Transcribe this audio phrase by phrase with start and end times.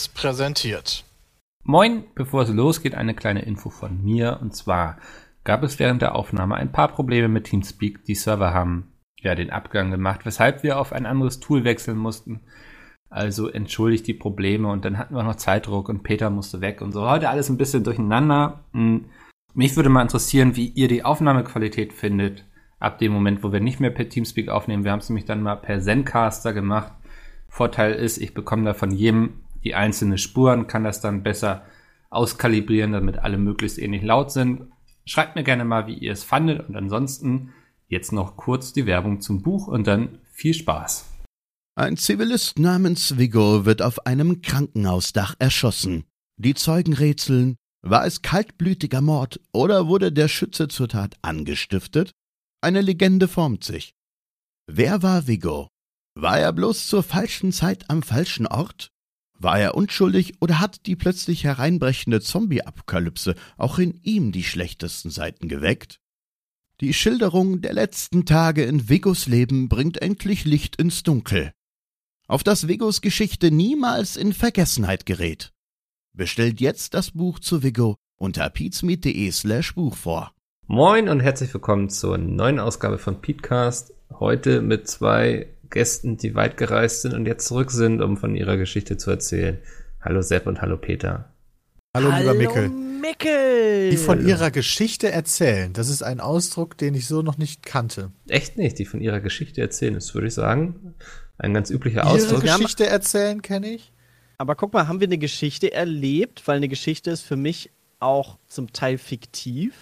[0.00, 1.04] Seriös präsentiert.
[1.62, 4.38] Moin, bevor es losgeht, eine kleine Info von mir.
[4.40, 4.98] Und zwar
[5.44, 8.04] gab es während der Aufnahme ein paar Probleme mit Teamspeak.
[8.04, 12.40] Die Server haben ja den Abgang gemacht, weshalb wir auf ein anderes Tool wechseln mussten.
[13.10, 16.92] Also entschuldigt die Probleme und dann hatten wir noch Zeitdruck und Peter musste weg und
[16.92, 17.08] so.
[17.08, 18.64] Heute alles ein bisschen durcheinander.
[18.72, 19.06] Hm,
[19.52, 22.46] mich würde mal interessieren, wie ihr die Aufnahmequalität findet.
[22.78, 24.84] Ab dem Moment, wo wir nicht mehr per Teamspeak aufnehmen.
[24.84, 26.92] Wir haben es nämlich dann mal per Zencaster gemacht.
[27.48, 31.64] Vorteil ist, ich bekomme da von jedem die einzelnen Spuren, kann das dann besser
[32.10, 34.66] auskalibrieren, damit alle möglichst ähnlich laut sind.
[35.04, 37.52] Schreibt mir gerne mal, wie ihr es fandet und ansonsten
[37.88, 41.06] jetzt noch kurz die Werbung zum Buch und dann viel Spaß.
[41.76, 46.04] Ein Zivilist namens Vigo wird auf einem Krankenhausdach erschossen.
[46.36, 52.12] Die Zeugen rätseln, war es kaltblütiger Mord oder wurde der Schütze zur Tat angestiftet?
[52.60, 53.94] Eine Legende formt sich.
[54.66, 55.68] Wer war Vigo?
[56.14, 58.90] War er bloß zur falschen Zeit am falschen Ort?
[59.42, 65.48] War er unschuldig oder hat die plötzlich hereinbrechende Zombie-Apokalypse auch in ihm die schlechtesten Seiten
[65.48, 65.98] geweckt?
[66.82, 71.52] Die Schilderung der letzten Tage in Vigos Leben bringt endlich Licht ins Dunkel.
[72.28, 75.52] Auf das Vigos Geschichte niemals in Vergessenheit gerät.
[76.12, 80.34] Bestellt jetzt das Buch zu Vigo unter peatsmeet.de slash Buch vor.
[80.66, 83.94] Moin und herzlich willkommen zur neuen Ausgabe von Petecast.
[84.10, 88.56] Heute mit zwei Gästen, die weit gereist sind und jetzt zurück sind, um von ihrer
[88.56, 89.58] Geschichte zu erzählen.
[90.00, 91.32] Hallo Sepp und hallo Peter.
[91.96, 92.68] Hallo, lieber Mickel.
[92.68, 93.90] Mickel.
[93.90, 98.12] Die von ihrer Geschichte erzählen, das ist ein Ausdruck, den ich so noch nicht kannte.
[98.28, 100.94] Echt nicht, die von ihrer Geschichte erzählen, das würde ich sagen.
[101.38, 102.42] Ein ganz üblicher Ihre Ausdruck.
[102.42, 103.92] Geschichte erzählen kenne ich.
[104.38, 106.46] Aber guck mal, haben wir eine Geschichte erlebt?
[106.46, 109.74] Weil eine Geschichte ist für mich auch zum Teil fiktiv.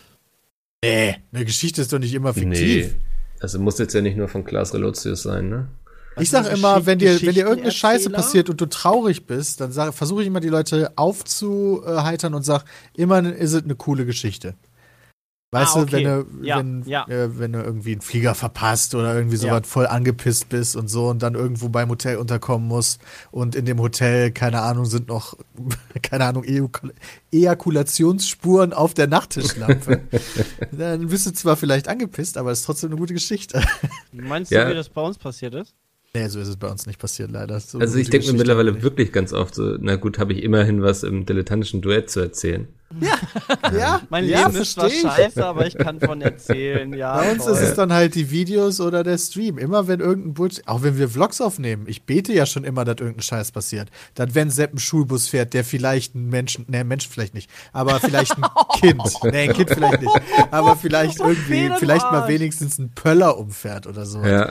[0.82, 2.94] Nee, eine Geschichte ist doch nicht immer fiktiv.
[2.94, 3.07] Nee.
[3.41, 5.69] Also muss jetzt ja nicht nur von Klaas Relotius sein, ne?
[6.21, 7.71] Ich sag immer, wenn dir, wenn dir irgendeine?
[7.71, 12.65] Scheiße passiert und du traurig bist, dann versuche ich immer die Leute aufzuheitern und sag,
[12.94, 14.54] immer ist es eine coole Geschichte.
[15.50, 16.25] Weißt Ah, du, wenn okay.
[16.41, 17.09] du, Ja, wenn, ja.
[17.09, 19.54] Äh, wenn du irgendwie einen Flieger verpasst oder irgendwie so Ja.
[19.59, 23.00] was voll angepisst bist und so und dann irgendwo beim Hotel unterkommen musst
[23.31, 25.38] und in dem Hotel, keine Ahnung, sind noch,
[26.03, 26.92] keine Ahnung, Ejakul-
[27.32, 30.03] Ejakulationsspuren auf der Nachttischlampe.
[30.72, 33.62] dann bist du zwar vielleicht angepisst, aber es ist trotzdem eine gute Geschichte.
[34.12, 34.64] Meinst Ja.
[34.64, 35.75] du, wie das bei uns passiert ist?
[36.14, 37.60] nee, so ist es bei uns nicht passiert, leider.
[37.60, 38.82] So Also ich denke mir mittlerweile nicht.
[38.82, 42.66] wirklich ganz oft so, na gut, habe ich immerhin was im dilettantischen Duett zu erzählen.
[43.72, 47.16] Ja, Mein ja, Leben ist zwar scheiße, aber ich kann von erzählen, ja.
[47.16, 47.53] Bei uns toll.
[47.53, 49.59] ist es dann halt die Videos oder der Stream.
[49.59, 52.97] Immer wenn irgendein Bullshit, auch wenn wir Vlogs aufnehmen, ich bete ja schon immer, dass
[52.97, 53.91] irgendein Scheiß passiert.
[54.15, 58.00] Dann, wenn Sepp einen Schulbus fährt, der vielleicht einen Menschen, ne, Menschen vielleicht nicht, aber
[58.00, 58.44] vielleicht ein
[58.81, 59.03] Kind.
[59.22, 60.20] Nee, ein Kind vielleicht nicht.
[60.50, 64.22] Aber vielleicht irgendwie, vielleicht mal wenigstens ein Pöller umfährt oder so.
[64.25, 64.50] Ja.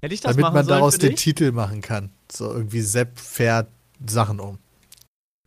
[0.00, 1.20] Hätte ich das Damit man daraus den dich?
[1.20, 2.10] Titel machen kann.
[2.30, 3.68] So irgendwie Sepp fährt
[4.04, 4.58] Sachen um.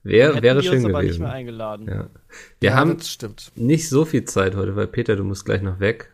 [0.04, 1.24] Wär, wäre schön uns aber nicht gewesen.
[1.24, 1.88] mehr eingeladen.
[1.88, 2.08] Ja.
[2.60, 3.52] Wir ja, haben das stimmt.
[3.56, 6.12] nicht so viel Zeit heute, weil Peter, du musst gleich noch weg.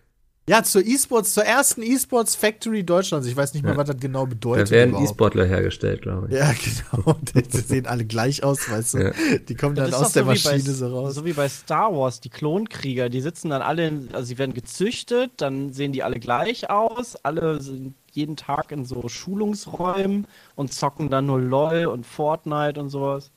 [0.47, 3.25] Ja, zur E-Sports, zur ersten E-Sports Factory Deutschlands.
[3.25, 3.77] Ich weiß nicht mehr, Ja.
[3.79, 4.67] was das genau bedeutet.
[4.67, 5.03] Da werden.
[5.03, 6.35] E-Sportler hergestellt, glaube ich.
[6.35, 6.53] Ja,
[6.93, 7.17] genau.
[7.33, 8.97] Die sehen alle gleich aus, weißt du.
[9.05, 9.11] Ja.
[9.49, 11.15] Die kommen dann aus der so Maschine bei, so raus.
[11.15, 14.53] So wie bei Star Wars, die Klonkrieger, die sitzen dann alle, in, also sie werden
[14.53, 20.71] gezüchtet, dann sehen die alle gleich aus, alle sind jeden Tag in so Schulungsräumen und
[20.71, 23.31] zocken dann nur LOL und Fortnite und sowas.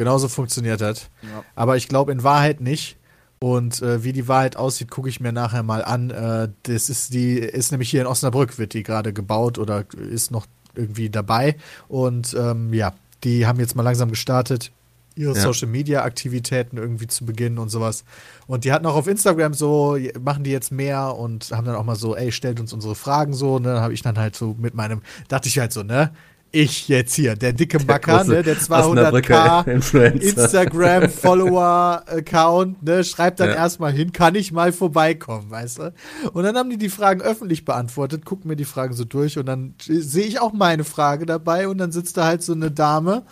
[0.00, 1.10] Genauso funktioniert das.
[1.20, 1.44] Ja.
[1.54, 2.96] Aber ich glaube in Wahrheit nicht.
[3.38, 6.08] Und äh, wie die Wahrheit aussieht, gucke ich mir nachher mal an.
[6.08, 10.30] Äh, das ist die, ist nämlich hier in Osnabrück, wird die gerade gebaut oder ist
[10.30, 11.56] noch irgendwie dabei.
[11.86, 12.94] Und ähm, ja,
[13.24, 14.72] die haben jetzt mal langsam gestartet,
[15.16, 15.42] ihre Ja.
[15.42, 18.04] Social Media Aktivitäten irgendwie zu beginnen und sowas.
[18.46, 21.84] Und die hatten auch auf Instagram so, machen die jetzt mehr und haben dann auch
[21.84, 23.58] mal so, ey, stellt uns unsere Fragen so.
[23.58, 23.74] Ne?
[23.74, 26.10] Dann habe ich dann halt so mit meinem, dachte ich halt so, ne?
[26.52, 30.20] Ich jetzt hier, der dicke Macker, große ne, der 200k Osnabrücker Influencer.
[30.20, 33.54] Instagram-Follower-Account, ne, schreibt dann Ja.
[33.54, 35.92] erstmal hin, kann ich mal vorbeikommen, weißt du?
[36.32, 39.46] Und dann haben die die Fragen öffentlich beantwortet, gucken mir die Fragen so durch und
[39.46, 43.22] dann sehe ich auch meine Frage dabei und dann sitzt da halt so eine Dame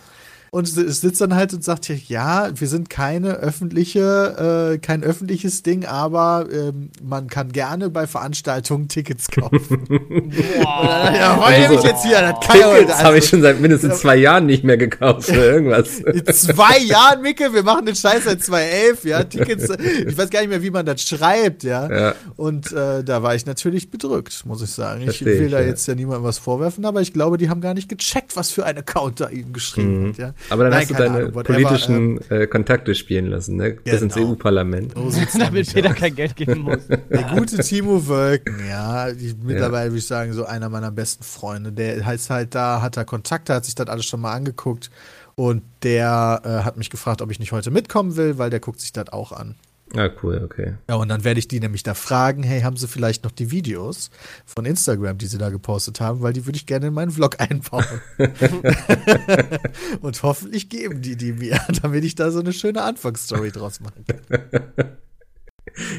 [0.51, 5.03] und si- sitzt dann halt und sagt hier, ja, wir sind keine öffentliche, äh, kein
[5.03, 9.85] öffentliches Ding, aber ähm, man kann gerne bei Veranstaltungen Tickets kaufen.
[10.59, 12.21] ja, wollt ihr Also, mich jetzt hier?
[12.21, 15.29] Das kann ja Tickets habe ich also- schon seit mindestens zwei Jahren nicht mehr gekauft
[15.29, 15.99] oder irgendwas.
[15.99, 20.39] in zwei Jahren, Micke, wir machen den Scheiß seit 2011, ja, Tickets, ich weiß gar
[20.41, 21.89] nicht mehr, wie man das schreibt, ja.
[21.89, 22.15] Ja.
[22.35, 25.01] Und äh, da war ich natürlich bedrückt, muss ich sagen.
[25.01, 25.67] Ich Versteh will ich, da ja.
[25.67, 28.65] jetzt ja niemandem was vorwerfen, aber ich glaube, die haben gar nicht gecheckt, was für
[28.65, 30.09] ein Account da ihnen geschrieben Mhm.
[30.09, 30.33] hat, ja.
[30.49, 33.71] Aber dann Nein, hast du deine Ahnung, whatever, politischen äh, Kontakte spielen lassen, ne?
[33.83, 34.31] Bis ins Genau.
[34.31, 34.93] EU-Parlament.
[34.95, 35.95] So Damit aus.
[35.95, 36.87] kein Geld geben muss.
[37.09, 41.71] Der gute Timo Wölken, ja, die, mittlerweile würde ich sagen, so einer meiner besten Freunde.
[41.71, 44.89] Der heißt halt da, hat er Kontakte, hat sich das alles schon mal angeguckt
[45.35, 48.79] und der äh, hat mich gefragt, ob ich nicht heute mitkommen will, weil der guckt
[48.81, 49.55] sich das auch an.
[49.95, 50.75] Ah, cool, okay.
[50.87, 53.49] Ja, und dann werde ich die nämlich da fragen, hey, haben sie vielleicht noch die
[53.49, 54.11] Videos
[54.45, 57.37] von Instagram, die sie da gepostet haben, weil die würde ich gerne in meinen Vlog
[57.39, 57.85] einbauen.
[60.01, 64.05] und hoffentlich geben die die mir, damit ich da so eine schöne Anfangsstory draus machen
[64.05, 64.97] kann.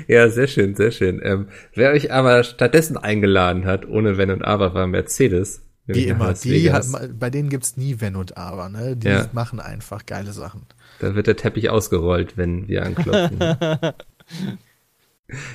[0.09, 1.21] Ja, sehr schön, sehr schön.
[1.23, 5.63] Ähm, wer euch aber stattdessen eingeladen hat, ohne Wenn und Aber, war Mercedes.
[5.87, 6.87] Wie immer, die hat,
[7.19, 8.97] bei denen gibt's nie Wenn und Aber, ne?
[8.97, 9.29] Die Ja.
[9.33, 10.67] machen einfach geile Sachen.
[11.01, 13.39] Da wird der Teppich ausgerollt, wenn wir anklopfen.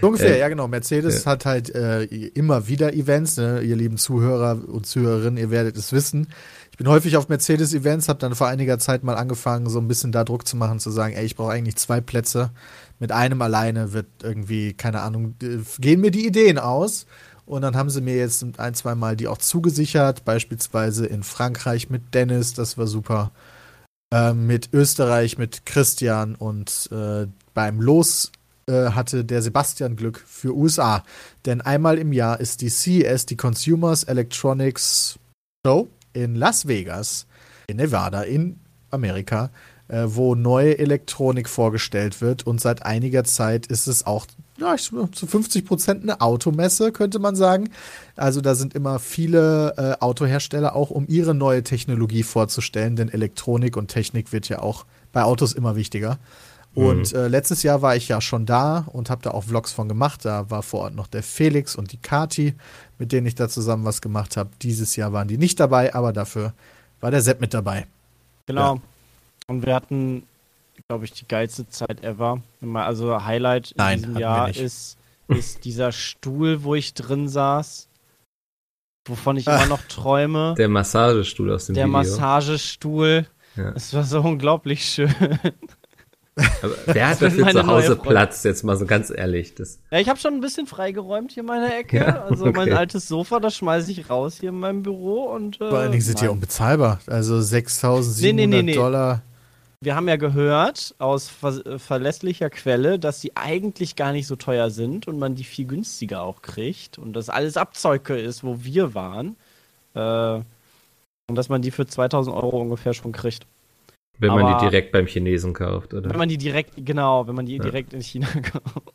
[0.01, 0.67] So ungefähr, Äh, ja genau.
[0.67, 3.61] Mercedes hat halt äh, immer wieder Events, ne?
[3.61, 6.27] ihr lieben Zuhörer und Zuhörerinnen, ihr werdet es wissen.
[6.71, 10.11] Ich bin häufig auf Mercedes-Events, habe dann vor einiger Zeit mal angefangen, so ein bisschen
[10.11, 12.51] da Druck zu machen, zu sagen, ey, ich brauche eigentlich zwei Plätze.
[12.99, 17.05] Mit einem alleine wird irgendwie, keine Ahnung, äh, gehen mir die Ideen aus.
[17.45, 21.89] Und dann haben sie mir jetzt ein, zwei Mal die auch zugesichert, beispielsweise in Frankreich
[21.89, 23.31] mit Dennis, das war super.
[24.13, 28.31] Ähm, mit Österreich, mit Christian und äh, beim Los
[28.67, 31.03] äh, hatte der Sebastian Glück für USA.
[31.45, 35.19] Denn einmal im Jahr ist die CES, die Consumers Electronics
[35.65, 37.25] Show in Las Vegas,
[37.67, 38.59] in Nevada, in
[38.91, 39.49] Amerika,
[39.87, 42.47] äh, wo neue Elektronik vorgestellt wird.
[42.47, 44.25] Und seit einiger Zeit ist es auch
[44.57, 47.69] ja, ich, zu 50 Prozent eine Automesse, könnte man sagen.
[48.15, 53.75] Also da sind immer viele äh, Autohersteller auch, um ihre neue Technologie vorzustellen, denn Elektronik
[53.75, 56.19] und Technik wird ja auch bei Autos immer wichtiger.
[56.75, 59.87] Und äh, letztes Jahr war ich ja schon da und habe da auch Vlogs von
[59.87, 60.25] gemacht.
[60.25, 62.53] Da war vor Ort noch der Felix und die Kati,
[62.99, 64.49] mit denen ich da zusammen was gemacht habe.
[64.61, 66.53] Dieses Jahr waren die nicht dabei, aber dafür
[66.99, 67.87] war der Sepp mit dabei.
[68.45, 68.81] Genau.
[69.47, 70.23] Und wir hatten,
[70.87, 72.41] glaube ich, die geilste Zeit ever.
[72.75, 74.97] Also Highlight in Nein, diesem hatten wir Jahr ist,
[75.27, 77.89] ist dieser Stuhl, wo ich drin saß,
[79.07, 79.57] wovon ich Ah.
[79.63, 80.53] immer noch träume.
[80.57, 81.97] der Massagestuhl aus dem Der Video.
[81.97, 83.25] Massagestuhl.
[83.55, 83.71] Ja.
[83.75, 85.13] Es war so unglaublich schön.
[86.61, 87.95] Aber wer hat dafür zu Hause.
[87.95, 88.43] Platz?
[88.43, 89.55] Jetzt mal so ganz ehrlich.
[89.55, 91.97] Das, Ja, ich habe schon ein bisschen freigeräumt hier in meiner Ecke.
[91.97, 92.73] Ja, also mein okay.
[92.73, 96.03] altes Sofa, das schmeiße ich raus hier in meinem Büro und äh, Vor allen Dingen
[96.03, 96.33] sind die nein.
[96.33, 96.99] unbezahlbar.
[97.07, 98.75] Also 6.700 Nee, nee, nee, nee.
[98.75, 99.21] Dollar.
[99.81, 104.69] Wir haben ja gehört aus ver verlässlicher Quelle, dass sie eigentlich gar nicht so teuer
[104.69, 108.93] sind und man die viel günstiger auch kriegt und das alles Abzeuge ist, wo wir
[108.95, 109.35] waren.
[109.93, 110.41] Äh,
[111.27, 113.45] und dass man die für 2000 Euro ungefähr schon kriegt.
[114.17, 116.09] wenn man Aber- die direkt beim Chinesen kauft, oder?
[116.09, 117.63] Wenn man die direkt, genau, wenn man die Ja.
[117.63, 118.93] direkt in China kauft.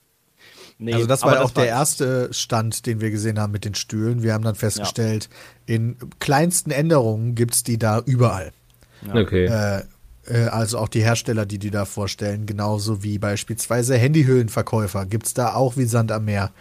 [0.78, 3.74] Nee, Also das war auch der war- erste Stand, den wir gesehen haben mit den
[3.74, 4.22] Stühlen.
[4.22, 5.28] Wir haben dann festgestellt,
[5.66, 8.52] in kleinsten Änderungen gibt's die da überall.
[9.06, 9.14] Ja.
[9.20, 9.44] Okay.
[9.44, 9.82] Äh,
[10.34, 15.76] also auch die Hersteller, die die da vorstellen, genauso wie beispielsweise Handyhüllenverkäufer, gibt's da auch
[15.76, 16.52] wie Sand am Meer.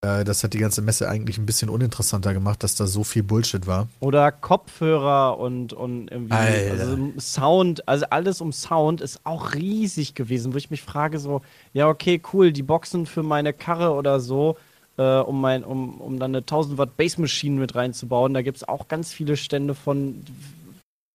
[0.00, 3.22] Äh, das hat die ganze Messe eigentlich ein bisschen uninteressanter gemacht, dass da so viel
[3.22, 3.88] Bullshit war.
[4.00, 10.52] Oder Kopfhörer und, und irgendwie also Sound, also alles um Sound ist auch riesig gewesen,
[10.52, 11.42] wo ich mich frage so,
[11.72, 14.56] ja okay, cool, die Boxen für meine Karre oder so,
[14.98, 18.68] äh, um, mein, um, um dann eine 1000 Watt Bassmaschine mit reinzubauen, da gibt es
[18.68, 20.22] auch ganz viele Stände von,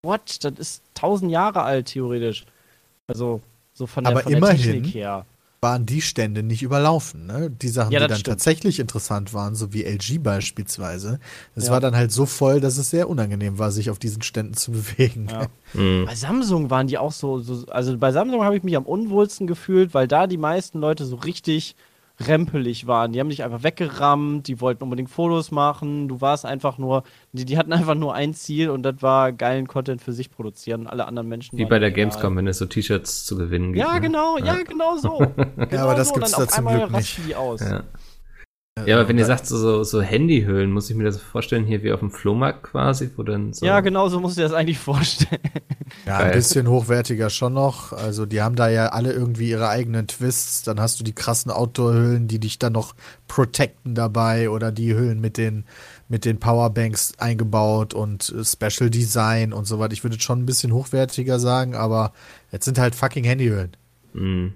[0.03, 2.45] what, das ist 1000 Jahre alt theoretisch.
[3.07, 3.41] Also
[3.73, 5.25] so von der, Aber von der immerhin- Technik her.
[5.61, 7.49] Waren die Stände nicht überlaufen, ne?
[7.49, 8.33] Die Sachen, Ja, die dann stimmt.
[8.39, 11.21] tatsächlich interessant waren, so wie LG beispielsweise,
[11.55, 11.71] das Ja.
[11.71, 14.71] war dann halt so voll, dass es sehr unangenehm war, sich auf diesen Ständen zu
[14.73, 15.29] bewegen.
[15.31, 15.47] Ja.
[15.73, 16.03] Mhm.
[16.05, 19.47] Bei Samsung waren die auch so, so also bei Samsung habe ich mich am unwohlsten
[19.47, 21.77] gefühlt, weil da die meisten Leute so richtig
[22.19, 23.11] rempelig waren.
[23.11, 27.45] Die haben dich einfach weggerammt, die wollten unbedingt Fotos machen, du warst einfach nur, die,
[27.45, 30.87] die hatten einfach nur ein Ziel und das war geilen Content für sich produzieren und
[30.87, 31.57] alle anderen Menschen.
[31.57, 32.05] Wie bei der egal.
[32.05, 33.85] Gamescom, wenn es so T-Shirts zu gewinnen gibt.
[33.85, 34.01] Ja, ne?
[34.01, 35.21] genau, ja, genau so.
[35.69, 36.15] Genau aber das so.
[36.15, 37.17] gibt's dann da auf zum einmal Glück nicht.
[37.17, 37.61] rasten Die aus.
[37.61, 37.83] Ja.
[38.85, 41.91] Ja, aber wenn ihr sagt, so, so, Handyhüllen, muss ich mir das vorstellen, hier wie
[41.91, 43.65] auf dem Flohmarkt quasi, wo dann so.
[43.65, 45.41] Ja, genau so musst du dir das eigentlich vorstellen.
[46.07, 46.27] Ja, Geil.
[46.27, 47.93] ein bisschen hochwertiger schon noch.
[47.93, 50.63] Also die haben da ja alle irgendwie ihre eigenen Twists.
[50.63, 52.95] Dann hast du die krassen Outdoor-Hüllen, die dich dann noch
[53.27, 55.65] protecten dabei oder die Hüllen mit den
[56.09, 59.93] mit den Powerbanks eingebaut und äh, Special Design und so weiter.
[59.93, 62.11] Ich würde schon ein bisschen hochwertiger sagen, aber
[62.51, 63.77] jetzt sind halt fucking Handyhüllen.
[64.13, 64.53] Mhm.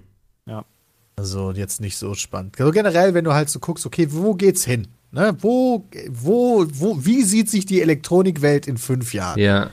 [1.18, 2.60] Also jetzt nicht so spannend.
[2.60, 4.86] Also generell, wenn du halt so guckst, okay, wo geht's hin?
[5.10, 5.36] Ne?
[5.40, 9.40] Wo, wo, wo, wie sieht sich die Elektronikwelt in fünf Jahren?
[9.40, 9.70] Ja,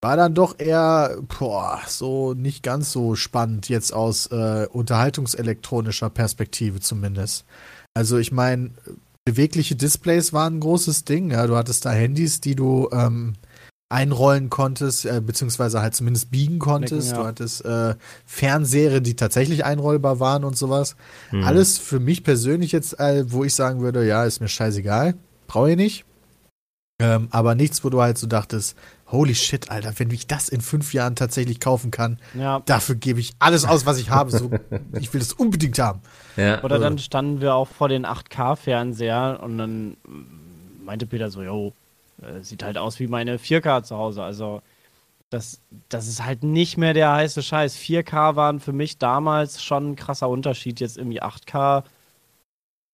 [0.00, 6.78] War dann doch eher, boah, so nicht ganz so spannend jetzt aus äh, unterhaltungselektronischer Perspektive
[6.78, 7.44] zumindest.
[7.94, 8.70] Also ich meine,
[9.24, 11.32] bewegliche Displays waren ein großes Ding.
[11.32, 13.34] Ja, du hattest da Handys, die du ähm,
[13.92, 17.12] einrollen konntest, äh, beziehungsweise halt zumindest biegen konntest.
[17.12, 17.18] ja.
[17.18, 17.94] Du hattest äh,
[18.26, 20.96] Fernseher, die tatsächlich einrollbar waren und sowas.
[21.44, 25.14] Alles für mich persönlich jetzt, äh, wo ich sagen würde, ja, ist mir scheißegal,
[25.46, 26.04] brauche ich nicht.
[27.00, 28.76] Ähm, aber nichts, wo du halt so dachtest,
[29.10, 32.60] holy shit, Alter, wenn ich das in fünf Jahren tatsächlich kaufen kann, Ja.
[32.64, 34.30] dafür gebe ich alles aus, was ich habe.
[34.30, 34.50] So,
[35.00, 36.00] ich will das unbedingt haben.
[36.36, 36.62] Ja.
[36.62, 39.96] Oder dann standen wir auch vor den 8K-Fernseher und dann
[40.84, 41.72] meinte Peter so, jo,
[42.22, 44.22] äh, sieht halt aus wie meine 4K zu Hause.
[44.22, 44.62] Also
[45.30, 47.76] das, das ist halt nicht mehr der heiße Scheiß.
[47.76, 50.80] 4K waren für mich damals schon ein krasser Unterschied.
[50.80, 51.84] Jetzt irgendwie 8K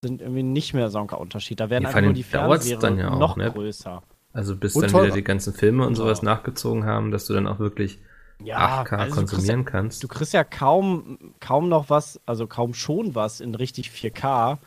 [0.03, 1.61] sind irgendwie nicht mehr so ein Unterschied.
[1.61, 2.25] Da werden Ja, einfach nur die
[2.83, 3.55] dann ja auch, noch ne?
[3.55, 4.03] größer.
[4.33, 5.09] Also bis Und dann teurer.
[5.09, 6.23] wieder die ganzen Filme und sowas Ja.
[6.23, 8.01] nachgezogen haben, dass du dann auch wirklich
[8.41, 10.05] Ja, 8K also du kriegst konsumieren kannst.
[10.05, 14.59] Du kriegst ja kaum, kaum noch was, also kaum schon was in richtig 4K.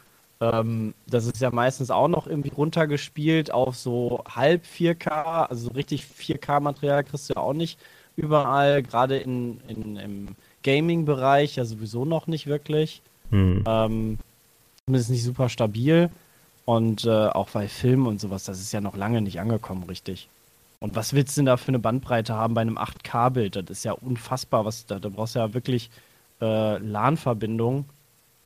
[0.41, 5.48] Ähm, das ist ja meistens auch noch irgendwie runtergespielt auf so halb 4K.
[5.48, 7.79] Also so richtig 4K-Material kriegst du ja auch nicht
[8.15, 10.27] überall, gerade in, in, im
[10.63, 13.01] Gaming-Bereich ja sowieso noch nicht wirklich.
[13.29, 13.63] Hm.
[13.67, 14.17] Ähm,
[14.86, 16.10] zumindest nicht super stabil.
[16.65, 20.27] Und äh, auch bei Filmen und sowas, das ist ja noch lange nicht angekommen, richtig.
[20.79, 23.55] Und was willst du denn da für eine Bandbreite haben bei einem 8K-Bild?
[23.55, 25.91] Das ist ja unfassbar, was da, da brauchst du ja wirklich
[26.41, 27.86] äh, LAN-Verbindung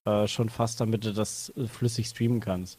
[0.05, 2.77] äh, schon fast, damit du das äh, flüssig streamen kannst.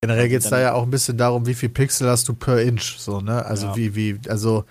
[0.00, 2.62] Generell geht es da ja auch ein bisschen darum, wie viel Pixel hast du per
[2.62, 3.44] Inch, so, ne?
[3.44, 3.76] Also Ja.
[3.76, 4.64] wie, wie, also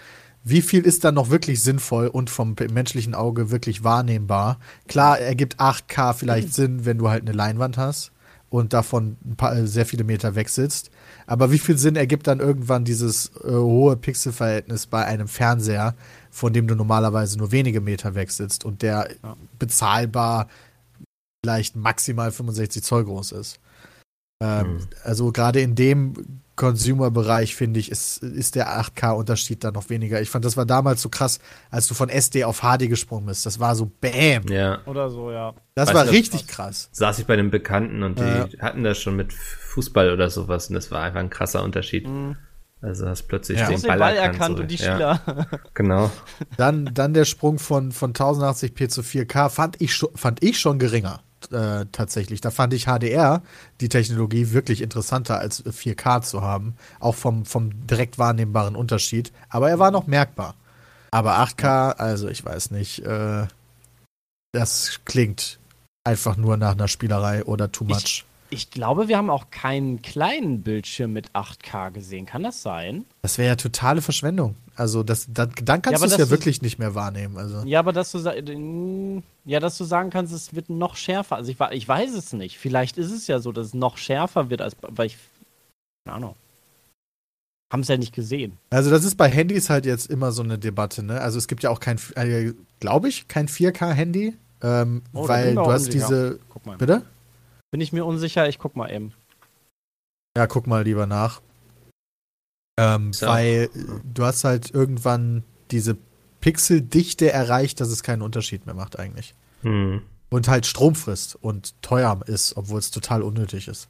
[0.46, 4.58] wie viel ist dann noch wirklich sinnvoll und vom menschlichen Auge wirklich wahrnehmbar?
[4.88, 8.14] Klar, ergibt 8K vielleicht Sinn, wenn du halt eine Leinwand hast
[8.50, 10.90] und davon paar, äh, sehr viele Meter weg sitzt.
[11.26, 15.96] Aber wie viel Sinn ergibt dann irgendwann dieses äh, hohe Pixelverhältnis bei einem Fernseher,
[16.32, 19.36] von dem du normalerweise nur wenige Meter weg sitzt und der Ja.
[19.60, 20.48] bezahlbar
[21.48, 23.60] vielleicht maximal 65 Zoll groß ist?
[24.44, 24.80] Ähm, Mhm.
[25.04, 30.20] Also gerade in dem Consumer-Bereich, finde ich, ist, ist der 8K-Unterschied da noch weniger.
[30.22, 31.40] Ich fand, das war damals so krass,
[31.70, 33.46] als du von SD auf HD gesprungen bist.
[33.46, 34.48] Das war so BÄM.
[34.50, 35.54] Ja, Oder so, ja.
[35.76, 36.90] Das Weißt war du, richtig krass.
[36.92, 38.48] saß ich bei den Bekannten und die Ja.
[38.60, 42.08] hatten das schon mit Fußball oder sowas und das war einfach ein krasser Unterschied.
[42.08, 42.36] Mhm.
[42.82, 43.68] Also hast plötzlich Ja.
[43.70, 44.34] den den Ball, Ball erkannt.
[44.36, 44.62] erkannt so.
[44.64, 45.48] und die ja, Spieler.
[45.74, 46.12] Genau.
[46.58, 50.78] Dann, dann der Sprung von, von 1080p zu 4K fand ich schon, fand ich schon
[50.80, 51.22] geringer.
[51.52, 52.42] Äh, tatsächlich.
[52.42, 53.42] Da fand ich HDR,
[53.80, 56.76] die Technologie, wirklich interessanter als 4K zu haben.
[57.00, 59.32] Auch vom, vom direkt wahrnehmbaren Unterschied.
[59.50, 60.56] Aber er war noch merkbar.
[61.12, 63.48] Aber 8K, also ich weiß nicht, äh,
[64.52, 65.60] das klingt
[66.04, 67.98] einfach nur nach einer Spielerei oder too much.
[67.98, 68.26] Ich
[68.72, 72.26] glaube, wir haben auch keinen kleinen Bildschirm mit 8K gesehen.
[72.26, 73.06] Kann das sein?
[73.22, 74.56] Das wäre ja totale Verschwendung.
[74.76, 77.38] Also das, dann, dann kannst Ja, du es das ja wirklich nicht mehr wahrnehmen.
[77.38, 77.64] Also.
[77.66, 78.20] Ja, aber dass du,
[79.46, 81.36] ja, dass du sagen kannst, es wird noch schärfer.
[81.36, 82.58] Also ich, ich weiß es nicht.
[82.60, 85.18] Vielleicht ist es ja so, dass es noch schärfer wird, als weil ich.
[86.06, 86.36] Keine Ahnung.
[87.74, 88.58] Haben es ja nicht gesehen.
[88.70, 91.20] Also das ist bei Handys halt jetzt immer so eine Debatte, ne?
[91.20, 95.56] Also es gibt ja auch kein, äh, glaube ich, kein 4K-Handy, ähm, Oh, weil ich
[95.56, 96.08] du hast unsicher.
[96.08, 96.78] diese, Guck mal.
[96.78, 97.02] bitte?
[97.78, 98.50] Bin ich mir unsicher?
[98.50, 99.14] Ich guck mal eben.
[100.36, 101.44] Ja, guck mal lieber nach.
[102.76, 103.28] Ähm, So.
[103.28, 105.96] weil äh, du hast halt irgendwann diese
[106.42, 109.36] Pixeldichte erreicht, dass es keinen Unterschied mehr macht eigentlich.
[109.62, 110.02] Hm.
[110.32, 113.90] Und halt Strom frisst und teuer ist, obwohl es total unnötig ist.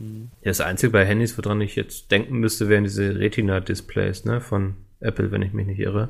[0.00, 0.30] Hm.
[0.42, 5.30] Das Einzige bei Handys, woran ich jetzt denken müsste, wären diese Retina-Displays, ne, von Apple,
[5.32, 6.08] wenn ich mich nicht irre.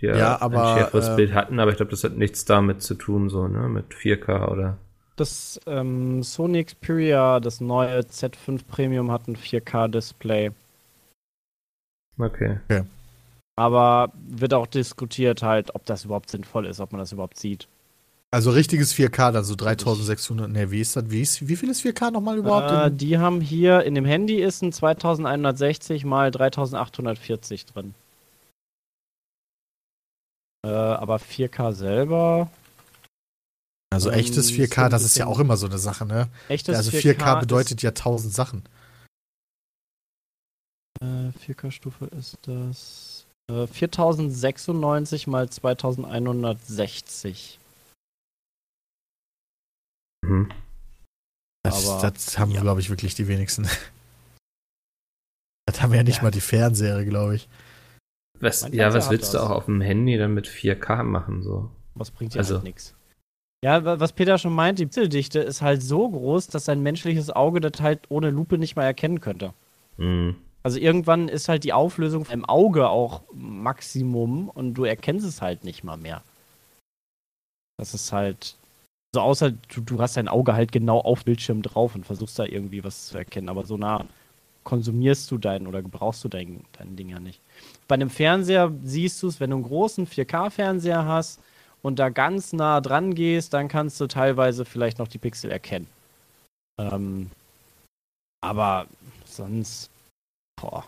[0.00, 2.80] Die Ja, aber, ein schärferes ähm, Bild hatten, aber ich glaube, das hat nichts damit
[2.80, 4.78] zu tun, so, ne, mit 4K oder.
[5.16, 10.50] Das ähm, Sony Xperia, das neue Z5 Premium, hat ein 4K-Display.
[12.18, 12.58] Okay.
[13.56, 17.68] Aber wird auch diskutiert halt, ob das überhaupt sinnvoll ist, ob man das überhaupt sieht.
[18.30, 21.84] Also richtiges 4K, dann so 3600, ne, wie ist das, wie, ist, wie viel ist
[21.84, 22.70] 4K nochmal überhaupt?
[22.70, 27.94] Äh, in- die haben hier in dem Handy ist ein 2160 mal 3840 drin.
[30.64, 32.48] Äh, aber 4K selber,
[33.92, 36.28] also ähm, echtes so 4K, ein das ist ja auch immer so eine Sache, ne?
[36.48, 38.64] echtes also 4K, 4K bedeutet ja tausend Sachen.
[41.00, 47.58] Ist, äh, 4K-Stufe ist das äh, 4096 mal 2160.
[50.24, 50.52] Mhm.
[51.64, 52.60] Das, Aber- das haben, ja.
[52.60, 53.68] glaube ich, wirklich die wenigsten.
[55.66, 56.22] Das haben ja nicht Ja.
[56.24, 57.48] mal die Fernseher, glaube ich.
[58.40, 61.70] Was, ja, was willst du auch auf dem Handy dann mit 4K machen, so?
[61.94, 62.94] Was bringt dir Also- halt nichts.
[63.64, 67.30] Ja, wa- was Peter schon meint, die Pixeldichte ist halt so groß, dass ein menschliches
[67.30, 69.52] Auge das halt ohne Lupe nicht mal erkennen könnte.
[69.98, 70.36] Mhm.
[70.64, 75.64] Also irgendwann ist halt die Auflösung im Auge auch Maximum und du erkennst es halt
[75.64, 76.22] nicht mal mehr.
[77.78, 78.56] Das ist halt.
[79.14, 82.44] So außer du, du hast dein Auge halt genau auf Bildschirm drauf und versuchst da
[82.44, 84.06] irgendwie was zu erkennen, aber so nah
[84.64, 87.40] konsumierst du dein oder gebrauchst du dein, dein Ding ja nicht.
[87.88, 91.40] Bei einem Fernseher siehst du es, wenn du einen großen 4K-Fernseher hast
[91.82, 95.88] und da ganz nah dran gehst, dann kannst du teilweise vielleicht noch die Pixel erkennen.
[96.78, 97.30] Ähm,
[98.40, 98.86] aber
[99.26, 99.90] sonst,
[100.60, 100.84] boah.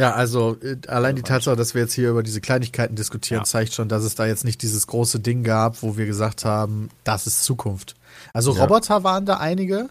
[0.00, 3.44] Ja, also äh, allein die Tatsache, dass wir jetzt hier über diese Kleinigkeiten diskutieren, ja.
[3.44, 6.90] zeigt schon, dass es da jetzt nicht dieses große Ding gab, wo wir gesagt haben,
[7.04, 7.94] das ist Zukunft.
[8.32, 8.62] Also ja.
[8.62, 9.88] Roboter waren da einige.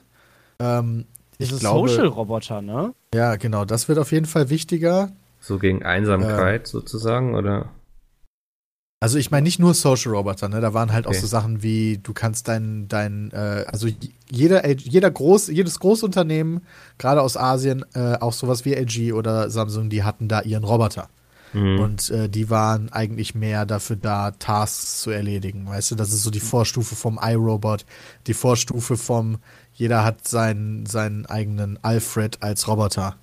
[0.60, 1.06] Ähm,
[1.38, 2.94] ich Diese glaube, Social-Roboter, ne?
[3.14, 3.66] Ja, genau.
[3.66, 5.12] Das wird auf jeden Fall wichtiger.
[5.40, 7.70] So gegen Einsamkeit äh, sozusagen, oder?
[9.04, 10.62] Also ich meine nicht nur Social Roboter, ne?
[10.62, 11.18] Da waren halt okay.
[11.18, 13.90] auch so Sachen wie, du kannst dein, dein, äh, also
[14.32, 16.62] jeder, jeder groß, jedes Großunternehmen,
[16.98, 21.10] gerade aus Asien, äh, auch sowas wie LG oder Samsung, die hatten da ihren Roboter.
[21.52, 21.80] Mhm.
[21.82, 25.68] Und äh, die waren eigentlich mehr dafür da, Tasks zu erledigen.
[25.68, 27.86] Weißt du, das ist so die Vorstufe vom iRobot,
[28.26, 29.40] die Vorstufe vom,
[29.74, 33.18] jeder hat seinen, seinen eigenen Alfred als Roboter,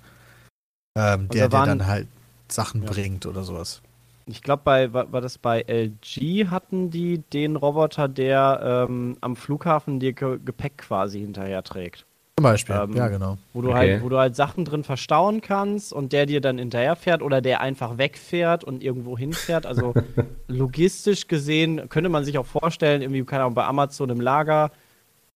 [0.95, 2.07] ähm, der, der dann halt
[2.49, 2.91] Sachen ja.
[2.91, 3.81] bringt oder sowas.
[4.25, 9.35] Ich glaube, bei war, war, das bei LG hatten die den Roboter, der ähm, am
[9.35, 12.05] Flughafen dir Ge Gepäck quasi hinterher trägt.
[12.37, 13.37] Zum Beispiel, ähm, ja genau.
[13.53, 13.77] Wo du okay.
[13.77, 17.61] halt, wo du halt Sachen drin verstauen kannst und der dir dann hinterherfährt oder der
[17.61, 19.65] einfach wegfährt und irgendwo hinfährt.
[19.65, 19.93] Also
[20.47, 24.71] logistisch gesehen könnte man sich auch vorstellen, irgendwie, keine Ahnung, bei Amazon im Lager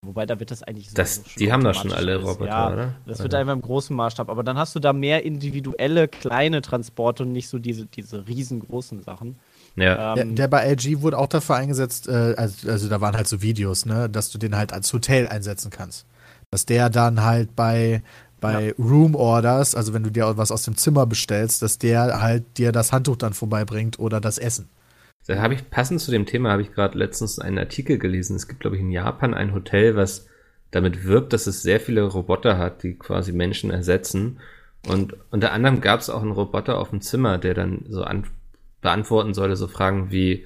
[0.05, 0.95] Wobei, da wird das eigentlich so.
[0.95, 2.93] Das, so die haben da schon alle Roboter, ja, oder?
[3.05, 4.29] Das wird einfach im großen Maßstab.
[4.29, 9.01] Aber dann hast du da mehr individuelle kleine Transporte und nicht so diese, diese riesengroßen
[9.01, 9.37] Sachen.
[9.75, 10.15] Ja.
[10.15, 13.27] Ähm, der, der, bei LG wurde auch dafür eingesetzt, äh, also, also, da waren halt
[13.27, 16.05] so Videos, ne, dass du den halt als Hotel einsetzen kannst.
[16.51, 18.01] Dass der dann halt bei,
[18.39, 18.73] bei ja.
[18.77, 22.71] Room Orders, also wenn du dir was aus dem Zimmer bestellst, dass der halt dir
[22.71, 24.69] das Handtuch dann vorbeibringt oder das Essen.
[25.27, 28.35] Da habe ich passend zu dem Thema habe ich gerade letztens einen Artikel gelesen.
[28.35, 30.27] Es gibt glaube ich in Japan ein Hotel, was
[30.71, 34.39] damit wirbt, dass es sehr viele Roboter hat, die quasi Menschen ersetzen.
[34.87, 38.25] Und unter anderem gab es auch einen Roboter auf dem Zimmer, der dann so an,
[38.81, 40.45] beantworten sollte, so Fragen wie,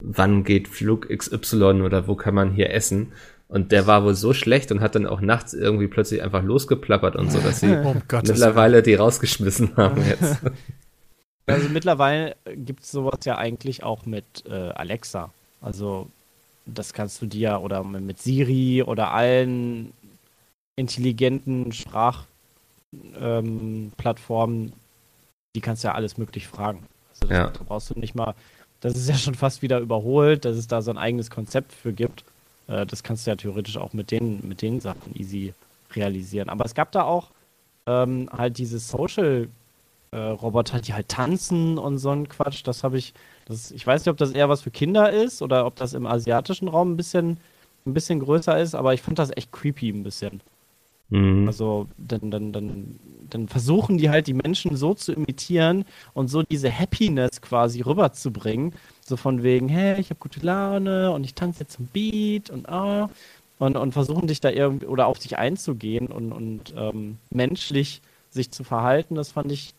[0.00, 3.12] wann geht Flug XY oder wo kann man hier essen?
[3.48, 7.14] Und der war wohl so schlecht und hat dann auch nachts irgendwie plötzlich einfach losgeplappert
[7.14, 10.38] und so, dass sie oh, mittlerweile die rausgeschmissen haben jetzt.
[11.46, 15.30] Also mittlerweile gibt es sowas ja eigentlich auch mit äh, Alexa.
[15.60, 16.08] Also
[16.66, 19.92] das kannst du dir oder mit Siri oder allen
[20.76, 24.72] intelligenten Sprachplattformen, ähm,
[25.54, 26.86] die kannst du ja alles möglich fragen.
[27.10, 27.50] Also das, ja.
[27.50, 28.34] da brauchst du nicht mal,
[28.80, 31.92] das ist ja schon fast wieder überholt, dass es da so ein eigenes Konzept für
[31.92, 32.24] gibt.
[32.66, 35.52] Äh, das kannst du ja theoretisch auch mit den, mit den Sachen easy
[35.94, 36.48] realisieren.
[36.48, 37.30] Aber es gab da auch
[37.86, 39.48] ähm, halt diese Social-
[40.14, 42.62] äh, Roboter, die halt tanzen und so ein Quatsch.
[42.64, 43.14] Das habe ich,
[43.46, 46.06] das, ich weiß nicht, ob das eher was für Kinder ist oder ob das im
[46.06, 47.38] asiatischen Raum ein bisschen,
[47.84, 50.40] ein bisschen größer ist, aber ich fand das echt creepy ein bisschen.
[51.10, 51.48] Mhm.
[51.48, 52.98] Also dann, dann, dann,
[53.28, 58.72] dann versuchen die halt die Menschen so zu imitieren und so diese Happiness quasi rüberzubringen.
[59.04, 62.68] So von wegen, hey, ich habe gute Laune und ich tanze jetzt zum Beat und
[62.68, 63.10] ah.
[63.58, 68.50] Und, und versuchen dich da irgendwie oder auf dich einzugehen und, und ähm, menschlich sich
[68.50, 69.14] zu verhalten.
[69.14, 69.74] Das fand ich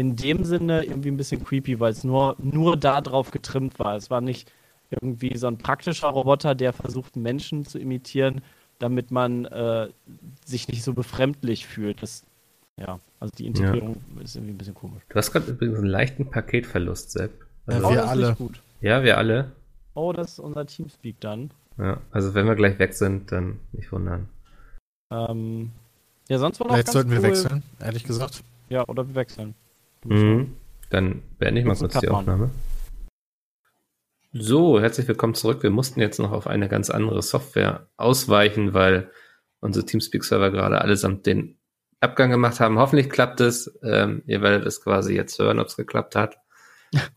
[0.00, 3.96] in dem Sinne irgendwie ein bisschen creepy, weil es nur, nur darauf getrimmt war.
[3.96, 4.50] Es war nicht
[4.88, 8.40] irgendwie so ein praktischer Roboter, der versucht, Menschen zu imitieren,
[8.78, 9.88] damit man äh,
[10.42, 12.02] sich nicht so befremdlich fühlt.
[12.02, 12.24] Das,
[12.78, 14.22] ja, also die Integrierung ja.
[14.22, 15.02] ist irgendwie ein bisschen komisch.
[15.10, 17.32] Du hast gerade übrigens einen leichten Paketverlust, Sepp.
[17.66, 18.36] Also, oh, wir alle.
[18.80, 19.52] Ja, wir alle.
[19.92, 21.50] Oh, das ist unser Teamspeak dann.
[21.76, 24.30] Ja, also wenn wir gleich weg sind, dann nicht wundern.
[25.12, 25.72] Ähm,
[26.30, 27.16] ja, sonst war noch Vielleicht sollten cool.
[27.16, 28.42] wir wechseln, ehrlich gesagt.
[28.70, 29.54] Ja, oder wir wechseln.
[30.04, 30.56] Mhm.
[30.90, 32.50] Dann beende ich mal kurz die Aufnahme.
[34.32, 35.62] So, herzlich willkommen zurück.
[35.62, 39.10] Wir mussten jetzt noch auf eine ganz andere Software ausweichen, weil
[39.60, 41.58] unsere Teamspeak-Server gerade allesamt den
[42.00, 42.78] Abgang gemacht haben.
[42.78, 43.78] Hoffentlich klappt es.
[43.82, 46.38] Ähm, ihr werdet es quasi jetzt hören, ob es geklappt hat.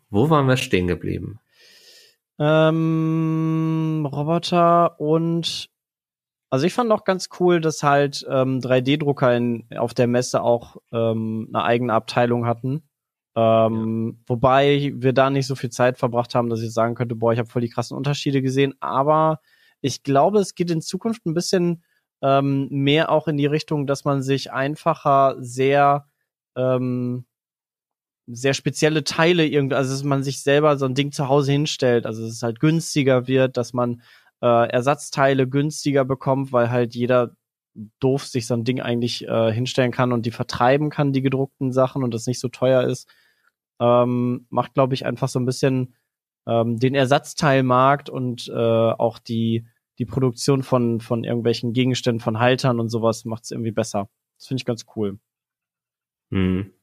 [0.09, 1.39] Wo waren wir stehen geblieben?
[2.39, 5.69] Ähm, Roboter und
[6.53, 9.41] also ich fand auch ganz cool, dass halt ähm, 3D-Drucker
[9.79, 12.87] auf der Messe auch ähm, eine eigene Abteilung hatten.
[13.35, 14.23] Ähm, ja.
[14.27, 17.39] Wobei wir da nicht so viel Zeit verbracht haben, dass ich sagen könnte, boah, ich
[17.39, 18.75] habe voll die krassen Unterschiede gesehen.
[18.81, 19.39] Aber
[19.81, 21.83] ich glaube, es geht in Zukunft ein bisschen
[22.21, 26.05] ähm, mehr auch in die Richtung, dass man sich einfacher sehr
[26.55, 27.25] ähm,
[28.27, 32.05] sehr spezielle Teile irgendwie, also dass man sich selber so ein Ding zu Hause hinstellt,
[32.05, 34.01] also dass es halt günstiger wird, dass man
[34.43, 37.37] äh, Ersatzteile günstiger bekommt, weil halt jeder
[37.99, 41.71] doof sich so ein Ding eigentlich äh, hinstellen kann und die vertreiben kann, die gedruckten
[41.71, 43.09] Sachen und das nicht so teuer ist,
[43.79, 45.95] ähm, macht, glaube ich, einfach so ein bisschen
[46.45, 49.65] ähm, den Ersatzteilmarkt und äh, auch die,
[49.97, 54.09] die Produktion von, von irgendwelchen Gegenständen, von Haltern und sowas macht es irgendwie besser.
[54.37, 55.19] Das finde ich ganz cool.
[56.31, 56.73] Hm.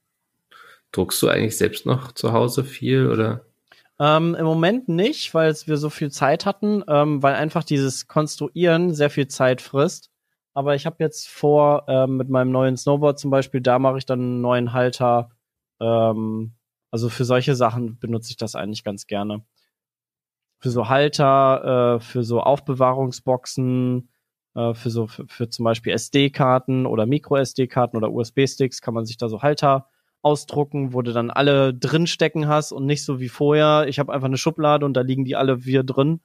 [0.92, 3.44] Druckst du eigentlich selbst noch zu Hause viel oder?
[4.00, 8.94] Ähm, Im Moment nicht, weil wir so viel Zeit hatten, ähm, weil einfach dieses Konstruieren
[8.94, 10.10] sehr viel Zeit frisst.
[10.54, 14.06] Aber ich habe jetzt vor, ähm, mit meinem neuen Snowboard zum Beispiel, da mache ich
[14.06, 15.30] dann einen neuen Halter.
[15.80, 16.54] Ähm,
[16.90, 19.44] also für solche Sachen benutze ich das eigentlich ganz gerne.
[20.60, 24.10] Für so Halter, äh, für so Aufbewahrungsboxen,
[24.54, 29.18] äh, für so für, für zum Beispiel SD-Karten oder Micro-SD-Karten oder USB-Sticks kann man sich
[29.18, 29.88] da so Halter
[30.22, 33.86] ausdrucken, wo du dann alle drin stecken hast und nicht so wie vorher.
[33.88, 36.20] Ich habe einfach eine Schublade und da liegen die alle wir drin.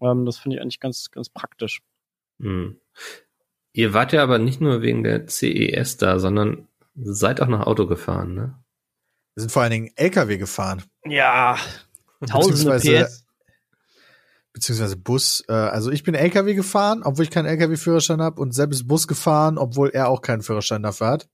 [0.00, 1.82] Ähm, das finde ich eigentlich ganz, ganz praktisch.
[2.40, 2.78] Hm.
[3.72, 7.86] Ihr wart ja aber nicht nur wegen der CES da, sondern seid auch nach Auto
[7.86, 8.54] gefahren, ne?
[9.34, 10.82] Wir sind vor allen Dingen LKW gefahren.
[11.04, 11.58] Ja,
[12.26, 13.26] tausende Beziehungsweise- PS.
[14.54, 15.44] Beziehungsweise Bus.
[15.48, 19.06] Äh, also ich bin LKW gefahren, obwohl ich keinen LKW-Führerschein habe und Sepp ist Bus
[19.06, 21.28] gefahren, obwohl er auch keinen Führerschein dafür hat.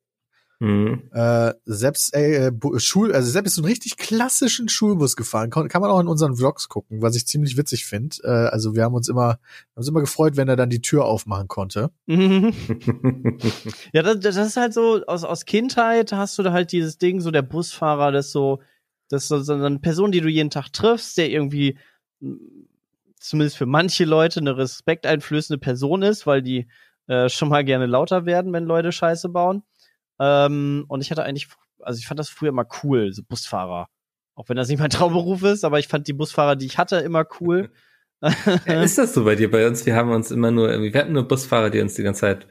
[0.62, 1.10] Hm.
[1.12, 5.50] Äh, Sepps äh, Bu- Schul, also Sepp ist so einen richtig klassischen Schulbus gefahren.
[5.50, 8.16] Kann, kann man auch in unseren Vlogs gucken, was ich ziemlich witzig finde.
[8.22, 9.40] Äh, also wir haben uns immer, haben
[9.74, 11.90] uns immer gefreut, wenn er dann die Tür aufmachen konnte.
[12.06, 12.52] Mhm.
[13.92, 17.20] Ja, das, das ist halt so, aus, aus Kindheit hast du da halt dieses Ding,
[17.20, 18.60] so der Busfahrer, das ist so,
[19.08, 21.76] das ist so, so eine Person, die du jeden Tag triffst, der irgendwie
[22.20, 22.36] mh,
[23.18, 26.68] zumindest für manche Leute eine respekteinflößende Person ist, weil die
[27.08, 29.64] äh, schon mal gerne lauter werden, wenn Leute Scheiße bauen.
[30.24, 31.48] Ähm, und ich hatte eigentlich,
[31.80, 33.88] also ich fand das früher immer cool, so Busfahrer.
[34.36, 36.96] Auch wenn das nicht mein Traumberuf ist, aber ich fand die Busfahrer, die ich hatte,
[36.98, 37.70] immer cool.
[38.66, 39.50] Ja, ist das so bei dir?
[39.50, 42.04] Bei uns, wir haben uns immer nur, irgendwie- wir hatten nur Busfahrer, die uns die
[42.04, 42.46] ganze Zeit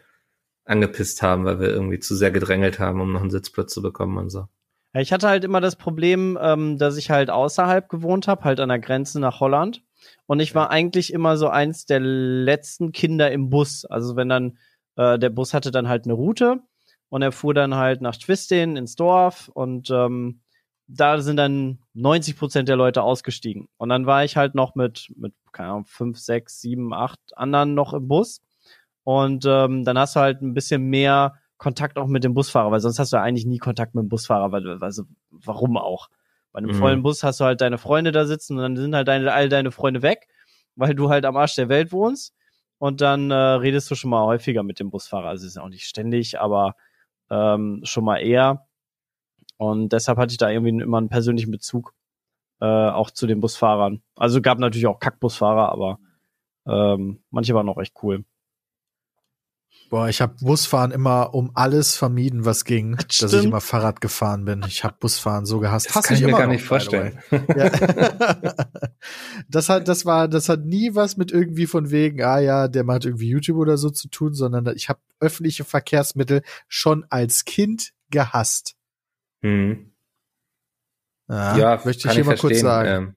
[0.65, 4.17] angepisst haben, weil wir irgendwie zu sehr gedrängelt haben, um noch einen Sitzplatz zu bekommen
[4.17, 4.47] und so.
[4.93, 8.59] Ja, ich hatte halt immer das Problem, ähm, dass ich halt außerhalb gewohnt habe, halt
[8.59, 9.81] an der Grenze nach Holland.
[10.25, 13.85] Und ich war eigentlich immer so eins der letzten Kinder im Bus.
[13.85, 14.57] Also wenn dann,
[14.97, 16.59] äh, der Bus hatte dann halt eine Route
[17.11, 20.39] und er fuhr dann halt nach Twistin ins Dorf und ähm,
[20.87, 23.67] da sind dann 90 Prozent der Leute ausgestiegen.
[23.75, 27.73] Und dann war ich halt noch mit, mit, keine Ahnung, fünf, sechs, sieben, acht anderen
[27.73, 28.41] noch im Bus.
[29.03, 32.79] Und ähm, dann hast du halt ein bisschen mehr Kontakt auch mit dem Busfahrer, weil
[32.79, 36.07] sonst hast du ja eigentlich nie Kontakt mit dem Busfahrer, weil, also warum auch?
[36.53, 36.75] Bei einem Mhm.
[36.75, 39.49] vollen Bus hast du halt deine Freunde da sitzen und dann sind halt deine, all
[39.49, 40.27] deine Freunde weg,
[40.75, 42.33] weil du halt am Arsch der Welt wohnst.
[42.77, 45.27] Und dann äh, redest du schon mal häufiger mit dem Busfahrer.
[45.27, 46.75] Also ist auch nicht ständig, aber
[47.31, 48.67] ähm, schon mal eher.
[49.57, 51.93] Und deshalb hatte ich da irgendwie immer einen persönlichen Bezug
[52.59, 54.03] äh, auch zu den Busfahrern.
[54.15, 55.99] Also gab natürlich auch Kackbusfahrer, aber
[56.67, 58.25] ähm, manche waren auch echt cool.
[59.91, 64.45] Boah, ich habe Busfahren immer um alles vermieden, was ging, dass ich immer Fahrrad gefahren
[64.45, 64.63] bin.
[64.65, 65.87] Ich habe Busfahren so gehasst.
[65.89, 67.19] Das Hasse kann ich mir immer gar noch, nicht vorstellen.
[67.29, 67.69] Ja.
[69.49, 72.85] das hat, das war, das hat nie was mit irgendwie von wegen, ah ja, der
[72.85, 77.91] macht irgendwie YouTube oder so zu tun, sondern ich habe öffentliche Verkehrsmittel schon als Kind
[78.11, 78.75] gehasst.
[79.41, 79.91] Hm.
[81.27, 82.61] Ja, Ja, möchte ich hier mal kurz verstehen.
[82.61, 82.89] sagen.
[82.89, 83.15] Ähm,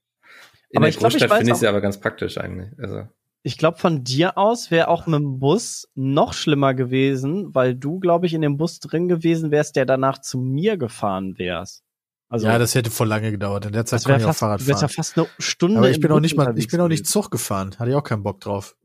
[0.70, 2.76] in Aber der ich Großstadt finde ich sie aber ganz praktisch eigentlich.
[2.80, 3.06] Also,
[3.46, 8.00] Ich glaube, von dir aus wäre auch mit dem Bus noch schlimmer gewesen, weil du,
[8.00, 11.82] glaube ich, in dem Bus drin gewesen wärst, der danach zu mir gefahren wärst.
[12.30, 13.66] Also ja, das hätte voll lange gedauert.
[13.66, 14.94] In der Zeit das wäre konnte ich auch fast, Fahrrad du wärst ja fahren.
[14.96, 15.76] fast eine Stunde.
[15.78, 17.06] Aber ich bin auch nicht mal, ich bin auch nicht.
[17.06, 17.76] Zug gefahren.
[17.78, 18.76] Hatte ich auch keinen Bock drauf.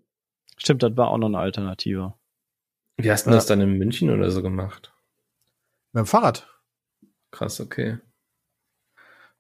[0.58, 2.14] Stimmt, das war auch noch eine Alternative.
[2.98, 3.38] wie hast du Ja.
[3.38, 4.94] das dann in München oder so gemacht?
[5.94, 6.50] Mit dem Fahrrad.
[7.32, 7.98] Krass, okay.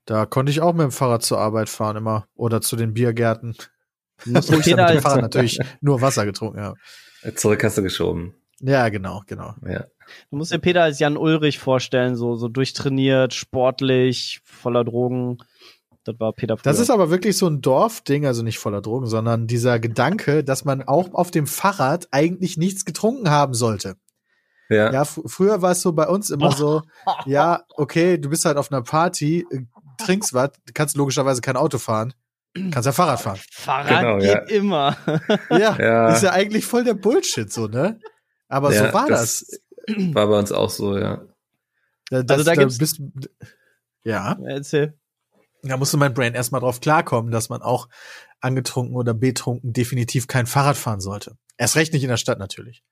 [0.05, 2.25] Da konnte ich auch mit dem Fahrrad zur Arbeit fahren immer.
[2.36, 3.58] Oder zu den Biergärten.
[4.25, 6.77] Du musst Wo ich dann Peter mit Fahrrad natürlich nur Wasser getrunken habe.
[7.36, 8.34] Zurück hast du geschoben.
[8.62, 9.55] Ja, genau, genau.
[9.65, 9.86] Ja.
[10.29, 15.38] du musst dir Peter als Jan Ulrich vorstellen, so, so durchtrainiert, sportlich, voller Drogen.
[16.03, 16.71] Das war Peter früher.
[16.71, 20.65] Das ist aber wirklich so ein Dorfding, also nicht voller Drogen, sondern dieser Gedanke, dass
[20.65, 23.95] man auch auf dem Fahrrad eigentlich nichts getrunken haben sollte.
[24.69, 24.91] Ja.
[24.91, 26.84] Ja, fr früher war es so bei uns immer so,
[27.25, 29.62] ja, okay, du bist halt auf einer Party, äh,
[29.97, 32.13] trinkst was, kannst logischerweise kein Auto fahren,
[32.54, 33.40] kannst ja Fahrrad fahren.
[33.52, 34.40] Fahrrad Genau, geht ja.
[34.56, 34.98] immer.
[35.50, 36.10] Ja, Ja.
[36.14, 38.00] ist ja eigentlich voll der Bullshit so, ne?
[38.48, 39.46] Aber Ja, so war das.
[39.88, 41.22] War bei uns auch so, ja.
[42.10, 43.02] Da, das Also da gibt's- bist,
[44.04, 44.98] ja, Erzähl.
[45.62, 47.88] da musste mein Brain erstmal drauf klarkommen, dass man auch
[48.40, 51.38] angetrunken oder betrunken definitiv kein Fahrrad fahren sollte.
[51.58, 52.84] Erst recht nicht in der Stadt natürlich.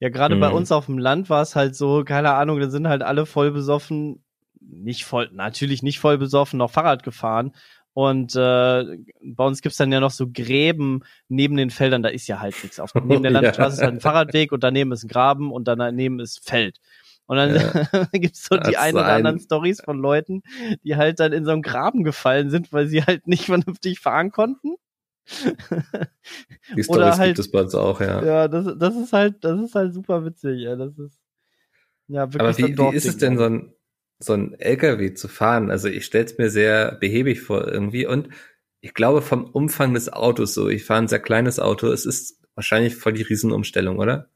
[0.00, 0.56] Ja, gerade bei Mhm.
[0.56, 3.50] uns auf dem Land war es halt so, keine Ahnung, da sind halt alle voll
[3.52, 4.24] besoffen,
[4.60, 7.54] nicht voll, natürlich nicht voll besoffen, noch Fahrrad gefahren.
[8.00, 12.28] Und äh, bei uns gibt's dann ja noch so Gräben neben den Feldern, da ist
[12.28, 12.80] ja halt nichts.
[12.80, 13.30] Auf, neben der.
[13.32, 16.78] Landstraße ist halt ein Fahrradweg und daneben ist ein Graben und daneben ist Feld.
[17.26, 18.06] Und dann Ja.
[18.14, 20.40] gibt's so die ein oder anderen Stories von Leuten,
[20.82, 24.30] die halt dann in so einen Graben gefallen sind, weil sie halt nicht vernünftig fahren
[24.30, 24.76] konnten.
[26.74, 28.24] Die Storys halt- gibt es bei uns auch, ja.
[28.24, 30.74] Ja, das, das ist halt, das ist halt super witzig, ja.
[30.74, 31.18] Das ist.
[32.08, 33.74] Ja, wirklich Aber wie, wie ist es denn, so ein,
[34.20, 35.70] so ein LKW zu fahren?
[35.70, 38.28] Also ich stelle es mir sehr behäbig vor irgendwie und
[38.80, 42.38] ich glaube vom Umfang des Autos so, ich fahre ein sehr kleines Auto, es ist
[42.54, 44.28] wahrscheinlich voll die Riesenumstellung, oder?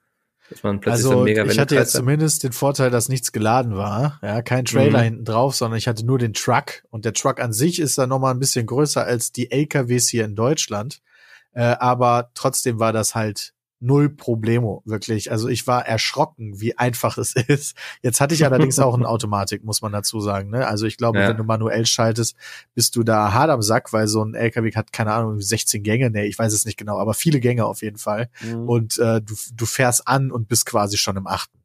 [0.51, 2.01] Dass man plötzlich so Also ein mega ich hatte jetzt hat.
[2.01, 4.19] zumindest den Vorteil, dass nichts geladen war.
[4.23, 5.05] Ja, kein Trailer Mhm.
[5.05, 6.83] hinten drauf, sondern ich hatte nur den Truck.
[6.91, 10.27] Und der Truck an sich ist dann nochmal ein bisschen größer als die LKWs hier
[10.27, 11.01] in Deutschland.
[11.53, 13.54] Äh, aber trotzdem war das halt
[13.85, 15.31] null Problemo, wirklich.
[15.31, 17.77] Also ich war erschrocken, wie einfach es ist.
[18.03, 20.51] Jetzt hatte ich allerdings auch eine Automatik, muss man dazu sagen.
[20.51, 20.67] Ne?
[20.67, 21.29] Also ich glaube, Ja.
[21.29, 22.35] wenn du manuell schaltest,
[22.75, 26.11] bist du da hart am Sack, weil so ein LKW hat, keine Ahnung, 16 Gänge.
[26.11, 28.69] Nee, ich weiß es nicht genau, aber viele Gänge auf jeden Fall Mhm.
[28.69, 31.59] und äh, du, du fährst an und bist quasi schon im achten.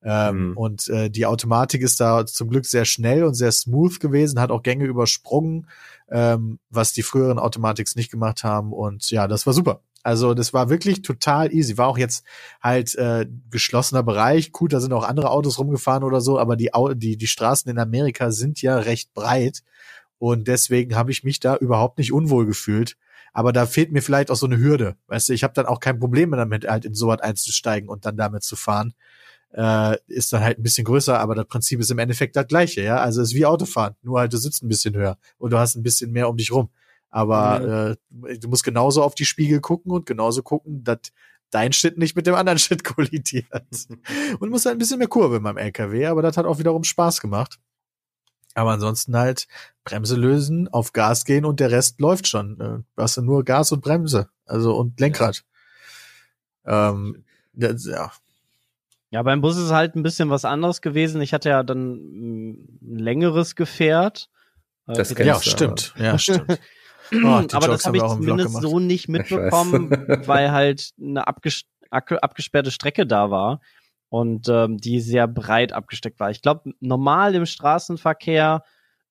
[0.00, 0.56] Ähm, Mhm.
[0.56, 4.52] Und äh, die Automatik ist da zum Glück sehr schnell und sehr smooth gewesen, hat
[4.52, 5.66] auch Gänge übersprungen,
[6.08, 8.72] ähm, was die früheren Automatics nicht gemacht haben.
[8.72, 9.80] Und ja, das war super.
[10.02, 11.76] Also das war wirklich total easy.
[11.76, 12.24] War auch jetzt
[12.62, 14.52] halt äh, geschlossener Bereich.
[14.52, 17.78] Gut, da sind auch andere Autos rumgefahren oder so, aber die, die, die Straßen in
[17.78, 19.62] Amerika sind ja recht breit.
[20.18, 22.96] Und deswegen habe ich mich da überhaupt nicht unwohl gefühlt.
[23.32, 24.96] Aber da fehlt mir vielleicht auch so eine Hürde.
[25.06, 28.04] Weißt du, ich habe dann auch kein Problem damit, halt in so was einzusteigen und
[28.04, 28.94] dann damit zu fahren.
[29.52, 32.82] Äh, ist dann halt ein bisschen größer, aber das Prinzip ist im Endeffekt das gleiche,
[32.82, 32.98] ja.
[32.98, 35.74] Also es ist wie Autofahren, nur halt du sitzt ein bisschen höher und du hast
[35.74, 36.68] ein bisschen mehr um dich rum.
[37.10, 40.98] Aber äh, du musst genauso auf die Spiegel gucken und genauso gucken, dass
[41.50, 43.46] dein Shit nicht mit dem anderen Shit kollidiert.
[44.40, 47.20] und musst halt ein bisschen mehr Kurve beim LKW, aber das hat auch wiederum Spaß
[47.20, 47.58] gemacht.
[48.54, 49.46] Aber ansonsten halt
[49.84, 52.60] Bremse lösen, auf Gas gehen und der Rest läuft schon.
[52.60, 55.44] Äh, Du hast ja nur Gas und Bremse, also und Lenkrad.
[56.66, 58.12] Ähm, das, ja.
[59.10, 61.22] Ja, beim Bus ist es halt ein bisschen was anderes gewesen.
[61.22, 62.50] Ich hatte ja dann mm,
[62.82, 64.28] ein längeres Gefährt.
[64.86, 65.94] Äh, Das kennst ja, stimmt.
[65.96, 66.58] Ja, stimmt.
[67.12, 69.90] Oh, aber Jokes das habe ich zumindest so nicht mitbekommen,
[70.26, 73.60] weil halt eine abges abge- abgesperrte Strecke da war
[74.10, 76.30] und ähm, die sehr breit abgesteckt war.
[76.30, 78.62] Ich glaube, normal im Straßenverkehr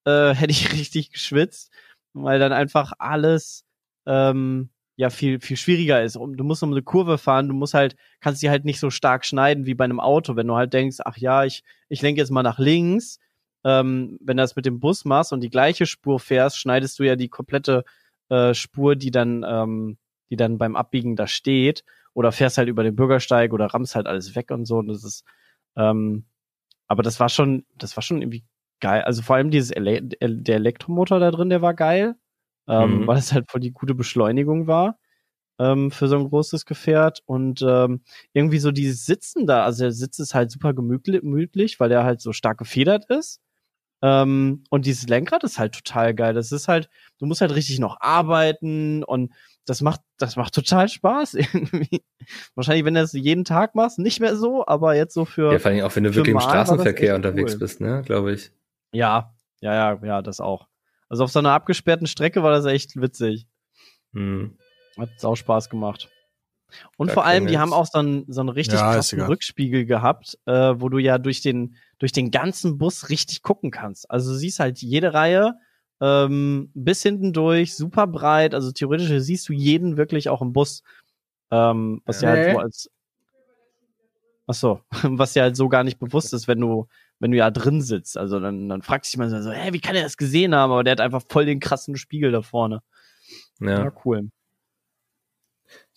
[0.06, 1.72] äh, hätte ich richtig geschwitzt,
[2.14, 3.64] weil dann einfach alles
[4.06, 6.16] ähm, ja viel viel schwieriger ist.
[6.16, 9.26] Du musst um eine Kurve fahren, du musst halt kannst die halt nicht so stark
[9.26, 12.32] schneiden wie bei einem Auto, wenn du halt denkst, ach ja, ich ich lenke jetzt
[12.32, 13.20] mal nach links.
[13.68, 17.04] Ähm, wenn du das mit dem Bus machst und die gleiche Spur fährst, schneidest du
[17.04, 17.84] ja die komplette
[18.30, 19.98] äh, Spur, die dann ähm,
[20.32, 24.08] die dann beim Abbiegen da steht oder fährst halt über den Bürgersteig oder rammst halt
[24.08, 24.78] alles weg und so.
[24.78, 25.24] Und das ist,
[25.78, 26.26] ähm,
[26.88, 28.46] aber das war schon, das war schon irgendwie
[28.82, 29.02] geil.
[29.04, 32.16] Also vor allem dieses Ele der Elektromotor da drin, der war geil,
[32.68, 33.08] ähm, Mhm.
[33.08, 35.00] weil es halt voll die gute Beschleunigung war
[35.60, 38.02] ähm, für so ein großes Gefährt und ähm,
[38.34, 42.04] irgendwie so dieses Sitzen da, also der Sitz ist halt super gemütlich, gemütlich weil der
[42.04, 43.42] halt so stark gefedert ist.
[44.02, 46.34] Ähm, und dieses Lenkrad ist halt total geil.
[46.34, 49.34] Das ist halt, du musst halt richtig noch arbeiten und
[49.66, 52.04] das macht, das macht total Spaß irgendwie.
[52.56, 55.52] Wahrscheinlich, wenn du das jeden Tag machst, nicht mehr so, aber jetzt so für.
[55.52, 57.60] Ja, vor allem auch wenn du für wirklich im Straßenverkehr unterwegs cool.
[57.60, 58.52] bist, ne, glaube ich.
[58.92, 60.68] Ja, ja, ja, ja, das auch.
[61.10, 63.48] Also auf so einer abgesperrten Strecke war das echt witzig.
[64.14, 64.58] Hm.
[64.98, 66.10] Hat sau Spaß gemacht.
[66.98, 67.62] Und Da vor allem, die klingelt's.
[67.62, 69.22] haben auch so einen, so einen richtig Ja, krassen.
[69.22, 74.10] Rückspiegel gehabt, äh, wo du ja durch den, durch den ganzen Bus richtig gucken kannst.
[74.10, 75.56] Also du siehst halt jede Reihe
[76.00, 78.54] ähm, bis hinten durch, super breit.
[78.54, 80.84] Also theoretisch siehst du jeden wirklich auch im Bus.
[81.52, 82.54] Ähm, was ja, halt Nee.
[82.54, 82.90] so als
[84.50, 86.88] Ach so, was ja halt so gar nicht bewusst ist, wenn du,
[87.20, 88.18] wenn du ja drin sitzt.
[88.18, 90.72] Also dann, dann fragt sich man so, hä, wie kann er das gesehen haben?
[90.72, 92.82] Aber der hat einfach voll den krassen Spiegel da vorne.
[93.60, 94.30] Ja, Ja, cool.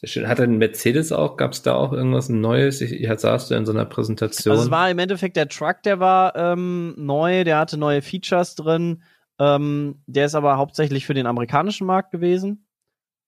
[0.01, 0.29] Sehr schön.
[0.29, 2.81] Hat ein Mercedes auch, gab es da auch irgendwas Neues?
[2.81, 4.53] Ich, ich saß du in so einer Präsentation.
[4.53, 8.55] Also es war im Endeffekt der Truck, der war ähm, neu, der hatte neue Features
[8.55, 9.03] drin.
[9.39, 12.67] Ähm, der ist aber hauptsächlich für den amerikanischen Markt gewesen.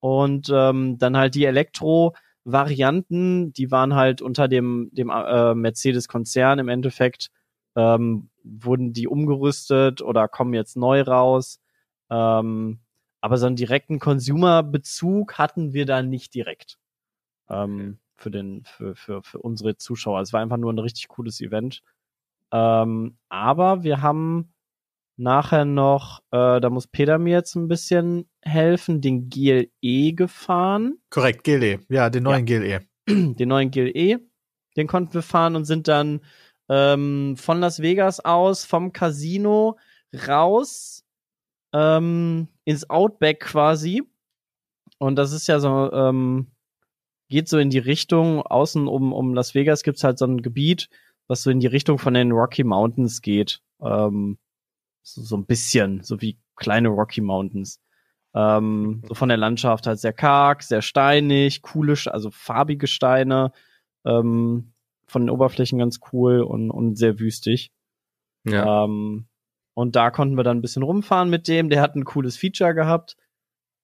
[0.00, 6.68] Und ähm, dann halt die Elektro-Varianten, die waren halt unter dem, dem äh, Mercedes-Konzern im
[6.68, 7.28] Endeffekt,
[7.76, 11.61] ähm, wurden die umgerüstet oder kommen jetzt neu raus.
[12.11, 12.80] Ähm,
[13.22, 16.78] aber so einen direkten Consumer-Bezug hatten wir da nicht direkt.
[17.48, 20.20] Ähm, für den, für, für, für unsere Zuschauer.
[20.20, 21.82] Es war einfach nur ein richtig cooles Event.
[22.52, 24.52] Ähm, aber wir haben
[25.16, 31.44] nachher noch, äh, da muss Peter mir jetzt ein bisschen helfen, den GLE gefahren, Korrekt,
[31.44, 31.80] GLE.
[31.88, 32.80] Ja, den neuen GLE.
[33.08, 34.20] den neuen GLE.
[34.76, 36.22] Den konnten wir fahren und sind dann
[36.68, 39.78] ähm, von Las Vegas aus, vom Casino
[40.26, 41.04] raus
[41.72, 44.03] ähm, ins Outback quasi.
[44.98, 46.53] Und das ist ja so, ähm,
[47.29, 50.88] geht so in die Richtung, außen um, um Las Vegas gibt's halt so ein Gebiet,
[51.27, 53.62] was so in die Richtung von den Rocky Mountains geht.
[53.81, 54.38] Ähm,
[55.03, 57.81] so, so ein bisschen, so wie kleine Rocky Mountains.
[58.35, 63.53] Ähm, so von der Landschaft halt sehr karg, sehr steinig, coole, also farbige Steine,
[64.05, 64.72] ähm,
[65.07, 67.72] von den Oberflächen ganz cool und, und sehr wüstig.
[68.44, 68.85] Ja.
[68.85, 69.27] Ähm,
[69.74, 71.70] und da konnten wir dann ein bisschen rumfahren mit dem.
[71.70, 73.16] Der hat ein cooles Feature gehabt.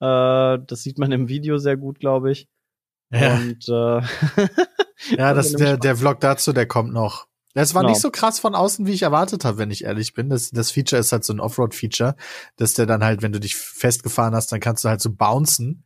[0.01, 2.49] Äh, das sieht man im Video sehr gut, glaube ich.
[3.11, 4.01] Ja, Und äh,
[5.17, 7.27] ja das, der, der Vlog dazu, der kommt noch.
[7.55, 7.93] Das war Genau.
[7.93, 10.29] nicht so krass von außen, wie ich erwartet habe, wenn ich ehrlich bin.
[10.29, 12.15] Das, das Feature ist halt so ein Offroad-Feature,
[12.57, 15.85] dass der dann halt, wenn du dich festgefahren hast, dann kannst du halt so bouncen,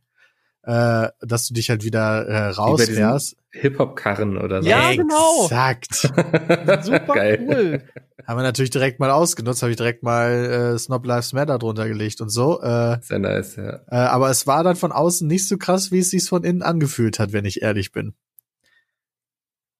[0.63, 3.37] äh, dass du dich halt wieder äh, rausfährst.
[3.53, 4.69] Hip-Hop-Karren oder so.
[4.69, 5.43] Ja, genau.
[5.45, 5.93] Exakt.
[6.83, 7.45] super Geil.
[7.47, 7.83] cool.
[8.25, 11.87] Haben wir natürlich direkt mal ausgenutzt, habe ich direkt mal äh, Snob Lives Matter drunter
[11.87, 12.61] gelegt und so.
[12.61, 13.81] Äh, Sehr nice, ja.
[13.89, 16.63] äh, aber es war dann von außen nicht so krass, wie es sich von innen
[16.63, 18.15] angefühlt hat, wenn ich ehrlich bin.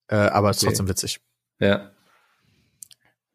[0.07, 0.69] Äh, aber es ist Okay.
[0.71, 1.19] trotzdem witzig.
[1.59, 1.91] Ja.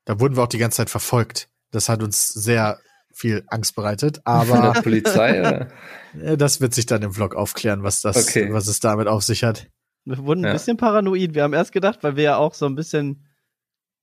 [0.04, 1.48] Da wurden wir auch die ganze Zeit verfolgt.
[1.70, 2.78] Das hat uns sehr
[3.12, 5.68] viel Angst bereitet, Von aber der Polizei, oder?
[6.22, 8.52] äh, das wird sich dann im Vlog aufklären, was das, Okay.
[8.52, 9.66] was es damit auf sich hat.
[10.08, 10.52] Wir wurden ein Ja.
[10.54, 11.34] bisschen paranoid.
[11.34, 13.24] Wir haben erst gedacht, weil wir ja auch so ein bisschen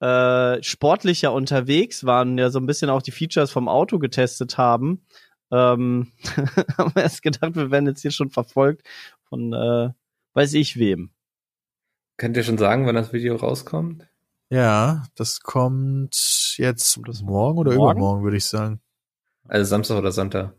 [0.02, 5.06] äh, sportlicher unterwegs waren, ja so ein bisschen auch die Features vom Auto getestet haben,
[5.52, 6.12] ähm,
[6.78, 8.86] haben wir erst gedacht, wir werden jetzt hier schon verfolgt
[9.30, 9.90] von äh,
[10.34, 11.12] weiß ich wem.
[12.18, 14.08] Könnt ihr schon sagen, wann das Video rauskommt?
[14.50, 16.14] Ja, das kommt
[16.58, 17.92] jetzt morgen oder morgen?
[17.98, 18.82] übermorgen, würde ich sagen.
[19.48, 20.54] Also Samstag oder Sonntag.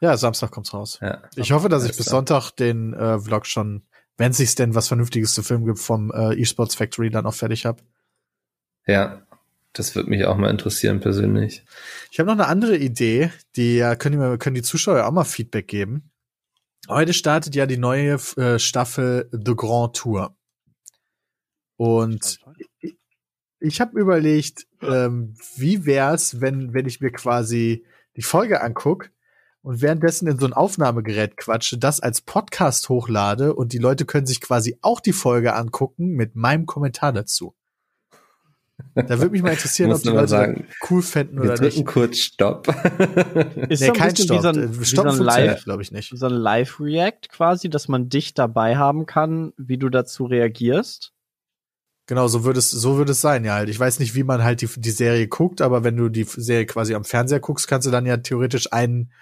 [0.00, 0.98] Ja, Samstag kommt's raus.
[1.00, 1.22] Ja.
[1.36, 2.06] Ich hoffe, dass ich bis.
[2.06, 3.82] Sonntag den äh, Vlog schon,
[4.16, 7.66] wenn sich's denn was Vernünftiges zu filmen gibt, vom äh, eSports Factory dann auch fertig
[7.66, 7.82] hab.
[8.86, 9.26] Ja.
[9.74, 11.64] Das würde mich auch mal interessieren, persönlich.
[12.10, 15.66] Ich habe noch eine andere Idee, die können die, können die Zuschauer auch mal Feedback
[15.66, 16.10] geben.
[16.88, 20.36] Heute startet ja die neue äh, Staffel The Grand Tour.
[21.76, 22.38] Und
[23.60, 29.10] ich habe überlegt, ähm, wie wär's, wenn, wenn ich mir quasi die Folge anguck
[29.62, 34.26] und währenddessen in so ein Aufnahmegerät quatsche, das als Podcast hochlade und die Leute können
[34.26, 37.54] sich quasi auch die Folge angucken mit meinem Kommentar dazu.
[38.94, 41.86] Da würde mich mal interessieren, ob die Leute sagen, cool fänden oder drücken nicht.
[41.86, 42.66] kurz Stopp.
[43.68, 44.38] Ist Nee, so ein kein Stopp.
[44.38, 46.12] wie so ein, Äh, wie Stopp so ein Live, glaube ich nicht.
[46.14, 51.12] so ein Live-React quasi, dass man dich dabei haben kann, wie du dazu reagierst.
[52.06, 53.68] Genau, so würde es, so würde es sein, ja halt.
[53.68, 56.66] Ich weiß nicht, wie man halt die, die Serie guckt, aber wenn du die Serie
[56.66, 59.12] quasi am Fernseher guckst, kannst du dann ja theoretisch einen,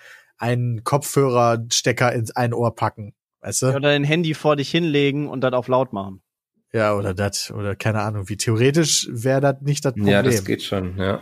[0.40, 3.14] einen Kopfhörerstecker ins ein Ohr packen.
[3.40, 3.66] Weißt du?
[3.68, 6.22] Oder dein Handy vor dich hinlegen und dann auf laut machen.
[6.72, 10.12] Ja, oder das, oder keine Ahnung, wie theoretisch wäre das nicht das Problem.
[10.12, 11.20] ja, das geht schon, ja.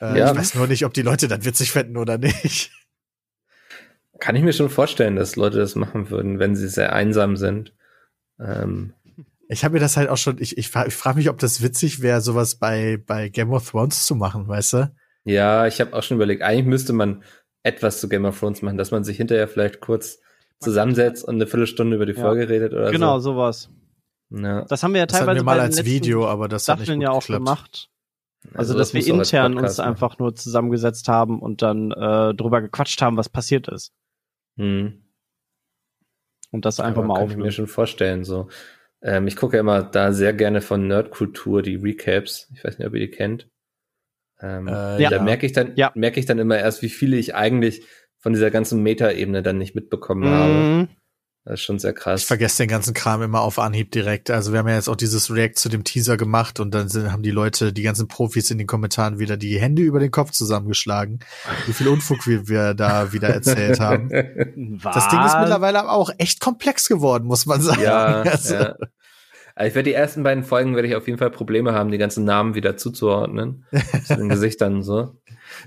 [0.00, 0.32] Äh, Ja.
[0.32, 2.72] Ich weiß nur nicht, ob die Leute das witzig fänden oder nicht.
[4.18, 7.74] Kann ich mir schon vorstellen, dass Leute das machen würden, wenn sie sehr einsam sind.
[8.38, 8.92] Ähm,
[9.48, 12.02] Ich habe mir das halt auch schon, ich, ich, ich frage mich, ob das witzig
[12.02, 14.92] wäre, sowas bei, bei Game of Thrones zu machen, weißt du?
[15.24, 17.22] ja, ich habe auch schon überlegt, eigentlich müsste man
[17.62, 20.20] etwas zu Game of Thrones machen, dass man sich hinterher vielleicht kurz
[20.60, 22.20] zusammensetzt und eine Viertelstunde über die Ja.
[22.20, 23.32] Folge redet oder Genau, so.
[23.32, 23.70] sowas.
[24.30, 24.64] Ja.
[24.64, 27.02] Das haben wir ja Das teilweise wir mal als Video, aber das hat nicht gut
[27.02, 27.38] ja auch geklappt.
[27.44, 27.90] gemacht.
[28.54, 32.34] Also, das dass wir auch als intern uns einfach nur zusammengesetzt haben und dann äh,
[32.34, 33.92] drüber gequatscht haben, was passiert ist.
[34.56, 35.02] Hm.
[36.50, 38.24] Und das einfach Aber mal kann ich mir schon vorstellen.
[38.24, 38.48] So,
[39.02, 42.50] ähm, ich gucke ja immer da sehr gerne von Nerdkultur die Recaps.
[42.54, 43.48] Ich weiß nicht, ob ihr die kennt.
[44.42, 45.22] Ähm, Äh, Da ja.
[45.22, 45.92] merke ich dann, Ja.
[45.94, 47.82] merke ich dann immer erst, wie viele ich eigentlich
[48.18, 50.52] von dieser ganzen Meta-Ebene dann nicht mitbekommen habe.
[50.52, 50.88] Mhm.
[51.46, 52.22] Das ist schon sehr Ich krass.
[52.22, 54.30] vergesse den ganzen Kram immer auf Anhieb direkt.
[54.30, 57.10] Also wir haben ja jetzt auch dieses React zu dem Teaser gemacht und dann sind,
[57.12, 60.32] haben die Leute, die ganzen Profis in den Kommentaren wieder die Hände über den Kopf
[60.32, 61.20] zusammengeschlagen.
[61.66, 64.10] Wie viel Unfug wir, wir da wieder erzählt haben.
[64.82, 64.94] Was?
[64.94, 67.80] Das Ding ist mittlerweile aber auch echt komplex geworden, muss man sagen.
[67.82, 68.74] ja, Also, ja.
[69.60, 71.98] Also ich werde die ersten beiden Folgen werde ich auf jeden Fall Probleme haben, die
[71.98, 73.66] ganzen Namen wieder zuzuordnen.
[74.06, 75.20] zu den Gesichtern so.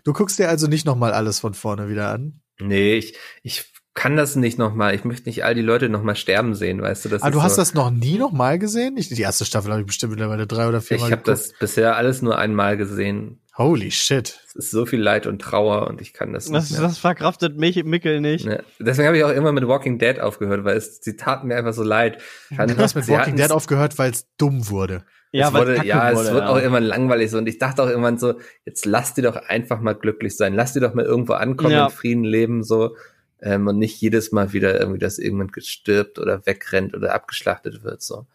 [0.03, 2.41] Du guckst dir also nicht nochmal alles von vorne wieder an.
[2.60, 4.95] Nee, ich, ich kann das nicht nochmal.
[4.95, 7.10] Ich möchte nicht all die Leute nochmal sterben sehen, weißt du?
[7.10, 8.97] Das Ah, ist du hast so, das noch nie nochmal gesehen?
[8.97, 11.38] Ich, die erste Staffel habe ich bestimmt mittlerweile drei oder vier Ich Mal habe geguckt.
[11.51, 13.42] das bisher alles nur einmal gesehen.
[13.56, 14.39] Holy shit.
[14.48, 16.82] Es ist so viel Leid und Trauer und ich kann das nicht das, mehr.
[16.82, 18.45] das verkraftet mich, Mickel nicht.
[18.45, 18.64] Ne.
[18.80, 21.74] Deswegen habe ich auch immer mit Walking Dead aufgehört, weil es, sie taten mir einfach
[21.74, 22.20] so leid.
[22.56, 25.04] Kann- Du hast mit Walking Dead aufgehört, weil es dumm wurde.
[25.32, 26.49] Ja, es wurde, ja, es wurde, wird ja.
[26.49, 27.38] auch immer langweilig so.
[27.38, 28.36] Und ich dachte auch irgendwann so,
[28.66, 30.54] jetzt lass die doch einfach mal glücklich sein.
[30.56, 31.86] Lass die doch mal irgendwo ankommen, Ja.
[31.86, 32.95] in Frieden leben, so.
[33.41, 38.01] Ähm, und nicht jedes Mal wieder irgendwie, dass irgendjemand gestirbt oder wegrennt oder abgeschlachtet wird,
[38.01, 38.26] so.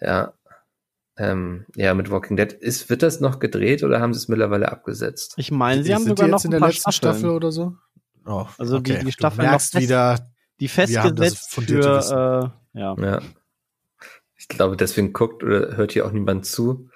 [0.00, 0.32] Ja.
[1.18, 2.52] Ähm, ja, mit Walking Dead.
[2.52, 5.34] Ist, wird das noch gedreht oder haben sie es mittlerweile abgesetzt?
[5.36, 7.18] Ich meine, sie haben Sind die sogar jetzt noch in ein der paar letzten Staffeln,
[7.20, 7.74] Staffel oder so?
[8.26, 10.18] Oh, Also die- die Staffeln merkst noch fest- wieder,
[10.60, 12.08] die haben festgesetzt fundierte Wissen.
[12.16, 12.96] für, äh, ja.
[12.98, 13.20] Ja.
[14.36, 16.88] Ich glaube, deswegen guckt oder hört hier auch niemand zu,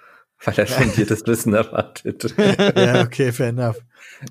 [0.45, 2.35] weil er fundiertes Wissen erwartet.
[2.77, 3.81] ja, okay, fair enough.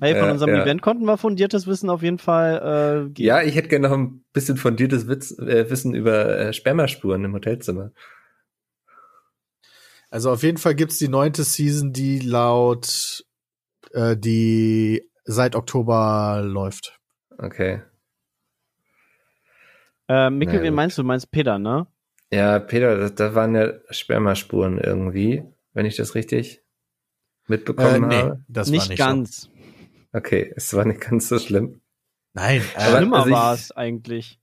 [0.00, 0.62] Hey, von unserem ja.
[0.62, 3.26] Event konnten wir fundiertes Wissen auf jeden Fall äh, geben.
[3.26, 7.32] Ja, ich hätte gerne noch ein bisschen fundiertes Witz, äh, Wissen über äh, Spermaspuren im
[7.34, 7.92] Hotelzimmer.
[10.10, 13.24] Also auf jeden Fall gibt's die neunte Season, die laut
[13.92, 16.98] äh, die seit Oktober läuft.
[17.38, 17.82] Okay.
[20.08, 21.02] Äh, Mikkel, wen meinst du?
[21.02, 21.86] Du meinst Peter, ne?
[22.30, 25.42] Ja, Peter, das, da waren ja Spermaspuren irgendwie,
[25.72, 26.62] wenn ich das richtig Äh,
[27.48, 28.44] mitbekommen nee, habe.
[28.48, 29.42] das war nicht nicht ganz.
[29.42, 29.50] So.
[30.12, 31.80] Okay, es war nicht ganz so schlimm.
[32.34, 34.40] Nein, Aber- äh, Schlimmer also ich- war es eigentlich.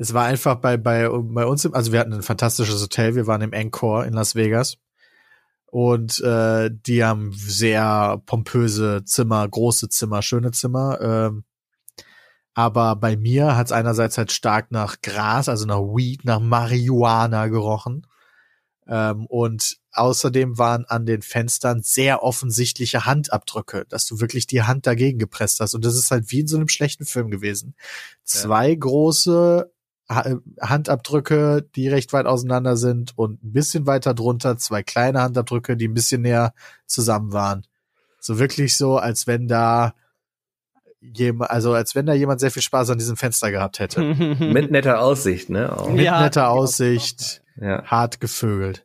[0.00, 3.14] Es war einfach bei bei bei uns, im, also wir hatten ein fantastisches Hotel.
[3.14, 4.78] Wir waren im Encore in Las Vegas
[5.66, 10.98] und äh, die haben sehr pompöse Zimmer, große Zimmer, schöne Zimmer.
[11.00, 11.44] Ähm,
[12.54, 17.48] aber bei mir hat es einerseits halt stark nach Gras, also nach Weed, nach Marihuana
[17.48, 18.06] gerochen.
[18.88, 24.86] Ähm, und außerdem waren an den Fenstern sehr offensichtliche Handabdrücke, dass du wirklich die Hand
[24.86, 25.74] dagegen gepresst hast.
[25.74, 27.76] Und das ist halt wie in so einem schlechten Film gewesen.
[28.24, 29.70] Zwei große Ha-
[30.10, 35.88] Handabdrücke, die recht weit auseinander sind und ein bisschen weiter drunter zwei kleine Handabdrücke, die
[35.88, 36.52] ein bisschen näher
[36.86, 37.66] zusammen waren.
[38.20, 39.94] So wirklich so, als wenn da
[41.00, 44.02] jemand, also als wenn da jemand sehr viel Spaß an diesem Fenster gehabt hätte.
[44.14, 45.76] Mit netter Aussicht, ne?
[45.76, 45.88] Auch.
[45.90, 47.84] Mit Ja, netter ja, Aussicht, Ja.
[47.84, 48.84] hart gevögelt.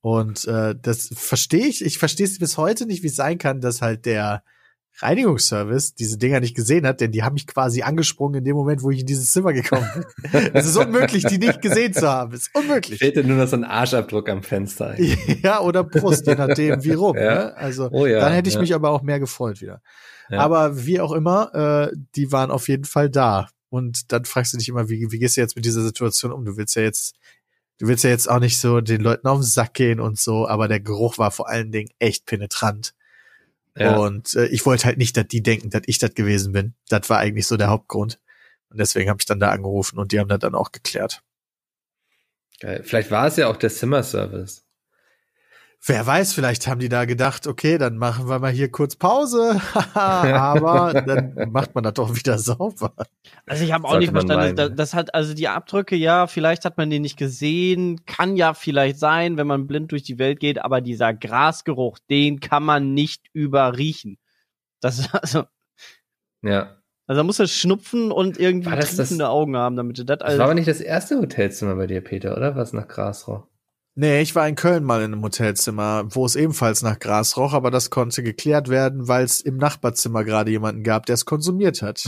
[0.00, 3.60] Und äh, das verstehe ich, ich verstehe es bis heute nicht, wie es sein kann,
[3.60, 4.42] dass halt der
[5.02, 8.82] Reinigungsservice diese Dinger nicht gesehen hat, denn die haben mich quasi angesprungen in dem Moment,
[8.82, 10.50] wo ich in dieses Zimmer gekommen bin.
[10.54, 12.34] Es ist unmöglich, die nicht gesehen zu haben.
[12.34, 12.98] Es ist unmöglich.
[12.98, 14.96] Fehlte nur noch so ein Arschabdruck am Fenster.
[15.42, 17.16] Ja, oder Brust, je nachdem, wie rum.
[17.16, 17.34] Ja.
[17.34, 17.56] Ne?
[17.56, 18.60] Also Oh ja, dann hätte ich ja.
[18.60, 19.80] mich aber auch mehr gefreut wieder.
[20.30, 23.48] Aber wie auch immer, äh, die waren auf jeden Fall da.
[23.68, 26.44] Und dann fragst du dich immer, wie, wie gehst du jetzt mit dieser Situation um?
[26.44, 27.16] Du willst ja jetzt,
[27.78, 30.46] du willst ja jetzt auch nicht so den Leuten auf den Sack gehen und so,
[30.48, 32.94] aber der Geruch war vor allen Dingen echt penetrant.
[33.80, 33.96] Ja.
[33.96, 36.74] Und äh, ich wollte halt nicht, dass die denken, dass ich das gewesen bin.
[36.88, 38.20] Das war eigentlich so der Hauptgrund.
[38.68, 41.22] Und deswegen habe ich dann da angerufen und die haben das dann auch geklärt.
[42.60, 42.82] Geil.
[42.84, 44.62] Vielleicht war es ja auch der Zimmerservice.
[45.86, 49.58] Wer weiß, vielleicht haben die da gedacht, okay, dann machen wir mal hier kurz Pause.
[49.94, 52.92] Aber dann macht man das doch wieder sauber.
[53.46, 56.66] Also ich habe auch Sollte nicht verstanden, das, das hat also die Abdrücke, ja, vielleicht
[56.66, 60.38] hat man die nicht gesehen, kann ja vielleicht sein, wenn man blind durch die Welt
[60.38, 64.18] geht, aber dieser Grasgeruch, den kann man nicht überriechen.
[64.80, 65.44] Das ist also,
[66.42, 66.76] Ja.
[67.06, 70.18] also da muss er schnupfen und irgendwie das das- triefende Augen haben, damit du das
[70.18, 70.38] Das alles.
[70.38, 72.54] war aber nicht das erste Hotelzimmer bei dir, Peter, oder?
[72.54, 73.46] Was nach Gras roch?
[74.00, 77.52] Nee, ich war in Köln mal in einem Hotelzimmer, wo es ebenfalls nach Gras roch,
[77.52, 81.82] aber das konnte geklärt werden, weil es im Nachbarzimmer gerade jemanden gab, der es konsumiert
[81.82, 82.04] hat.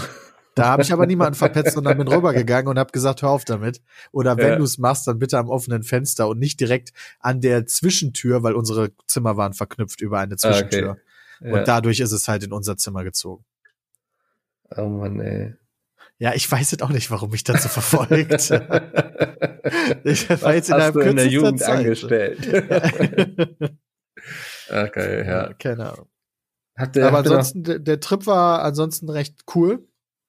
[0.54, 3.82] Da habe ich aber niemanden verpetzt, sondern bin rübergegangen und habe gesagt, hör auf damit.
[4.10, 4.56] Oder wenn Ja.
[4.56, 8.54] du es machst, dann bitte am offenen Fenster und nicht direkt an der Zwischentür, weil
[8.54, 10.96] unsere Zimmer waren verknüpft über eine Zwischentür.
[11.42, 11.52] Ja.
[11.52, 13.44] Und dadurch ist es halt in unser Zimmer gezogen.
[14.76, 15.54] oh Mann, ey.
[16.22, 18.12] Ja, ich weiß jetzt auch nicht, warum mich das so verfolgt.
[20.04, 21.78] ich war Was jetzt in hast du in der Jugend Zeit.
[21.78, 22.38] angestellt?
[24.70, 25.52] ah, geil, ja.
[25.54, 26.08] Keine Ahnung.
[26.76, 29.86] Habt ihr, Aber noch- ansonsten, der, der Trip war ansonsten recht cool.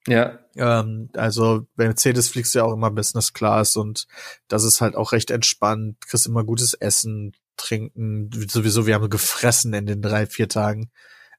[0.08, 4.08] ja, Ähm, also bei Mercedes fliegst du ja auch immer Business Class und
[4.48, 6.02] das ist halt auch recht entspannt.
[6.02, 8.32] Kriegst immer gutes Essen, trinken.
[8.50, 10.90] Sowieso, wir haben gefressen in den drei, vier Tagen.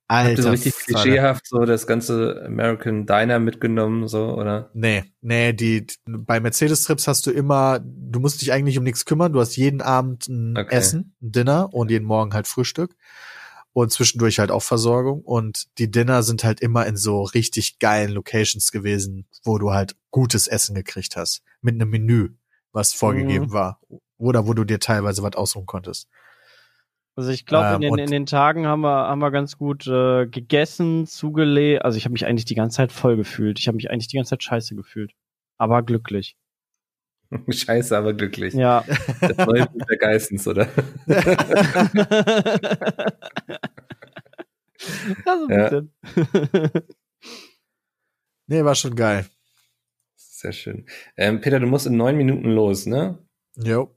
[0.07, 4.71] Alter, so richtig klischeehaft so das ganze American Diner mitgenommen, so, oder?
[4.75, 9.33] Nee, nee, die, bei Mercedes-Trips hast du immer, du musst dich eigentlich um nichts kümmern.
[9.33, 10.75] Du hast jeden Abend ein Okay.
[10.77, 12.97] Essen, ein Dinner und jeden Morgen halt Frühstück.
[13.73, 15.23] Und zwischendurch halt auch Versorgung.
[15.23, 19.97] Und die Dinner sind halt immer in so richtig geilen Locations gewesen, wo du halt
[20.13, 21.43] gutes Essen gekriegt hast.
[21.61, 22.29] Mit einem Menü,
[22.73, 23.53] was vorgegeben Mhm.
[23.53, 23.81] war.
[24.17, 26.09] Oder wo du dir teilweise was ausruhen konntest.
[27.17, 29.87] Also ich glaube, Ähm, in, den, in den Tagen haben wir, haben wir ganz gut
[29.87, 31.85] äh, gegessen, zugelegt.
[31.85, 33.59] Also ich habe mich eigentlich die ganze Zeit voll gefühlt.
[33.61, 35.13] Ich habe mich eigentlich die ganze Zeit scheiße gefühlt.
[35.57, 36.37] Aber glücklich.
[37.49, 38.53] Scheiße, aber glücklich.
[38.55, 38.85] Ja.
[39.21, 40.69] Das neue Buch der Geistens, oder?
[41.07, 41.23] ja,
[45.39, 45.71] so ein Ja.
[45.71, 45.93] bisschen.
[48.47, 49.25] Nee, war schon geil.
[50.17, 50.85] Sehr schön.
[51.17, 53.19] Ähm, Peter, du musst in neun Minuten los, ne?
[53.57, 53.97] Jo,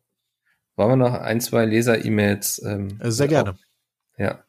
[0.77, 2.61] Wollen wir noch ein, zwei Leser-E-Mails?
[2.63, 3.57] Ähm, äh, sehr gerne.
[4.17, 4.43] Ja.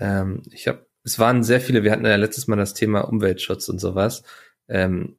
[0.00, 3.68] Ähm, ich habe, es waren sehr viele, wir hatten ja letztes Mal das Thema Umweltschutz
[3.68, 4.24] und sowas.
[4.66, 5.18] Ähm,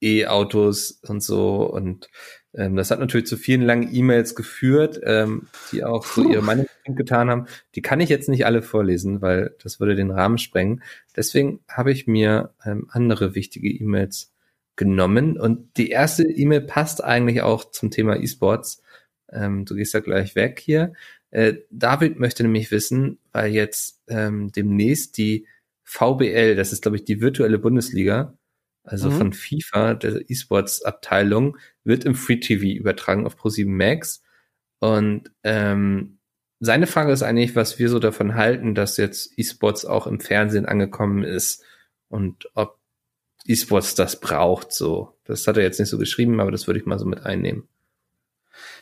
[0.00, 2.08] E-Autos und so und
[2.54, 6.66] ähm, das hat natürlich zu vielen langen E-Mails geführt, ähm, die auch so ihre Meinung
[6.86, 7.46] getan haben.
[7.74, 10.82] Die kann ich jetzt nicht alle vorlesen, weil das würde den Rahmen sprengen.
[11.16, 14.32] Deswegen habe ich mir ähm, andere wichtige E-Mails
[14.76, 18.82] genommen und die erste E-Mail passt eigentlich auch zum Thema E-Sports.
[19.32, 20.92] Ähm, du gehst ja gleich weg hier.
[21.30, 25.46] Äh, David möchte nämlich wissen, weil jetzt ähm, demnächst die
[25.84, 28.34] VBL, das ist glaube ich die virtuelle Bundesliga,
[28.84, 29.14] also Mhm.
[29.16, 34.22] von FIFA, der E-Sports-Abteilung, wird im Free TV übertragen auf Pro7 Max.
[34.80, 36.18] Und ähm,
[36.60, 40.66] seine Frage ist eigentlich, was wir so davon halten, dass jetzt E-Sports auch im Fernsehen
[40.66, 41.62] angekommen ist
[42.08, 42.78] und ob
[43.46, 45.14] E-Sports das braucht, so.
[45.24, 47.68] Das hat er jetzt nicht so geschrieben, aber das würde ich mal so mit einnehmen.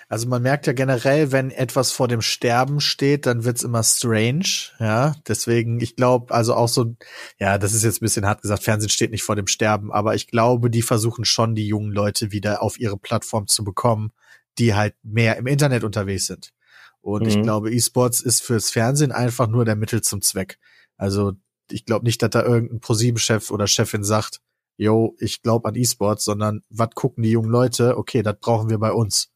[0.08, 4.70] Also man merkt ja generell, wenn etwas vor dem Sterben steht, dann wird's immer strange,
[4.78, 5.16] ja.
[5.26, 6.94] Deswegen, ich glaube, also auch so,
[7.40, 10.14] ja, das ist jetzt ein bisschen hart gesagt, Fernsehen steht nicht vor dem Sterben, aber
[10.14, 14.12] ich glaube, die versuchen schon, die jungen Leute wieder auf ihre Plattform zu bekommen,
[14.58, 16.52] die halt mehr im Internet unterwegs sind.
[17.00, 17.28] Und mhm.
[17.28, 20.58] ich glaube, E-Sports ist fürs Fernsehen einfach nur der Mittel zum Zweck.
[20.96, 21.32] Also
[21.70, 24.40] ich glaube nicht, dass da irgendein ProSieben-Chef oder Chefin sagt,
[24.76, 27.96] yo, ich glaube an E-Sports, sondern was gucken die jungen Leute?
[27.96, 29.30] Okay, das brauchen wir bei uns.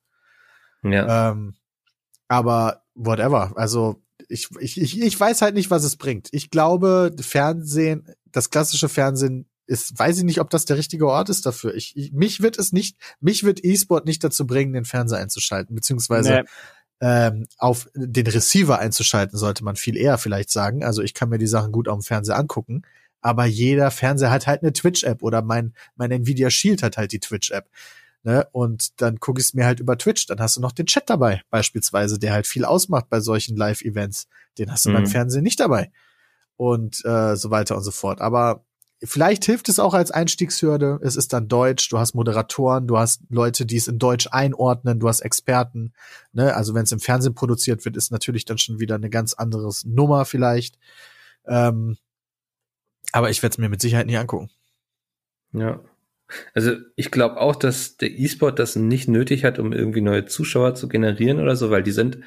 [0.82, 1.30] Ja.
[1.30, 1.54] Ähm,
[2.28, 3.52] aber whatever.
[3.56, 6.28] Also ich, ich, ich, ich weiß halt nicht, was es bringt.
[6.32, 11.28] Ich glaube, Fernsehen, das klassische Fernsehen ist, weiß ich nicht, ob das der richtige Ort
[11.28, 11.74] ist dafür.
[11.74, 15.74] Ich, ich mich wird es nicht, mich wird E-Sport nicht dazu bringen, den Fernseher einzuschalten,
[15.74, 16.44] beziehungsweise nee.
[17.00, 20.84] ähm, auf den Receiver einzuschalten, sollte man viel eher vielleicht sagen.
[20.84, 22.82] Also ich kann mir die Sachen gut auf dem Fernseher angucken,
[23.20, 27.20] aber jeder Fernseher hat halt eine Twitch-App oder mein, mein Nvidia Shield hat halt die
[27.20, 27.68] Twitch-App.
[28.22, 28.46] Ne?
[28.52, 30.26] Und dann gucke ich es mir halt über Twitch.
[30.26, 34.28] Dann hast du noch den Chat dabei, beispielsweise, der halt viel ausmacht bei solchen Live-Events.
[34.58, 34.94] Den hast du mhm.
[34.94, 35.90] beim Fernsehen nicht dabei.
[36.56, 38.20] Und äh, so weiter und so fort.
[38.20, 38.64] Aber
[39.02, 41.00] vielleicht hilft es auch als Einstiegshürde.
[41.02, 45.00] Es ist dann Deutsch, du hast Moderatoren, du hast Leute, die es in Deutsch einordnen,
[45.00, 45.94] du hast Experten.
[46.32, 46.54] Ne?
[46.54, 49.84] Also wenn es im Fernsehen produziert wird, ist natürlich dann schon wieder eine ganz anderes
[49.86, 50.78] Nummer vielleicht.
[51.46, 51.96] Ähm,
[53.12, 54.50] aber ich werde es mir mit Sicherheit nicht angucken.
[55.52, 55.80] Ja.
[56.54, 60.74] Also ich glaube auch, dass der E-Sport das nicht nötig hat, um irgendwie neue Zuschauer
[60.74, 62.18] zu generieren oder so, weil die sind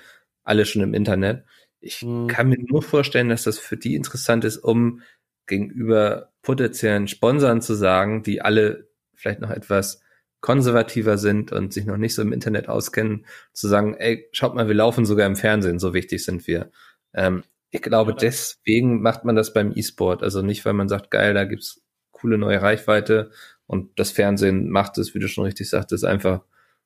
[0.44, 1.46] alle schon im Internet.
[1.80, 2.28] Ich mhm.
[2.28, 5.02] kann mir nur vorstellen, dass das für die interessant ist, um
[5.48, 10.02] gegenüber potenziellen Sponsoren zu sagen, die alle vielleicht noch etwas
[10.42, 14.68] konservativer sind und sich noch nicht so im Internet auskennen, zu sagen, ey, schaut mal,
[14.68, 16.70] wir laufen sogar im Fernsehen, so wichtig sind wir.
[17.14, 20.22] Ähm, ich glaube, deswegen macht man das beim E-Sport.
[20.22, 21.82] Also nicht, weil man sagt, geil, da gibt's
[22.12, 23.32] coole neue Reichweite
[23.68, 26.42] und das Fernsehen macht es, wie du schon richtig sagtest, einfach,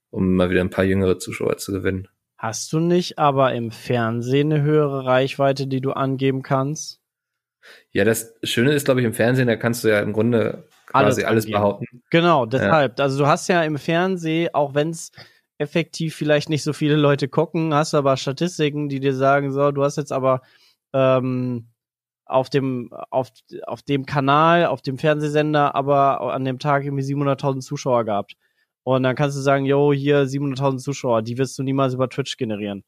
[0.09, 2.07] um mal wieder ein paar jüngere Zuschauer zu gewinnen.
[2.37, 7.01] Hast du nicht aber im Fernsehen eine höhere Reichweite, die du angeben kannst?
[7.91, 11.23] Ja, das Schöne ist, glaube ich, im Fernsehen, da kannst du ja im Grunde quasi
[11.23, 11.85] alles, alles behaupten.
[12.11, 12.99] Genau, deshalb.
[12.99, 13.05] Ja.
[13.05, 15.11] Also du hast ja im Fernsehen, auch wenn es
[15.57, 19.71] effektiv vielleicht nicht so viele Leute gucken, hast du aber Statistiken, die dir sagen, so,
[19.71, 20.41] du hast jetzt aber
[20.93, 21.67] ähm,
[22.29, 23.29] auf dem, auf,
[23.65, 28.35] auf dem Kanal, auf dem Fernsehsender, aber an dem Tag irgendwie 700.000 Zuschauer gehabt.
[28.83, 32.37] Und dann kannst du sagen, yo, hier 700.000 Zuschauer, die wirst du niemals über Twitch
[32.37, 32.83] generieren.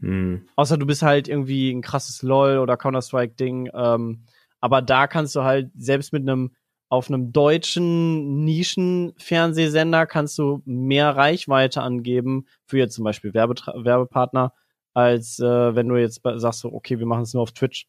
[0.00, 0.48] Hm.
[0.56, 3.70] Außer du bist halt irgendwie ein krasses LOL oder Counter-Strike-Ding.
[3.72, 4.24] Ähm,
[4.60, 6.52] aber da kannst du halt selbst mit einem
[6.92, 14.52] auf einem deutschen Nischen-Fernsehsender kannst du mehr Reichweite angeben für jetzt zum Beispiel Werbetra Werbepartner,
[14.92, 17.86] als äh, wenn du jetzt sagst, so, okay, wir machen es nur auf Twitch.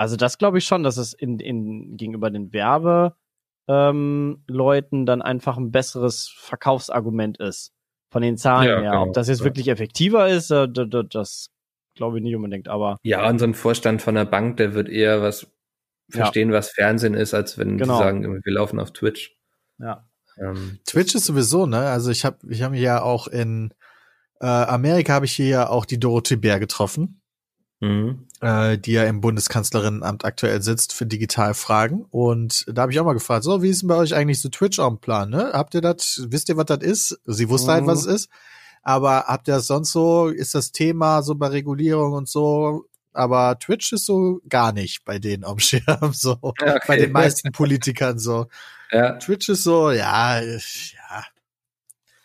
[0.00, 3.14] Also das glaube ich schon, dass es in, in gegenüber den Werbeleuten
[3.68, 7.74] ähm, dann einfach ein besseres Verkaufsargument ist.
[8.10, 8.90] Von den Zahlen ja, her.
[8.92, 9.02] Genau.
[9.08, 9.44] Ob das jetzt ja.
[9.44, 11.50] wirklich effektiver ist, äh, das,
[11.96, 12.96] glaube ich nicht unbedingt, aber.
[13.02, 15.52] Ja, und so ein Vorstand von der Bank, der wird eher was
[16.08, 16.54] verstehen, ja.
[16.54, 17.98] was Fernsehen ist, als wenn genau.
[17.98, 19.36] die sagen, wir laufen auf Twitch.
[19.76, 20.08] Ja.
[20.38, 21.90] Ähm, Twitch ist sowieso, ne?
[21.90, 23.74] Also ich habe ich hab ja auch in
[24.40, 27.19] äh, Amerika habe ich hier ja auch die Dorothee Bär getroffen
[27.80, 28.26] mhm.
[28.40, 32.06] äh, die ja im Bundeskanzlerinnenamt aktuell sitzt für Digitalfragen.
[32.10, 34.48] Und da habe ich auch mal gefragt, so, wie ist denn bei euch eigentlich so
[34.48, 35.30] Twitch am Plan?
[35.30, 35.50] Ne?
[35.52, 37.20] Habt ihr das, wisst ihr, was das ist?
[37.26, 37.74] Sie wusste mhm.
[37.74, 38.10] halt, was mhm.
[38.10, 38.30] es ist.
[38.82, 43.58] Aber habt ihr das sonst so, ist das Thema so bei Regulierung und so, aber
[43.58, 46.78] Twitch ist so gar nicht bei denen am Schirm, so okay.
[46.86, 48.46] bei den meisten Politikern so.
[48.92, 49.12] Ja.
[49.18, 51.24] Twitch ist so, ja, ja.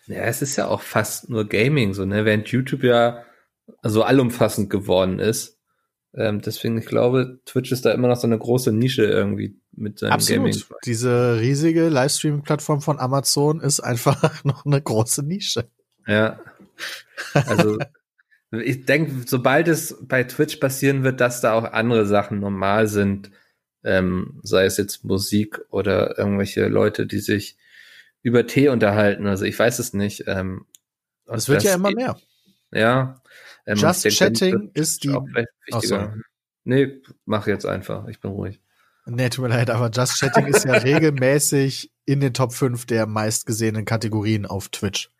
[0.07, 2.25] Ja, es ist ja auch fast nur Gaming, so, ne?
[2.25, 3.23] Während YouTube ja
[3.83, 5.57] so allumfassend geworden ist.
[6.13, 9.99] Ähm, deswegen, ich glaube, Twitch ist da immer noch so eine große Nische irgendwie mit
[9.99, 10.45] seinem Absolut.
[10.45, 10.63] Gaming.
[10.85, 15.67] Diese riesige Livestreaming-Plattform von Amazon ist einfach noch eine große Nische.
[16.07, 16.39] Ja.
[17.33, 17.77] Also,
[18.51, 23.31] ich denke, sobald es bei Twitch passieren wird, dass da auch andere Sachen normal sind,
[23.83, 27.57] ähm, sei es jetzt Musik oder irgendwelche Leute, die sich
[28.21, 29.27] über Tee unterhalten.
[29.27, 30.23] Also ich weiß es nicht.
[30.27, 30.65] Ähm,
[31.27, 32.17] es wird ja immer mehr.
[32.71, 33.21] Ja,
[33.65, 35.09] ähm, Just Chatting ist die.
[35.09, 35.25] Oh,
[36.63, 38.07] nee, mach jetzt einfach.
[38.07, 38.61] Ich bin ruhig.
[39.05, 43.05] Nee, tut mir leid, aber Just Chatting ist ja regelmäßig in den Top 5 der
[43.05, 45.11] meistgesehenen Kategorien auf Twitch.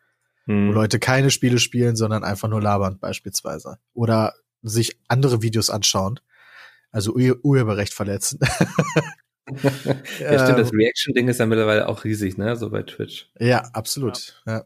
[0.46, 0.70] Hm.
[0.70, 3.78] Wo Leute keine Spiele spielen, sondern einfach nur labern, beispielsweise.
[3.94, 6.20] Oder sich andere Videos anschauen.
[6.92, 8.40] Also Ur Urheberrecht verletzen.
[9.50, 10.80] ja, stimmt, das ähm.
[10.80, 12.56] Reaction-Ding ist ja mittlerweile auch riesig, ne?
[12.56, 13.30] So bei Twitch.
[13.40, 14.42] Ja, absolut.
[14.46, 14.54] Ja.
[14.54, 14.66] ja.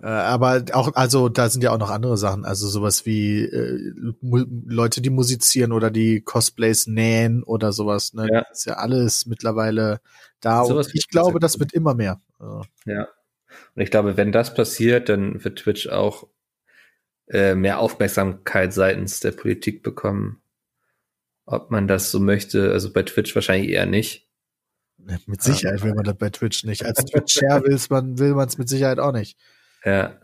[0.00, 3.92] Äh, aber auch, also da sind ja auch noch andere Sachen, also sowas wie äh,
[4.20, 8.14] Leute, die musizieren oder die Cosplays nähen oder sowas.
[8.14, 8.28] Ne?
[8.30, 8.44] Ja.
[8.48, 10.00] Das ist ja alles mittlerweile
[10.40, 10.64] da.
[10.64, 12.20] Sowas und ich glaube, das wird immer mehr.
[12.38, 13.08] Also, Ja.
[13.74, 16.28] Und ich glaube, wenn das passiert, dann wird Twitch auch
[17.28, 20.40] äh, mehr Aufmerksamkeit seitens der Politik bekommen.
[21.44, 24.28] Ob man das so möchte, also bei Twitch wahrscheinlich eher nicht.
[25.26, 26.84] mit Sicherheit will man das bei Twitch nicht.
[26.84, 29.38] Als Twitch-Share will man es mit Sicherheit auch nicht.
[29.84, 30.18] Ja.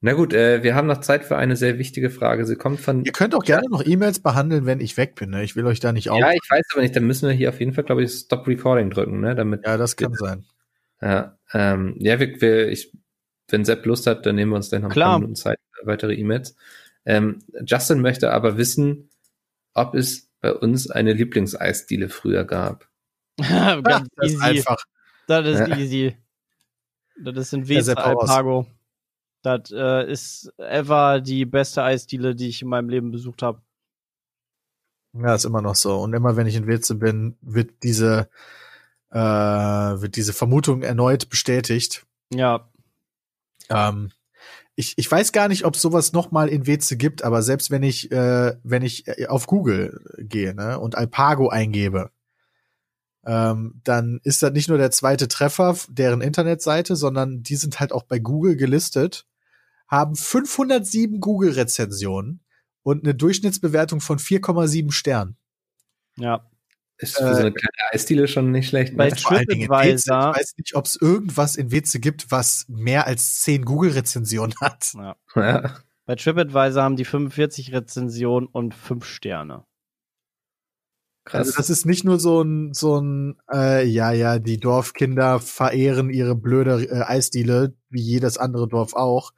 [0.00, 2.44] Na gut, äh, wir haben noch Zeit für eine sehr wichtige Frage.
[2.44, 3.04] Sie kommt von.
[3.04, 5.30] Ihr könnt auch gerne noch E-Mails behandeln, wenn ich weg bin.
[5.30, 5.44] Ne?
[5.44, 6.18] Ich will euch da nicht auf.
[6.18, 8.48] Ja, ich weiß aber nicht, dann müssen wir hier auf jeden Fall, glaube ich, Stop
[8.48, 9.34] Recording drücken, ne?
[9.36, 9.64] Damit.
[9.64, 10.44] ja, das kann sein.
[11.00, 12.92] Ja, ähm, ja wir, wir, ich,
[13.48, 15.86] wenn Sepp Lust hat, dann nehmen wir uns gleich noch ein paar Minuten Zeit für
[15.86, 16.56] weitere E-Mails.
[17.06, 19.08] Ähm, Justin möchte aber wissen,
[19.74, 22.88] ob es bei uns eine Lieblingseisdiele früher gab.
[23.38, 24.42] Ganz Das ist easy.
[24.42, 24.84] einfach.
[25.28, 25.76] Das ist Ja.
[25.78, 26.16] easy.
[27.24, 27.52] Das ist
[27.96, 28.28] hau raus.
[28.28, 28.66] Alpago.
[29.42, 33.62] Das äh, ist ever die beste Eisdiele, die ich in meinem Leben besucht habe.
[35.12, 35.98] Ja, ist immer noch so.
[36.00, 38.28] Und immer wenn ich in Witze bin, wird diese,
[39.10, 42.06] äh, wird diese Vermutung erneut bestätigt.
[42.32, 42.68] Ja,
[43.70, 44.10] Ähm,
[44.76, 47.82] ich, ich weiß gar nicht, ob sowas noch mal in Weze gibt, aber selbst wenn
[47.82, 52.10] ich, äh, wenn ich äh, auf Google gehe ne, und Alpago eingebe,
[53.26, 57.92] ähm, dann ist das nicht nur der zweite Treffer deren Internetseite, sondern die sind halt
[57.92, 59.26] auch bei Google gelistet,
[59.88, 62.40] haben 507 Google-Rezensionen
[62.82, 65.36] und eine Durchschnittsbewertung von 4,7 Sternen.
[66.16, 66.46] ja.
[67.02, 68.94] Ist für so eine kleine Eisdiele schon nicht schlecht.
[68.94, 69.14] Bei Ne?
[69.46, 69.94] Dingen in Weze.
[69.94, 74.54] Ich TripAdvisor- weiß nicht, ob es irgendwas in Weze gibt, was mehr als 10 Google-Rezensionen
[74.60, 74.92] hat.
[74.92, 75.16] ja.
[75.34, 75.76] Ja.
[76.04, 79.64] Bei TripAdvisor haben die 45 Rezensionen und 5 Sterne.
[81.24, 81.48] Krass.
[81.48, 86.10] Also das ist nicht nur so ein, so ein, äh, ja, ja, die Dorfkinder verehren
[86.10, 89.32] ihre blöde äh, Eisdiele, wie jedes andere Dorf auch.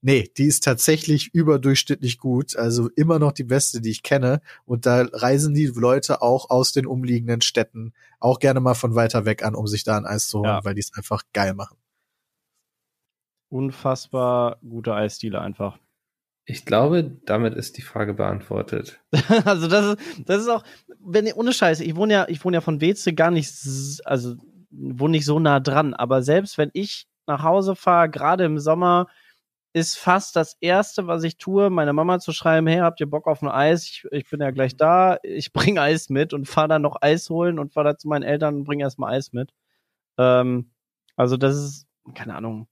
[0.00, 4.42] Nee, die ist tatsächlich überdurchschnittlich gut, also immer noch die beste, die ich kenne.
[4.66, 9.24] Und da reisen die Leute auch aus den umliegenden Städten auch gerne mal von weiter
[9.24, 10.64] weg an, um sich da ein Eis zu holen, Ja.
[10.64, 11.78] weil die es einfach geil machen.
[13.48, 15.78] Unfassbar gute Eisdiele einfach.
[16.46, 19.00] Ich glaube, damit ist die Frage beantwortet.
[19.44, 20.62] also das ist, das ist auch,
[21.00, 23.50] wenn ohne Scheiße, ich wohne ja, ich wohne ja von Weze gar nicht,
[24.04, 24.36] also
[24.70, 29.08] wohne nicht so nah dran, aber selbst wenn ich nach Hause fahre, gerade im Sommer,
[29.74, 33.26] ist fast das erste, was ich tue, meiner Mama zu schreiben, hey, habt ihr Bock
[33.26, 33.84] auf ein Eis?
[33.84, 37.28] Ich, ich bin ja gleich da, ich bringe Eis mit und fahre dann noch Eis
[37.28, 39.52] holen und fahre da zu meinen Eltern und bringe erstmal Eis mit.
[40.18, 40.70] Ähm,
[41.16, 42.68] also das ist, keine Ahnung,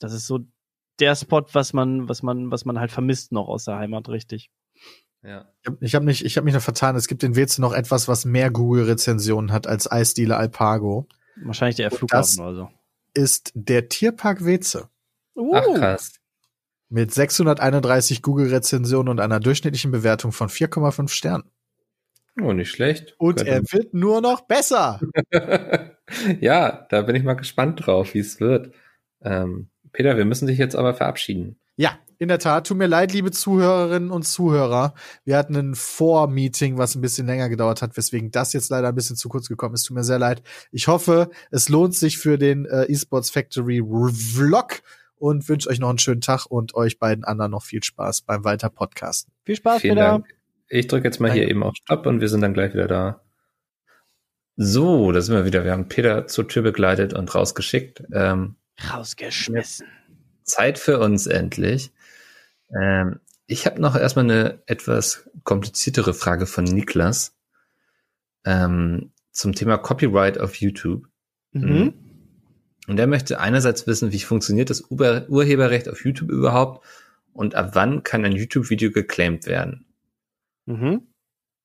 [0.00, 0.40] das ist so
[1.00, 4.50] der Spot, was man, was man, was man halt vermisst noch aus der Heimat, richtig.
[5.22, 5.46] Ja.
[5.62, 6.94] Ich habe ich hab mich, ich hab mich noch vertan.
[6.96, 11.06] Es gibt in Weze noch etwas, was mehr Google-Rezensionen hat als Eisdiele Alpago.
[11.42, 12.68] Wahrscheinlich der Flughafen das- oder so.
[13.14, 14.88] Ist der Tierpark Weze.
[15.36, 15.74] Ach Uh.
[15.74, 16.14] krass.
[16.90, 21.44] mit 631 Google-Rezensionen und einer durchschnittlichen Bewertung von 4,5 Sternen.
[22.40, 23.14] Oh, nicht schlecht.
[23.18, 25.00] Und er wird nur noch besser.
[26.40, 28.72] ja, da bin ich mal gespannt drauf, wie es wird.
[29.22, 29.68] Ähm,
[29.98, 31.58] Peter, wir müssen dich jetzt aber verabschieden.
[31.74, 32.68] Ja, in der Tat.
[32.68, 34.94] Tut mir leid, liebe Zuhörerinnen und Zuhörer.
[35.24, 38.94] Wir hatten ein Vormeeting, was ein bisschen länger gedauert hat, weswegen das jetzt leider ein
[38.94, 39.82] bisschen zu kurz gekommen ist.
[39.82, 40.40] Tut mir sehr leid.
[40.70, 44.82] Ich hoffe, es lohnt sich für den äh, eSports Factory Vlog
[45.16, 48.44] und wünsche euch noch einen schönen Tag und euch beiden anderen noch viel Spaß beim
[48.44, 49.32] weiter Podcasten.
[49.42, 50.10] Viel Spaß, Vielen Peter.
[50.10, 50.26] Dank.
[50.68, 51.50] Ich drücke jetzt mal hier Danke.
[51.50, 53.20] eben auf Stopp und wir sind dann gleich wieder da.
[54.54, 55.64] So, da sind wir wieder.
[55.64, 58.04] Wir haben Peter zur Tür begleitet und rausgeschickt.
[58.12, 58.54] Ähm,
[58.90, 59.86] Rausgeschmissen.
[60.44, 61.92] Zeit für uns endlich.
[62.74, 67.34] Ähm, ich habe noch erstmal eine etwas kompliziertere Frage von Niklas
[68.44, 71.06] ähm, zum Thema Copyright auf YouTube.
[71.52, 71.94] Mhm.
[72.86, 76.84] Und er möchte einerseits wissen, wie funktioniert das Ur Urheberrecht auf YouTube überhaupt
[77.32, 79.86] und ab wann kann ein YouTube-Video geclaimed werden?
[80.66, 81.02] Mhm.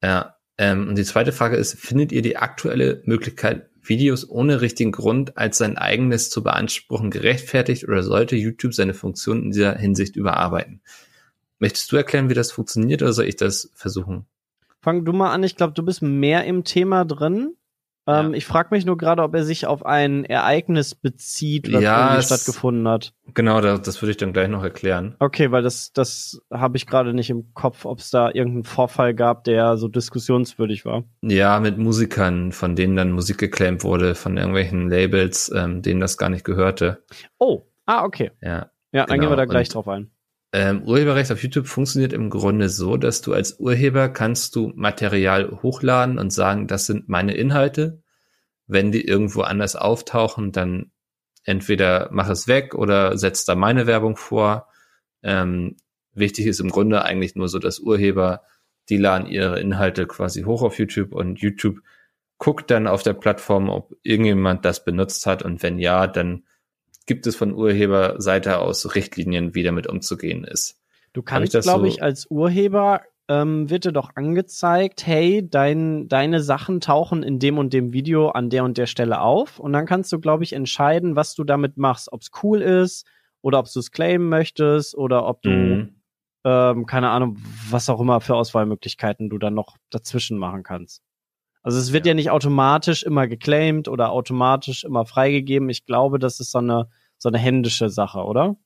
[0.01, 0.37] Ja.
[0.57, 5.37] Ähm, und die zweite Frage ist, findet ihr die aktuelle Möglichkeit, Videos ohne richtigen Grund
[5.37, 10.81] als sein eigenes zu beanspruchen gerechtfertigt oder sollte YouTube seine Funktion in dieser Hinsicht überarbeiten?
[11.59, 14.25] Möchtest du erklären, wie das funktioniert oder soll ich das versuchen?
[14.81, 15.43] Fang du mal an.
[15.43, 17.55] Ich glaube, du bist mehr im Thema drin.
[18.05, 18.37] Ähm, Ja.
[18.37, 22.87] Ich frage mich nur gerade, ob er sich auf ein Ereignis bezieht, was Ja, stattgefunden
[22.87, 23.13] hat.
[23.33, 25.15] Genau, das, das würde ich dann gleich noch erklären.
[25.19, 29.13] Okay, weil das, das habe ich gerade nicht im Kopf, ob es da irgendeinen Vorfall
[29.13, 31.03] gab, der so diskussionswürdig war.
[31.21, 36.17] Ja, mit Musikern, von denen dann Musik geclaimt wurde, von irgendwelchen Labels, ähm, denen das
[36.17, 37.03] gar nicht gehörte.
[37.37, 38.31] Oh, ah, okay.
[38.41, 38.69] Ja.
[38.91, 40.11] Ja, dann Genau, gehen wir da gleich und- drauf ein.
[40.55, 45.59] Ähm, Urheberrecht auf YouTube funktioniert im Grunde so, dass du als Urheber kannst du Material
[45.63, 48.03] hochladen und sagen, das sind meine Inhalte.
[48.67, 50.91] Wenn die irgendwo anders auftauchen, dann
[51.43, 54.67] entweder mach es weg oder setz da meine Werbung vor.
[55.23, 55.75] Ähm,
[56.13, 58.43] wichtig ist im Grunde eigentlich nur so, dass Urheber,
[58.89, 61.79] die laden ihre Inhalte quasi hoch auf YouTube und YouTube
[62.37, 66.43] guckt dann auf der Plattform, ob irgendjemand das benutzt hat und wenn ja, dann
[67.05, 70.79] gibt es von Urheberseite aus Richtlinien, wie damit umzugehen ist.
[71.13, 76.41] Du kannst, glaube so ich, als Urheber ähm, wird dir doch angezeigt, hey, dein, deine
[76.41, 79.59] Sachen tauchen in dem und dem Video an der und der Stelle auf.
[79.59, 82.11] Und dann kannst du, glaube ich, entscheiden, was du damit machst.
[82.11, 83.05] Ob es cool ist
[83.41, 86.01] oder ob du es claimen möchtest oder ob du, mhm.
[86.43, 87.37] ähm, keine Ahnung,
[87.69, 91.01] was auch immer für Auswahlmöglichkeiten du dann noch dazwischen machen kannst.
[91.63, 92.11] Also es wird ja.
[92.11, 95.69] ja nicht automatisch immer geclaimed oder automatisch immer freigegeben.
[95.69, 98.57] Ich glaube, das ist so eine, so eine händische Sache, oder?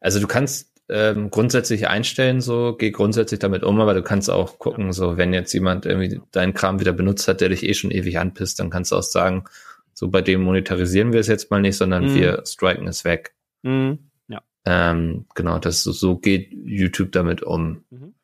[0.00, 4.58] Also du kannst ähm, grundsätzlich einstellen, so geh grundsätzlich damit um, aber du kannst auch
[4.58, 7.90] gucken, so wenn jetzt jemand irgendwie deinen Kram wieder benutzt hat, der dich eh schon
[7.90, 9.44] ewig anpisst, dann kannst du auch sagen,
[9.92, 12.14] so bei dem monetarisieren wir es jetzt mal nicht, sondern mhm.
[12.14, 13.34] wir striken es weg.
[13.62, 14.10] Mhm.
[14.28, 14.42] Ja.
[14.64, 17.84] Ähm, genau, das so geht YouTube damit um.
[17.90, 18.14] Mhm.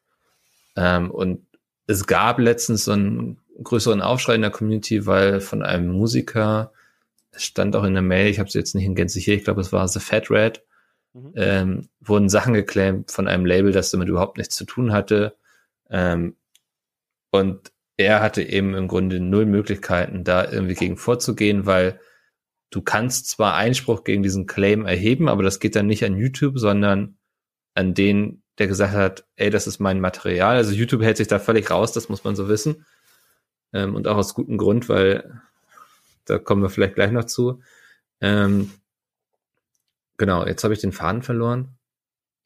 [0.77, 1.47] Ähm, und
[1.87, 6.73] es gab letztens so einen größeren Aufschrei in der Community, weil von einem Musiker,
[7.31, 9.45] es stand auch in der Mail, ich habe es jetzt nicht in Gänze hier, ich
[9.45, 10.63] glaube, es war The Fat Red,
[11.13, 11.33] mhm.
[11.37, 15.37] ähm, wurden Sachen geclaimt von einem Label, das damit überhaupt nichts zu tun hatte.
[15.91, 16.37] Ähm,
[17.31, 22.01] und er hatte eben im Grunde null Möglichkeiten, da irgendwie gegen vorzugehen, weil
[22.71, 26.59] du kannst zwar Einspruch gegen diesen Claim erheben, aber das geht dann nicht an YouTube,
[26.59, 27.17] sondern
[27.75, 30.57] an den, der gesagt hat, ey, das ist mein Material.
[30.57, 32.85] Also YouTube hält sich da völlig raus, das muss man so wissen.
[33.75, 35.43] Ähm, und auch aus gutem Grund, weil
[36.25, 37.61] da kommen wir vielleicht gleich noch zu.
[38.23, 38.71] Ähm,
[40.17, 41.77] Genau, jetzt habe ich den Faden verloren.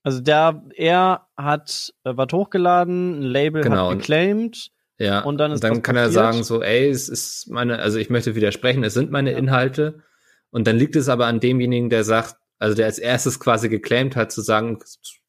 [0.03, 3.91] Also der, er hat äh, was hochgeladen, ein Label genau.
[3.91, 4.71] hat geclaimed.
[4.99, 6.17] Ja, und dann, ist und dann kann passiert.
[6.17, 9.39] er sagen so, ey, es ist meine, also ich möchte widersprechen, es sind meine ja.
[9.39, 10.03] Inhalte.
[10.51, 14.17] Und dann liegt es aber an demjenigen, der sagt, also der als erstes quasi geclaimed
[14.17, 14.79] hat, zu sagen,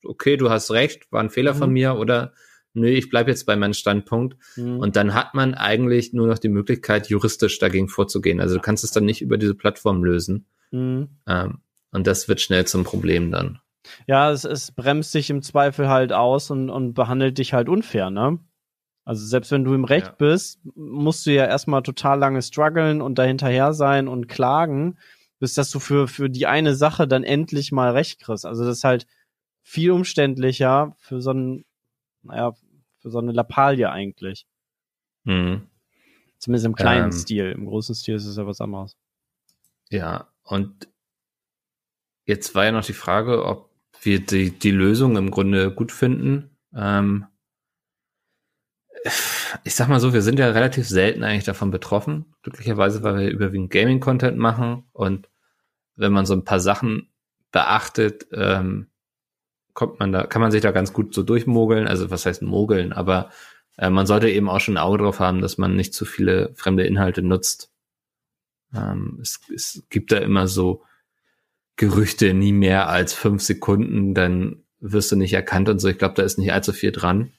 [0.03, 1.57] okay, du hast recht, war ein Fehler mhm.
[1.57, 2.33] von mir oder
[2.79, 4.37] nö, ich bleib jetzt bei meinem Standpunkt.
[4.55, 4.79] Mhm.
[4.79, 8.39] Und dann hat man eigentlich nur noch die Möglichkeit, juristisch dagegen vorzugehen.
[8.39, 10.47] Also du kannst es dann nicht über diese Plattform lösen.
[10.71, 11.09] Mhm.
[11.27, 11.59] Ähm,
[11.91, 13.59] und das wird schnell zum Problem dann.
[14.07, 18.09] Ja, es, es bremst dich im Zweifel halt aus und, und behandelt dich halt unfair,
[18.09, 18.39] ne?
[19.05, 20.15] Also selbst wenn du im Recht ja.
[20.19, 24.99] bist, musst du ja erstmal total lange strugglen und dahinterher sein und klagen,
[25.39, 28.45] bis dass du für, für die eine Sache dann endlich mal Recht kriegst.
[28.45, 29.07] Also das ist halt
[29.63, 31.65] viel umständlicher für so ein,
[32.21, 32.53] naja,
[32.99, 34.45] für so eine Lappalie eigentlich.
[35.23, 35.67] Mhm.
[36.37, 37.51] Zumindest im kleinen ähm, Stil.
[37.51, 38.95] Im großen Stil ist es ja was anderes.
[39.89, 40.87] Ja, und
[42.29, 43.71] Jetzt war ja noch die Frage, ob
[44.03, 46.55] wir die, die Lösung im Grunde gut finden.
[46.75, 47.25] Ähm,
[49.63, 52.35] ich sag mal so, wir sind ja relativ selten eigentlich davon betroffen.
[52.43, 55.27] Glücklicherweise, weil wir überwiegend Gaming-Content machen und
[55.95, 57.09] wenn man so ein paar Sachen
[57.51, 58.88] beachtet, ähm,
[59.73, 61.87] kommt man da, kann man sich da ganz gut so durchmogeln.
[61.87, 62.93] Also was heißt mogeln?
[62.93, 63.29] Aber
[63.77, 66.53] äh, man sollte eben auch schon ein Auge drauf haben, dass man nicht zu viele
[66.55, 67.71] fremde Inhalte nutzt.
[68.73, 70.83] Ähm, es, es gibt da immer so
[71.75, 75.87] Gerüchte nie mehr als fünf Sekunden, dann wirst du nicht erkannt und so.
[75.87, 77.31] Ich glaube, da ist nicht allzu viel dran.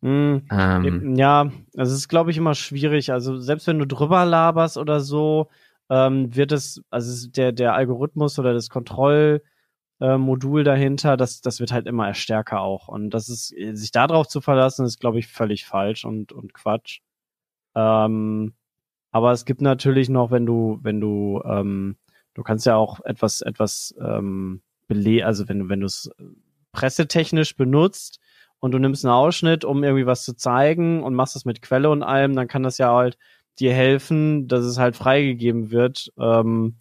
[0.00, 3.12] Mm, ähm, ja, also es ist, glaube ich, immer schwierig.
[3.12, 5.48] Also selbst wenn du drüber laberst oder so,
[5.88, 9.42] ähm, wird es, also der, der Algorithmus oder das Kontrollmodul
[10.00, 12.88] äh, dahinter, das, das wird halt immer stärker auch.
[12.88, 17.00] Und das ist, sich darauf zu verlassen, ist, glaube ich, völlig falsch und, und Quatsch.
[17.74, 18.54] Ähm,
[19.12, 21.96] aber es gibt natürlich noch, wenn du, wenn du ähm,
[22.36, 26.10] Du kannst ja auch etwas, etwas ähm, bele also wenn du, wenn du es
[26.72, 28.20] pressetechnisch benutzt
[28.60, 31.88] und du nimmst einen Ausschnitt, um irgendwie was zu zeigen und machst das mit Quelle
[31.88, 33.16] und allem, dann kann das ja halt
[33.58, 36.76] dir helfen, dass es halt freigegeben wird, ähm,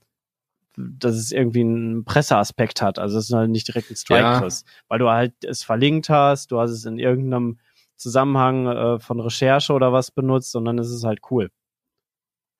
[0.77, 2.99] dass es irgendwie einen Presseaspekt hat.
[2.99, 4.47] Also dass du halt nicht direkt ein Strike ja.
[4.87, 7.59] Weil du halt es verlinkt hast, du hast es in irgendeinem
[7.95, 11.49] Zusammenhang äh, von Recherche oder was benutzt und dann ist es halt cool.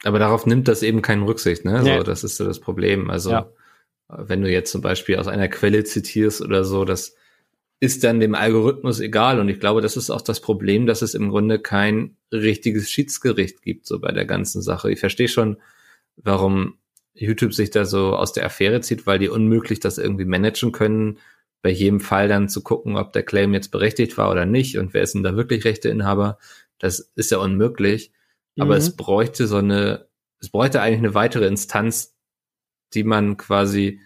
[0.04, 1.82] Aber darauf nimmt das eben keinen Rücksicht, ne?
[1.82, 1.98] Nee.
[1.98, 3.10] So, das ist so das Problem.
[3.10, 3.50] Also, ja.
[4.08, 7.16] wenn du jetzt zum Beispiel aus einer Quelle zitierst oder so, das
[7.80, 9.40] ist dann dem Algorithmus egal.
[9.40, 13.62] Und ich glaube, das ist auch das Problem, dass es im Grunde kein richtiges Schiedsgericht
[13.62, 14.92] gibt, so bei der ganzen Sache.
[14.92, 15.58] Ich verstehe schon,
[16.18, 16.78] warum
[17.16, 21.20] YouTube sich da so aus der Affäre zieht, weil die unmöglich das irgendwie managen können,
[21.62, 24.94] bei jedem Fall dann zu gucken, ob der Claim jetzt berechtigt war oder nicht und
[24.94, 26.38] wer ist denn da wirklich Rechteinhaber.
[26.78, 28.12] Das ist ja unmöglich.
[28.60, 28.80] Aber mhm.
[28.80, 30.08] es bräuchte so eine,
[30.40, 32.16] es bräuchte eigentlich eine weitere Instanz,
[32.94, 34.02] die man quasi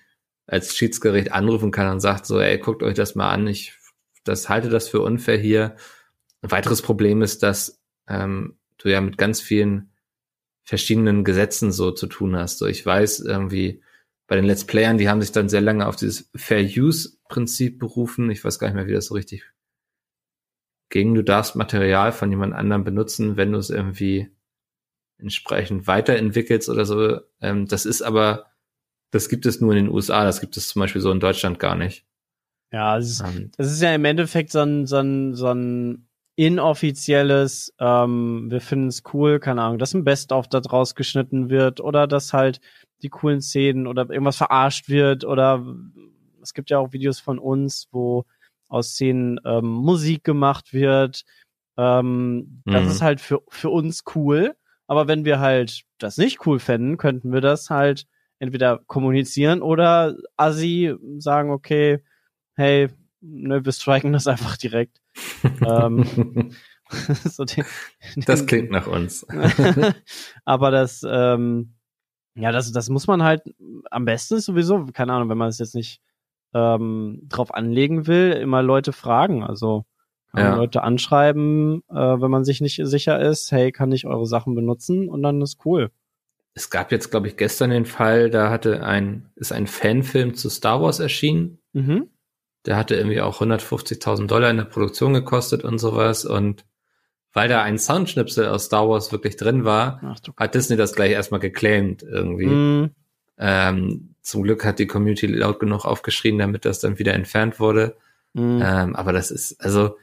[0.47, 3.73] als Schiedsgericht anrufen kann und sagt so, ey, guckt euch das mal an, ich
[4.23, 5.75] das halte das für unfair hier.
[6.41, 9.88] Ein weiteres Problem ist, dass ähm, du ja mit ganz vielen
[10.69, 12.59] verschiedenen Gesetzen so zu tun hast.
[12.59, 13.81] So, ich weiß irgendwie,
[14.27, 17.79] bei den Let's Playern, die haben sich dann sehr lange auf dieses Fair Use Prinzip
[17.79, 18.29] berufen.
[18.29, 19.51] Ich weiß gar nicht mehr, wie das so richtig
[20.89, 21.15] ging.
[21.15, 24.29] Du darfst Material von jemand anderem benutzen, wenn du es irgendwie
[25.17, 27.19] entsprechend weiterentwickelst oder so.
[27.41, 28.51] Ähm, das ist aber,
[29.09, 31.57] das gibt es nur in den USA, das gibt es zum Beispiel so in Deutschland
[31.57, 32.05] gar nicht.
[32.71, 36.08] Ja, das ist, ähm, das ist ja im Endeffekt so ein, so ein, so ein
[36.39, 41.81] inoffizielles, ähm, wir finden es cool, keine Ahnung, dass ein Best-of da draus geschnitten wird
[41.81, 42.61] oder dass halt
[43.01, 45.65] die coolen Szenen oder irgendwas verarscht wird oder
[46.41, 48.23] es gibt ja auch Videos von uns, wo
[48.69, 51.25] aus Szenen ähm, Musik gemacht wird.
[51.75, 52.71] Ähm, mhm.
[52.71, 54.55] Das ist halt für, für uns cool.
[54.87, 58.07] Aber wenn wir halt das nicht cool fänden, könnten wir das halt
[58.39, 62.01] entweder kommunizieren oder Assi sagen, okay,
[62.55, 62.87] hey,
[63.21, 65.01] ne, wir striken das einfach direkt.
[65.65, 66.53] ähm,
[67.25, 67.65] so den,
[68.15, 69.25] den, das klingt nach uns.
[70.45, 71.73] aber das, ähm,
[72.35, 73.43] ja, das, das muss man halt
[73.91, 76.01] am besten sowieso, keine Ahnung, wenn man es jetzt nicht
[76.53, 79.43] ähm, drauf anlegen will, immer Leute fragen.
[79.43, 79.85] Also
[80.35, 80.55] ja.
[80.55, 85.09] Leute anschreiben, äh, wenn man sich nicht sicher ist, hey, kann ich eure Sachen benutzen?
[85.09, 85.91] Und dann ist cool.
[86.53, 90.49] Es gab jetzt, glaube ich, gestern den Fall, da hatte ein, ist ein Fanfilm zu
[90.49, 91.59] Star Wars erschienen.
[91.73, 92.09] Mhm.
[92.65, 96.25] Der hatte irgendwie auch 150.000 Dollar in der Produktion gekostet und sowas.
[96.25, 96.65] Und
[97.33, 101.11] weil da ein Soundschnipsel aus Star Wars wirklich drin war, Ach, hat Disney das gleich
[101.11, 102.47] erstmal geclaimed irgendwie.
[102.47, 102.89] Mhm.
[103.37, 107.95] Ähm, zum Glück hat die Community laut genug aufgeschrien, damit das dann wieder entfernt wurde.
[108.33, 108.61] Mhm.
[108.63, 109.95] Ähm, aber das ist, also,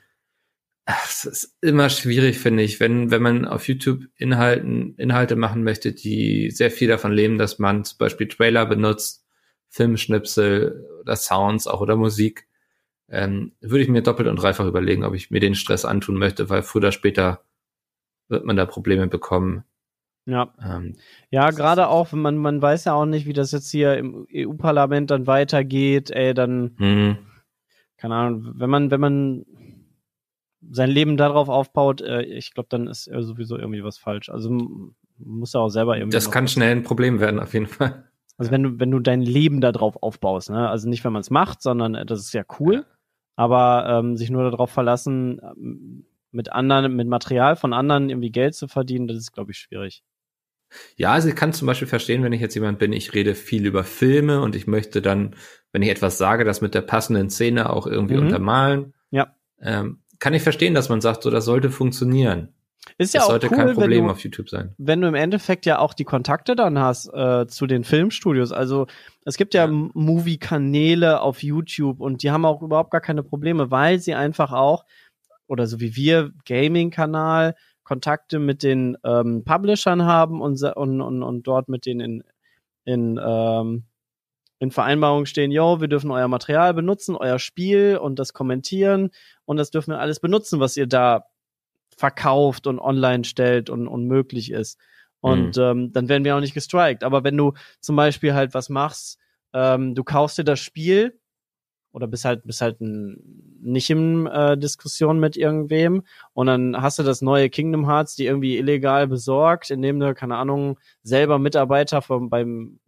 [0.87, 5.93] es ist immer schwierig, finde ich, wenn, wenn man auf YouTube Inhalten, Inhalte machen möchte,
[5.93, 9.25] die sehr viel davon leben, dass man zum Beispiel Trailer benutzt,
[9.69, 12.46] Filmschnipsel oder Sounds auch oder Musik,
[13.09, 16.51] ähm, würde ich mir doppelt und dreifach überlegen, ob ich mir den Stress antun möchte,
[16.51, 17.43] weil früher oder später
[18.29, 19.65] wird man da Probleme bekommen.
[20.27, 20.97] Ja, ähm,
[21.31, 24.27] ja, gerade auch, wenn man, man weiß ja auch nicht, wie das jetzt hier im
[24.33, 27.19] EU-Parlament dann weitergeht, ey, dann, mhm.
[27.97, 29.47] keine Ahnung, wenn man, wenn man
[30.69, 34.29] sein Leben darauf aufbaut, äh, ich glaube, dann ist sowieso irgendwie was falsch.
[34.29, 34.51] Also
[35.19, 36.17] muss er auch selber irgendwie.
[36.17, 38.11] Das kann schnell ein Problem werden, auf jeden Fall.
[38.39, 40.69] Also wenn du, wenn du dein Leben darauf aufbaust, ne?
[40.69, 42.85] Also nicht, wenn man es macht, sondern äh, das ist ja cool.
[43.37, 48.55] Aber ähm, sich nur darauf verlassen, ähm, mit anderen, mit Material von anderen irgendwie Geld
[48.55, 50.03] zu verdienen, das ist, glaube ich, schwierig.
[50.97, 53.67] Ja, also ich kann zum Beispiel verstehen, wenn ich jetzt jemand bin, ich rede viel
[53.67, 55.37] über Filme und ich möchte dann,
[55.73, 58.23] wenn ich etwas sage, das mit der passenden Szene auch irgendwie mhm.
[58.23, 58.95] untermalen.
[59.11, 59.35] Ja.
[59.61, 62.55] Ähm, kann ich verstehen, dass man sagt, so das sollte funktionieren.
[62.99, 64.75] Ist ja das auch sollte cool, kein Problem du, auf YouTube sein.
[64.79, 68.53] Wenn du im Endeffekt ja auch die Kontakte dann hast äh, zu den Filmstudios.
[68.53, 68.87] Also
[69.25, 69.71] es gibt ja, ja.
[69.71, 74.85] Movie-Kanäle auf YouTube und die haben auch überhaupt gar keine Probleme, weil sie einfach auch,
[75.47, 81.47] oder so wie wir, Gaming-Kanal, Kontakte mit den ähm, Publishern haben und, und, und, und
[81.47, 82.25] dort mit denen in,
[82.85, 83.85] in, ähm,
[84.59, 89.11] in Vereinbarungen stehen, yo, wir dürfen euer Material benutzen, euer Spiel und das kommentieren
[89.45, 91.27] und das dürfen wir alles benutzen, was ihr da
[91.97, 94.79] verkauft und online stellt und, und möglich ist.
[95.21, 95.63] Und mhm.
[95.63, 97.03] ähm, dann werden wir auch nicht gestrikt.
[97.03, 99.19] Aber wenn du zum Beispiel halt was machst,
[99.53, 101.19] ähm, du kaufst dir das Spiel
[101.93, 106.03] oder bist halt, bist halt nicht in äh, Diskussion mit irgendwem
[106.35, 110.37] und dann hast du das neue Kingdom Hearts, die irgendwie illegal besorgt, indem du, keine
[110.37, 112.79] Ahnung, selber Mitarbeiter vom, beim,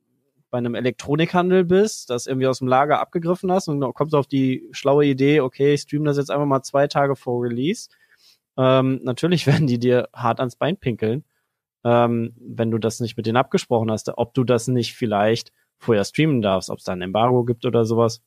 [0.51, 4.19] bei einem Elektronikhandel bist, das irgendwie aus dem Lager abgegriffen hast und dann kommst du
[4.19, 7.89] auf die schlaue Idee, okay, ich stream das jetzt einfach mal zwei Tage vor Release.
[8.59, 11.25] Ähm, natürlich werden die dir hart ans Bein pinkeln,
[11.85, 16.05] ähm, wenn du das nicht mit denen abgesprochen hast, ob du das nicht vielleicht vorher
[16.05, 18.21] streamen darfst, ob es da ein Embargo gibt oder sowas.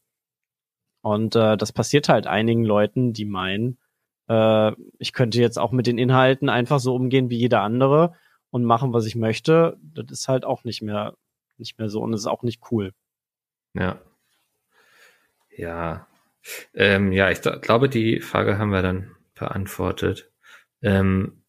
[1.01, 3.77] Und äh, das passiert halt einigen Leuten, die meinen,
[4.29, 8.13] äh, ich könnte jetzt auch mit den Inhalten einfach so umgehen wie jeder andere
[8.51, 9.77] und machen, was ich möchte.
[9.81, 11.15] Das ist halt auch nicht mehr,
[11.57, 12.93] nicht mehr so und ist auch nicht cool.
[13.73, 13.99] Ja.
[15.55, 16.07] Ja.
[16.73, 20.31] Ähm, ja, ich glaube, die Frage haben wir dann beantwortet.
[20.81, 21.43] Ähm,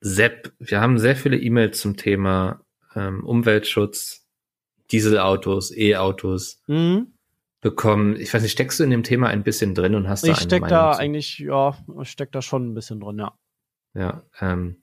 [0.00, 2.60] Sepp, wir haben sehr viele E-Mails zum Thema
[2.94, 4.26] ähm, Umweltschutz,
[4.90, 6.62] Dieselautos, E-Autos.
[6.66, 7.12] Mhm
[7.66, 8.14] bekommen.
[8.14, 10.38] Ich weiß nicht, steckst du in dem Thema ein bisschen drin und hast ich da
[10.38, 11.00] Ich steck da zu?
[11.00, 13.32] eigentlich, ja, ich steck da schon ein bisschen drin, ja.
[13.94, 14.82] Ja, ähm,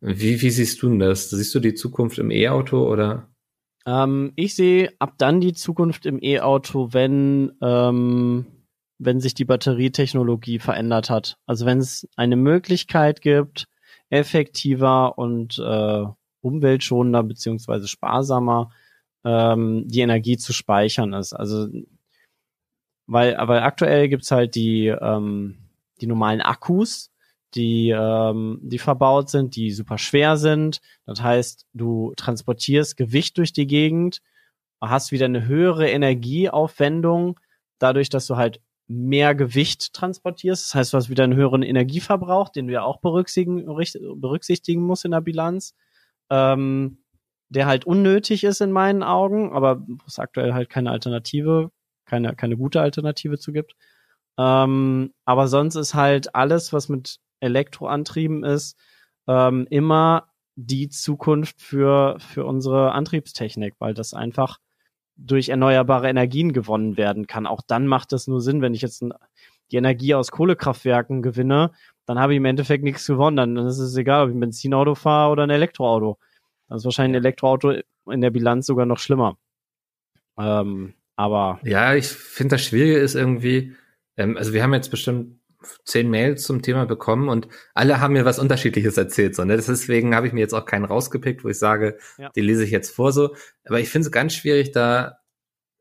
[0.00, 1.30] wie, wie siehst du denn das?
[1.30, 3.30] Siehst du die Zukunft im E-Auto oder?
[3.86, 8.44] Ähm, ich sehe ab dann die Zukunft im E-Auto, wenn, ähm,
[8.98, 11.36] wenn sich die Batterietechnologie verändert hat.
[11.46, 13.66] Also wenn es eine Möglichkeit gibt,
[14.10, 16.04] effektiver und äh,
[16.40, 18.70] umweltschonender beziehungsweise sparsamer
[19.24, 21.32] ähm, die Energie zu speichern ist.
[21.32, 21.68] Also
[23.06, 25.58] weil, weil aktuell gibt's halt die, ähm,
[26.00, 27.10] die normalen Akkus,
[27.54, 30.80] die, ähm, die verbaut sind, die super schwer sind.
[31.06, 34.22] Das heißt, du transportierst Gewicht durch die Gegend,
[34.80, 37.38] hast wieder eine höhere Energieaufwendung,
[37.78, 40.66] dadurch, dass du halt mehr Gewicht transportierst.
[40.66, 43.64] Das heißt, du hast wieder einen höheren Energieverbrauch, den du ja auch berücksichtigen,
[44.20, 45.74] berücksichtigen musst in der Bilanz.
[46.30, 46.98] Ähm,
[47.48, 51.70] der halt unnötig ist in meinen Augen, aber es aktuell halt keine Alternative,
[52.04, 53.74] keine, keine gute Alternative zu gibt.
[54.38, 58.76] Ähm, aber sonst ist halt alles, was mit Elektroantrieben ist,
[59.28, 64.58] ähm, immer die Zukunft für, für unsere Antriebstechnik, weil das einfach
[65.16, 67.46] durch erneuerbare Energien gewonnen werden kann.
[67.46, 69.04] Auch dann macht es nur Sinn, wenn ich jetzt
[69.70, 71.70] die Energie aus Kohlekraftwerken gewinne,
[72.06, 73.36] dann habe ich im Endeffekt nichts gewonnen.
[73.36, 76.18] Dann ist es egal, ob ich ein Benzinauto fahre oder ein Elektroauto.
[76.68, 77.74] Dann ist wahrscheinlich ein Elektroauto
[78.10, 79.38] in der Bilanz sogar noch schlimmer.
[80.38, 81.60] Ähm, aber.
[81.62, 83.74] Ja, ich finde das Schwierige ist irgendwie,
[84.16, 85.38] ähm, also wir haben jetzt bestimmt
[85.84, 89.34] zehn Mails zum Thema bekommen und alle haben mir was Unterschiedliches erzählt.
[89.34, 89.56] So, ne?
[89.56, 92.30] Deswegen habe ich mir jetzt auch keinen rausgepickt, wo ich sage, ja.
[92.34, 93.34] die lese ich jetzt vor so.
[93.64, 95.18] Aber ich finde es ganz schwierig, da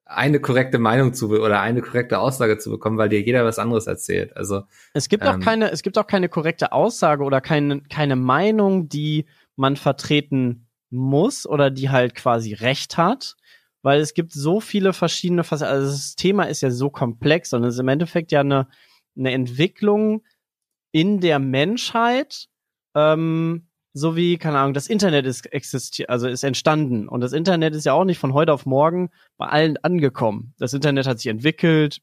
[0.06, 3.88] eine korrekte Meinung zu oder eine korrekte Aussage zu bekommen, weil dir jeder was anderes
[3.88, 4.36] erzählt.
[4.36, 4.64] Also
[4.94, 8.90] es gibt ähm, auch keine, es gibt auch keine korrekte Aussage oder keine keine Meinung,
[8.90, 9.26] die
[9.56, 13.36] man vertreten muss oder die halt quasi recht hat,
[13.82, 15.44] weil es gibt so viele verschiedene.
[15.50, 18.68] Also das Thema ist ja so komplex und es ist im Endeffekt ja eine
[19.18, 20.24] eine Entwicklung
[20.92, 22.48] in der Menschheit,
[22.96, 27.08] ähm, so wie, keine Ahnung, das Internet ist existiert, also ist entstanden.
[27.08, 30.54] Und das Internet ist ja auch nicht von heute auf morgen bei allen angekommen.
[30.58, 32.02] Das Internet hat sich entwickelt.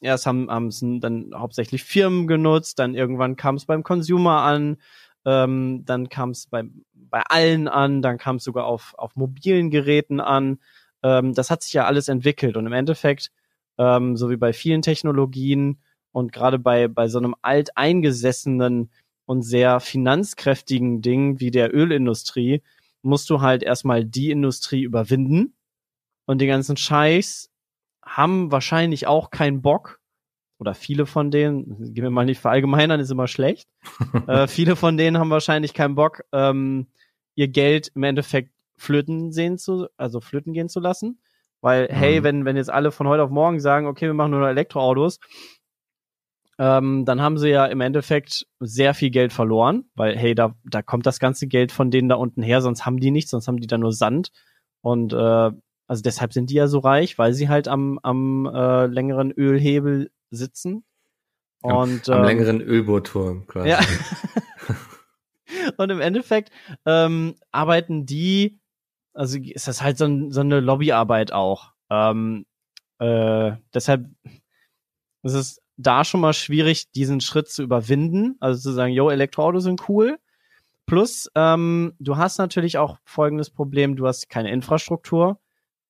[0.00, 4.76] Erst haben haben es dann hauptsächlich Firmen genutzt, dann irgendwann kam es beim Consumer an,
[5.24, 9.70] ähm, dann kam es bei, bei allen an, dann kam es sogar auf, auf mobilen
[9.70, 10.58] Geräten an.
[11.02, 13.30] Ähm, das hat sich ja alles entwickelt und im Endeffekt,
[13.76, 15.80] ähm, so wie bei vielen Technologien,
[16.12, 18.90] und gerade bei, bei so einem alteingesessenen
[19.26, 22.62] und sehr finanzkräftigen Ding wie der Ölindustrie
[23.02, 25.54] musst du halt erstmal die Industrie überwinden.
[26.26, 27.50] Und die ganzen Scheiß
[28.02, 30.00] haben wahrscheinlich auch keinen Bock,
[30.58, 33.68] oder viele von denen, gehen wir mal nicht verallgemeinern, ist immer schlecht.
[34.26, 36.88] äh, viele von denen haben wahrscheinlich keinen Bock, ähm,
[37.34, 41.20] ihr Geld im Endeffekt flöten sehen zu, also flöten gehen zu lassen.
[41.60, 41.94] Weil, mhm.
[41.94, 44.48] hey, wenn, wenn jetzt alle von heute auf morgen sagen, okay, wir machen nur noch
[44.48, 45.20] Elektroautos,
[46.58, 50.82] ähm, dann haben sie ja im Endeffekt sehr viel Geld verloren, weil, hey, da, da
[50.82, 53.60] kommt das ganze Geld von denen da unten her, sonst haben die nichts, sonst haben
[53.60, 54.32] die da nur Sand.
[54.80, 55.50] Und äh,
[55.86, 60.10] also deshalb sind die ja so reich, weil sie halt am, am äh, längeren Ölhebel
[60.30, 60.84] sitzen.
[61.62, 63.68] Und, am, am ähm, längeren Ölbohrturm quasi.
[63.68, 63.80] Ja.
[65.76, 66.50] und im Endeffekt
[66.84, 68.58] ähm, arbeiten die,
[69.14, 71.72] also ist das halt so, ein, so eine Lobbyarbeit auch.
[71.88, 72.46] Ähm,
[72.98, 74.06] äh, deshalb
[75.22, 78.36] ist es da schon mal schwierig, diesen Schritt zu überwinden.
[78.40, 80.18] Also zu sagen, yo, Elektroautos sind cool.
[80.86, 85.38] Plus, ähm, du hast natürlich auch folgendes Problem, du hast keine Infrastruktur,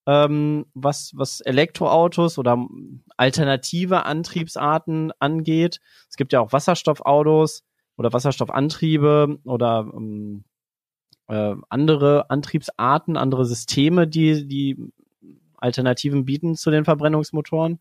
[0.06, 2.66] ähm, was, was Elektroautos oder
[3.16, 5.80] alternative Antriebsarten angeht.
[6.10, 7.62] Es gibt ja auch Wasserstoffautos
[7.96, 10.44] oder Wasserstoffantriebe oder ähm,
[11.28, 14.76] äh, andere Antriebsarten, andere Systeme, die, die
[15.56, 17.78] Alternativen bieten zu den Verbrennungsmotoren.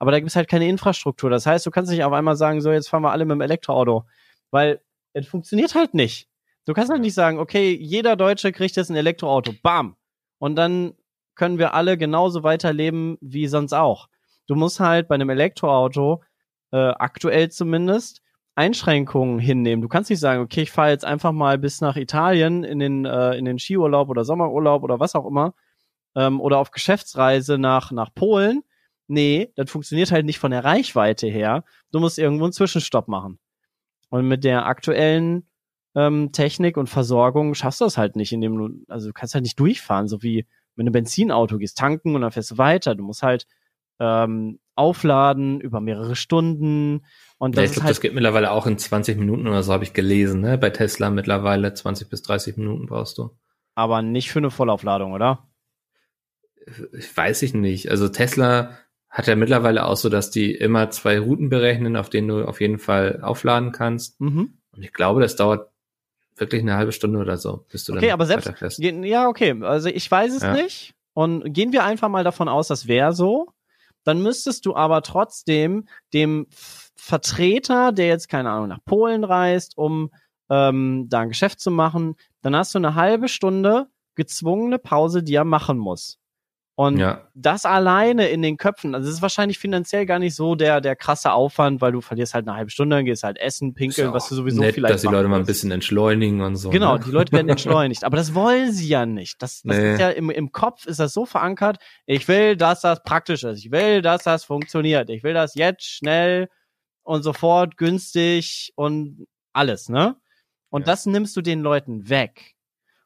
[0.00, 1.28] Aber da gibt es halt keine Infrastruktur.
[1.28, 3.42] Das heißt, du kannst nicht auf einmal sagen, so, jetzt fahren wir alle mit dem
[3.42, 4.06] Elektroauto.
[4.50, 4.80] Weil
[5.12, 6.28] es funktioniert halt nicht.
[6.64, 9.52] Du kannst halt nicht sagen, okay, jeder Deutsche kriegt jetzt ein Elektroauto.
[9.62, 9.96] Bam.
[10.38, 10.94] Und dann
[11.34, 14.08] können wir alle genauso weiterleben wie sonst auch.
[14.46, 16.22] Du musst halt bei einem Elektroauto,
[16.72, 18.22] äh, aktuell zumindest,
[18.54, 19.82] Einschränkungen hinnehmen.
[19.82, 23.04] Du kannst nicht sagen, okay, ich fahre jetzt einfach mal bis nach Italien in den,
[23.04, 25.54] äh, in den Skiurlaub oder Sommerurlaub oder was auch immer
[26.14, 28.62] ähm, oder auf Geschäftsreise nach, nach Polen
[29.10, 31.64] nee, das funktioniert halt nicht von der Reichweite her.
[31.92, 33.38] Du musst irgendwo einen Zwischenstopp machen.
[34.08, 35.48] Und mit der aktuellen
[35.94, 39.42] ähm, Technik und Versorgung schaffst du das halt nicht, indem du, also du kannst halt
[39.42, 40.46] nicht durchfahren, so wie
[40.76, 42.94] wenn du Benzinauto gehst, tanken und dann fährst du weiter.
[42.94, 43.46] Du musst halt
[43.98, 47.04] ähm, aufladen über mehrere Stunden.
[47.38, 49.72] Und das ja, ich glaube, halt das geht mittlerweile auch in 20 Minuten oder so,
[49.72, 50.56] habe ich gelesen, ne?
[50.56, 53.30] Bei Tesla mittlerweile 20 bis 30 Minuten brauchst du.
[53.74, 55.50] Aber nicht für eine Vollaufladung, oder?
[56.96, 57.90] Ich weiß ich nicht.
[57.90, 58.76] Also Tesla
[59.10, 62.60] hat er mittlerweile auch so, dass die immer zwei Routen berechnen, auf denen du auf
[62.60, 64.20] jeden Fall aufladen kannst.
[64.20, 64.54] Mhm.
[64.72, 65.68] Und ich glaube, das dauert
[66.36, 69.88] wirklich eine halbe Stunde oder so, bis du okay, dann aber selbst, ja, okay, also
[69.88, 70.54] ich weiß es ja.
[70.54, 70.94] nicht.
[71.12, 73.48] Und gehen wir einfach mal davon aus, das wäre so.
[74.04, 76.46] Dann müsstest du aber trotzdem dem
[76.94, 80.10] Vertreter, der jetzt, keine Ahnung, nach Polen reist, um
[80.48, 85.34] ähm, da ein Geschäft zu machen, dann hast du eine halbe Stunde gezwungene Pause, die
[85.34, 86.19] er machen muss.
[86.80, 87.28] Und Ja.
[87.34, 90.96] das alleine in den Köpfen, also es ist wahrscheinlich finanziell gar nicht so der, der
[90.96, 94.30] krasse Aufwand, weil du verlierst halt eine halbe Stunde, dann gehst halt essen, pinkeln, was
[94.30, 96.70] du sowieso nett, vielleicht dass die Leute mal ein bisschen entschleunigen und so.
[96.70, 97.04] Genau, ne?
[97.04, 98.02] die Leute werden entschleunigt.
[98.02, 99.42] Aber das wollen sie ja nicht.
[99.42, 99.92] Das, das Nee.
[99.92, 101.76] ist ja im, im Kopf ist das so verankert.
[102.06, 103.58] Ich will, dass das praktisch ist.
[103.62, 105.10] Ich will, dass das funktioniert.
[105.10, 106.48] Ich will das jetzt schnell
[107.02, 110.16] und sofort günstig und alles, ne?
[110.70, 110.92] Und Ja.
[110.92, 112.54] das nimmst du den Leuten weg.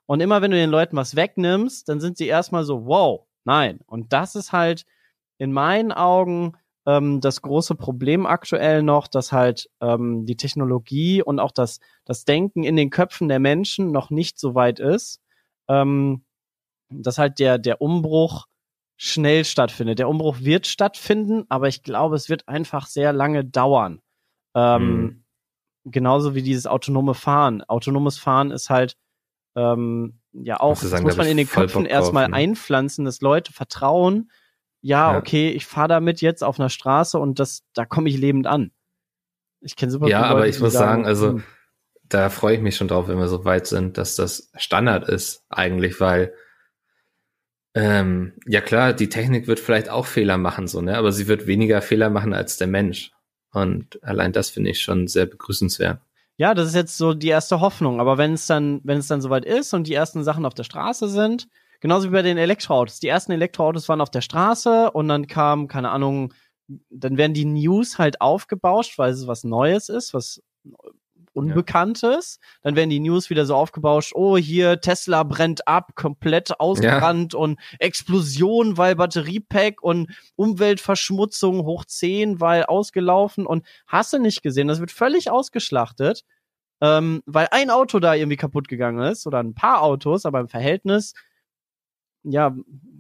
[0.07, 3.81] Und immer wenn du den Leuten was wegnimmst, dann sind sie erstmal so, wow, nein.
[3.87, 4.85] Und das ist halt
[5.39, 11.41] in meinen Augen ähm, das große Problem aktuell noch, dass halt ähm, die Technologie und
[11.41, 15.21] auch das, das Denken in den Köpfen der Menschen noch nicht so weit ist,
[15.69, 16.25] ähm,
[16.91, 18.47] dass halt der, der Umbruch
[18.97, 19.99] schnell stattfindet.
[19.99, 24.01] Der Umbruch wird stattfinden, aber ich glaube, es wird einfach sehr lange dauern.
[24.55, 25.25] Ähm, Mhm.
[25.87, 27.63] Genauso wie dieses autonome Fahren.
[27.65, 28.97] Autonomes Fahren ist halt
[29.55, 32.35] ähm, ja auch, ich das sagen, muss man in ich den Köpfen erstmal ne?
[32.35, 34.31] einpflanzen, dass Leute vertrauen,
[34.81, 35.19] ja, Ja.
[35.19, 38.71] okay, ich fahre damit jetzt auf einer Straße und das, da komme ich lebend an.
[39.61, 41.45] Ich kenne super Ja, viele aber Leute, ich die muss sagen, also hm,
[42.03, 45.45] da freue ich mich schon drauf, wenn wir so weit sind, dass das Standard ist
[45.49, 46.35] eigentlich, weil
[47.75, 50.97] ähm, ja klar, die Technik wird vielleicht auch Fehler machen, so, ne?
[50.97, 53.11] Aber sie wird weniger Fehler machen als der Mensch.
[53.53, 56.01] Und allein das finde ich schon sehr begrüßenswert.
[56.41, 58.01] Ja, das ist jetzt so die erste Hoffnung.
[58.01, 60.65] Aber wenn es dann, wenn es dann soweit ist und die ersten Sachen auf der
[60.65, 61.49] Straße sind,
[61.81, 62.99] genauso wie bei den Elektroautos.
[62.99, 66.35] Die ersten Elektroautos waren auf der Straße und dann kam, keine Ahnung,
[66.91, 70.43] dann werden die News halt aufgebauscht, weil es was Neues ist, was
[71.35, 72.39] Unbekanntes.
[72.63, 77.61] Dann werden die News wieder so aufgebauscht, oh, hier Tesla brennt ab, komplett ausgebrannt und
[77.79, 84.81] Explosion, weil Batteriepack und Umweltverschmutzung hoch 10, weil ausgelaufen und hast du nicht gesehen, das
[84.81, 86.25] wird völlig ausgeschlachtet,
[86.81, 90.49] ähm, weil ein Auto da irgendwie kaputt gegangen ist oder ein paar Autos, aber im
[90.49, 91.15] Verhältnis,
[92.23, 92.55] ja,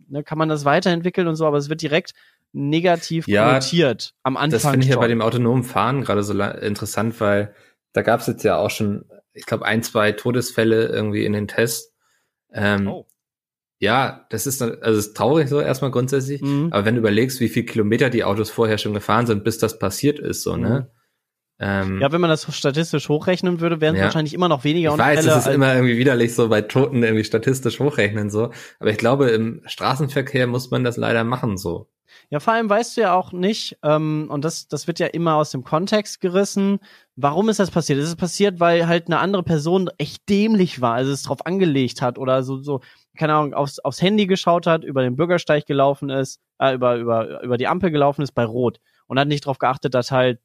[0.08, 2.14] ne, kann man das weiterentwickeln und so, aber es wird direkt
[2.52, 4.50] negativ Ja, konnotiert am Anfang.
[4.50, 5.00] Das finde ich ja schon.
[5.00, 7.54] bei dem autonomen Fahren gerade so interessant, weil
[7.94, 11.48] da gab es jetzt ja auch schon, ich glaube, ein, zwei Todesfälle irgendwie in den
[11.48, 11.92] Tests.
[12.52, 13.06] Ähm, Oh.
[13.80, 16.68] Ja, das ist, also ist traurig so erstmal grundsätzlich, Mhm.
[16.70, 19.78] aber wenn du überlegst, wie viel Kilometer die Autos vorher schon gefahren sind, bis das
[19.78, 20.90] passiert ist, so, ne?
[21.60, 24.04] Ähm, Ja, wenn man das statistisch hochrechnen würde, wären es Ja.
[24.06, 27.24] wahrscheinlich immer noch weniger ich weiß, es ist immer irgendwie widerlich, so bei Toten irgendwie
[27.24, 28.50] statistisch hochrechnen, so.
[28.80, 31.88] Aber ich glaube, im Straßenverkehr muss man das leider machen, so.
[32.30, 35.36] Ja, vor allem weißt du ja auch nicht, ähm, und das, das wird ja immer
[35.36, 36.80] aus dem Kontext gerissen,
[37.16, 37.98] warum ist das passiert?
[37.98, 42.02] Ist es passiert, weil halt eine andere Person echt dämlich war, also es drauf angelegt
[42.02, 42.80] hat oder so, so,
[43.16, 47.42] keine Ahnung, aufs, aufs Handy geschaut hat, über den Bürgersteig gelaufen ist, äh, über, über,
[47.42, 50.40] über die Ampel gelaufen ist bei Rot und hat nicht drauf geachtet, dass halt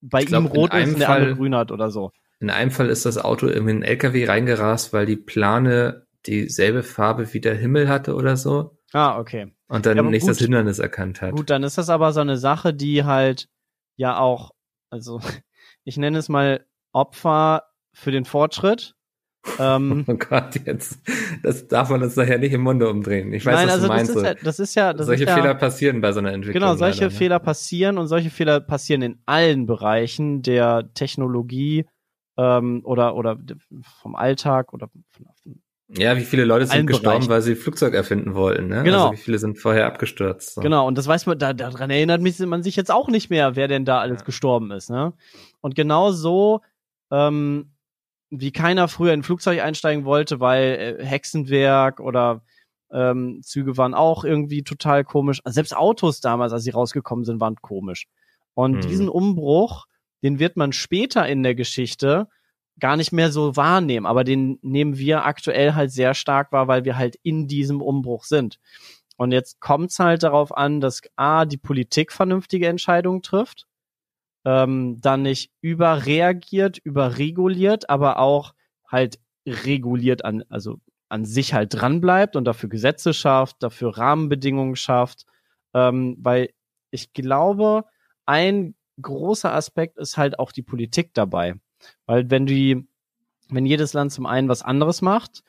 [0.00, 2.12] bei glaub, ihm rot ist und der andere grün hat oder so.
[2.40, 7.32] In einem Fall ist das Auto in einen LKW reingerast, weil die Plane dieselbe Farbe
[7.32, 8.77] wie der Himmel hatte oder so.
[8.92, 9.52] Ah, okay.
[9.68, 10.44] Und dann Ja, nicht das gut.
[10.44, 11.32] Hindernis erkannt hat.
[11.32, 13.48] Gut, dann ist das aber so eine Sache, die halt
[13.96, 14.52] ja auch,
[14.90, 15.20] also
[15.84, 18.94] ich nenne es mal Opfer für den Fortschritt.
[19.58, 21.00] Ähm, Oh Gott, jetzt,
[21.42, 23.32] das darf man uns nachher nicht im Munde umdrehen.
[23.32, 24.10] Ich weiß, Nein, was also du meinst.
[24.10, 26.32] das ist ja, das ist ja, das solche ist ja, Fehler passieren bei so einer
[26.32, 26.62] Entwicklung.
[26.62, 27.18] Genau, solche leider, ne?
[27.18, 31.86] Fehler passieren und solche Fehler passieren in allen Bereichen der Technologie
[32.36, 33.38] ähm, oder oder
[34.00, 37.28] vom Alltag oder von, von Ja, wie viele Leute sind gestorben, Bereichen.
[37.30, 38.82] weil sie Flugzeug erfinden wollten, ne?
[38.84, 39.06] Genau.
[39.08, 40.54] Also wie viele sind vorher abgestürzt.
[40.54, 40.60] So.
[40.60, 43.56] Genau, und das weiß man, da, daran erinnert mich, man sich jetzt auch nicht mehr,
[43.56, 44.24] wer denn da alles Ja.
[44.26, 45.14] gestorben ist, ne?
[45.62, 46.60] Und genau so,
[47.10, 47.72] ähm,
[48.30, 52.42] wie keiner früher in ein Flugzeug einsteigen wollte, weil äh, Hexenwerk oder
[52.92, 55.40] ähm, Züge waren auch irgendwie total komisch.
[55.44, 58.06] Also selbst Autos damals, als sie rausgekommen sind, waren komisch.
[58.52, 58.80] Und Mhm.
[58.88, 59.86] diesen Umbruch,
[60.22, 62.28] den wird man später in der Geschichte
[62.80, 66.84] gar nicht mehr so wahrnehmen, aber den nehmen wir aktuell halt sehr stark wahr, weil
[66.84, 68.58] wir halt in diesem Umbruch sind.
[69.16, 73.66] Und jetzt kommt es halt darauf an, dass A, die Politik vernünftige Entscheidungen trifft,
[74.44, 78.54] ähm, dann nicht überreagiert, überreguliert, aber auch
[78.86, 80.78] halt reguliert an, also
[81.08, 85.26] an sich halt dranbleibt und dafür Gesetze schafft, dafür Rahmenbedingungen schafft,
[85.74, 86.50] ähm, weil
[86.90, 87.84] ich glaube,
[88.26, 91.54] ein großer Aspekt ist halt auch die Politik dabei.
[92.06, 92.86] Weil wenn die,
[93.48, 95.42] wenn jedes Land zum einen was anderes macht,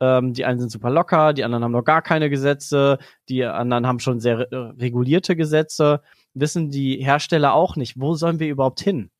[0.00, 2.98] ähm, die einen sind super locker, die anderen haben noch gar keine Gesetze,
[3.28, 6.02] die anderen haben schon sehr re regulierte Gesetze,
[6.34, 9.10] wissen die Hersteller auch nicht, wo sollen wir überhaupt hin?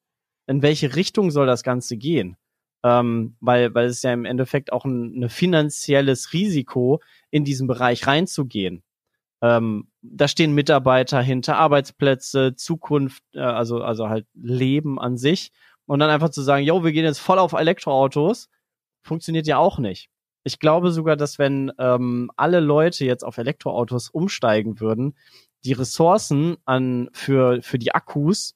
[0.47, 2.37] In welche Richtung soll das Ganze gehen?
[2.85, 8.07] Ähm, weil, weil es ja im Endeffekt auch ein, ein finanzielles Risiko, in diesen Bereich
[8.07, 8.83] reinzugehen.
[9.43, 15.53] Ähm, da stehen Mitarbeiter hinter, Arbeitsplätze, Zukunft, äh, also, also halt Leben an sich.
[15.87, 18.49] Und dann einfach zu sagen, yo, wir gehen jetzt voll auf Elektroautos,
[19.03, 20.11] funktioniert ja auch nicht.
[20.45, 25.17] Ich glaube sogar, dass wenn ähm, alle Leute jetzt auf Elektroautos umsteigen würden,
[25.65, 28.55] die Ressourcen an für für die Akkus,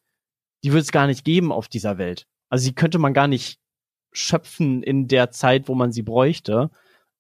[0.62, 2.26] die würde es gar nicht geben auf dieser Welt.
[2.48, 3.58] Also die könnte man gar nicht
[4.12, 6.70] schöpfen in der Zeit, wo man sie bräuchte,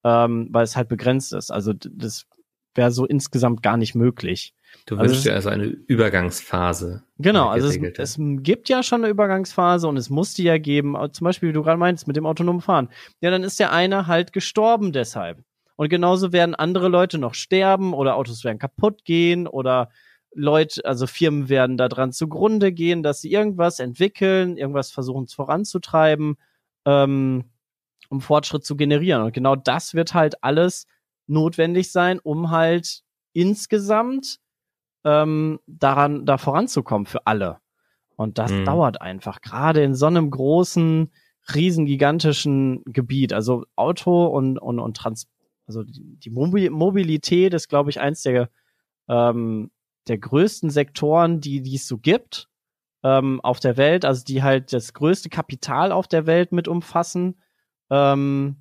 [0.04, 1.50] ähm, weil es halt begrenzt ist.
[1.50, 2.26] Also das
[2.74, 4.54] wäre so insgesamt gar nicht möglich.
[4.86, 7.02] Du Also wünschst dir also eine Übergangsphase.
[7.18, 10.96] Genau, also es, es gibt ja schon eine Übergangsphase und es muss die ja geben.
[11.12, 12.88] Zum Beispiel, wie du gerade meinst, mit dem autonomen Fahren.
[13.20, 15.42] Ja, dann ist der eine halt gestorben deshalb.
[15.76, 19.90] Und genauso werden andere Leute noch sterben oder Autos werden kaputt gehen oder
[20.32, 26.36] Leute, also Firmen werden daran zugrunde gehen, dass sie irgendwas entwickeln, irgendwas versuchen voranzutreiben,
[26.84, 27.44] ähm,
[28.08, 29.22] um Fortschritt zu generieren.
[29.22, 30.86] Und genau das wird halt alles
[31.26, 33.02] notwendig sein, um halt
[33.32, 34.40] insgesamt
[35.04, 37.58] ähm, daran, da voranzukommen für alle.
[38.16, 38.64] Und das Mhm.
[38.64, 41.10] dauert einfach, gerade in so einem großen,
[41.54, 43.32] riesengigantischen Gebiet.
[43.32, 45.28] Also Auto und, und, und Trans,
[45.66, 48.50] also die, die Mobi- Mobilität ist, glaube ich, eins der,
[49.08, 49.70] ähm,
[50.06, 52.48] der größten Sektoren, die, die es so gibt
[53.02, 57.40] ähm, auf der Welt, also die halt das größte Kapital auf der Welt mit umfassen.
[57.88, 58.56] Ähm,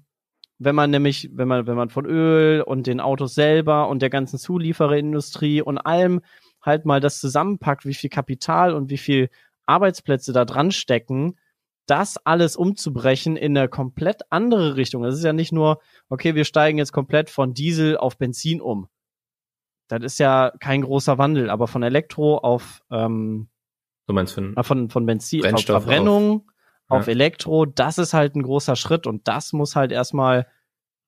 [0.60, 4.10] wenn man nämlich, wenn man, wenn man von Öl und den Autos selber und der
[4.10, 6.22] ganzen Zuliefererindustrie und allem
[6.61, 9.30] halt mal das zusammenpackt, wie viel Kapital und wie viel
[9.65, 11.38] Arbeitsplätze da dran stecken,
[11.86, 15.02] das alles umzubrechen in eine komplett andere Richtung.
[15.02, 15.80] Das ist ja nicht nur,
[16.10, 18.90] okay, wir steigen jetzt komplett von Diesel auf Benzin um.
[19.88, 23.49] Das ist ja kein großer Wandel, aber von Elektro auf ähm,
[24.10, 26.49] Du meinst äh, von, von Benzin, auf Brennstoff Verbrennung, auf,
[26.90, 27.07] Ja.
[27.07, 30.48] Elektro, das ist halt ein großer Schritt und das muss halt erstmal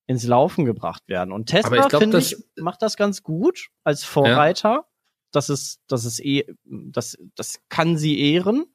[0.07, 1.31] ins Laufen gebracht werden.
[1.31, 4.87] Und Tesla, finde ich, macht das ganz gut als Vorreiter.
[5.31, 8.65] Das ist, das ist eh, das, das kann sie ehren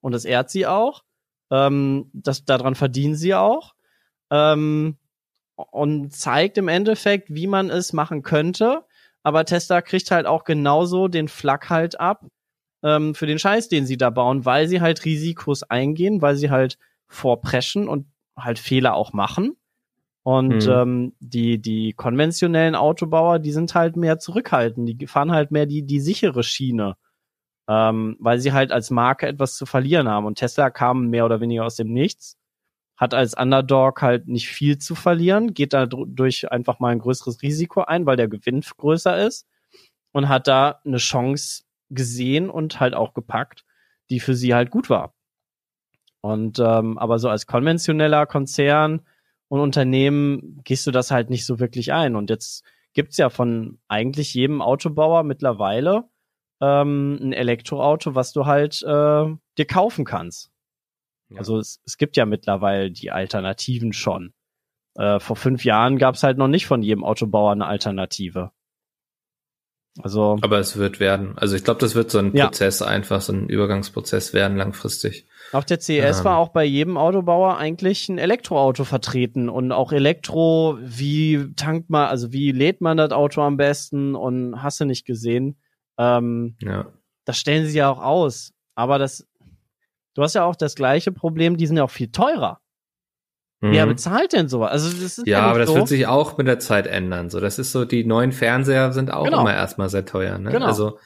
[0.00, 1.04] und das ehrt sie auch.
[1.50, 3.74] Ähm, das, daran verdienen sie auch.
[4.30, 4.96] Ähm,
[5.56, 8.84] und zeigt im Endeffekt, wie man es machen könnte.
[9.22, 12.24] Aber Tesla kriegt halt auch genauso den Flack halt ab,
[12.82, 16.50] ähm, für den Scheiß, den sie da bauen, weil sie halt Risikos eingehen, weil sie
[16.50, 18.06] halt vorpreschen und
[18.36, 19.56] halt Fehler auch machen.
[20.22, 20.70] Und Mhm.
[20.70, 25.84] ähm, die, die konventionellen Autobauer, die sind halt mehr zurückhaltend, die fahren halt mehr die,
[25.84, 26.96] die sichere Schiene,
[27.68, 30.26] ähm, weil sie halt als Marke etwas zu verlieren haben.
[30.26, 32.36] Und Tesla kam mehr oder weniger aus dem Nichts,
[32.96, 36.98] hat als Underdog halt nicht viel zu verlieren, geht da dr- durch einfach mal ein
[36.98, 39.46] größeres Risiko ein, weil der Gewinn größer ist
[40.12, 43.64] und hat da eine Chance gesehen und halt auch gepackt,
[44.10, 45.14] die für sie halt gut war.
[46.20, 49.02] Und ähm, aber so als konventioneller Konzern
[49.48, 52.16] und Unternehmen gehst du das halt nicht so wirklich ein.
[52.16, 56.08] Und jetzt gibt's ja von eigentlich jedem Autobauer mittlerweile
[56.60, 60.50] ähm, ein Elektroauto, was du halt äh, dir kaufen kannst.
[61.30, 61.38] Ja.
[61.38, 64.34] Also es, es gibt ja mittlerweile die Alternativen schon.
[64.96, 68.50] Äh, vor fünf Jahren gab's halt noch nicht von jedem Autobauer eine Alternative.
[70.02, 71.36] Also Aber es wird werden.
[71.36, 72.46] Also ich glaube, das wird so ein Ja.
[72.46, 75.26] Prozess einfach, so ein Übergangsprozess werden langfristig.
[75.52, 76.24] Auf der CES Ähm.
[76.24, 82.08] war auch bei jedem Autobauer eigentlich ein Elektroauto vertreten und auch Elektro, wie tankt man,
[82.08, 85.56] also wie lädt man das Auto am besten und hast du nicht gesehen.
[85.98, 86.86] Ähm, Ja.
[87.24, 88.52] das stellen sie ja auch aus.
[88.74, 89.26] Aber das,
[90.14, 92.60] du hast ja auch das gleiche Problem, die sind ja auch viel teurer.
[93.60, 93.90] Wer Mhm.
[93.90, 94.70] bezahlt denn sowas?
[94.70, 95.74] Also das ist Ja, aber das so.
[95.76, 97.28] wird sich auch mit der Zeit ändern.
[97.28, 99.40] So, das ist so, die neuen Fernseher sind auch Genau.
[99.40, 100.38] immer erstmal sehr teuer.
[100.38, 100.50] Ne?
[100.52, 100.66] Genau.
[100.66, 100.98] Also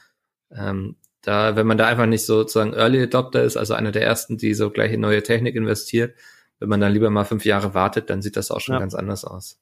[0.51, 4.37] ähm, da, wenn man da einfach nicht sozusagen Early Adopter ist, also einer der ersten,
[4.37, 6.15] die so gleich in neue Technik investiert,
[6.59, 8.79] wenn man dann lieber mal fünf Jahre wartet, dann sieht das auch schon Ja.
[8.79, 9.57] ganz anders aus.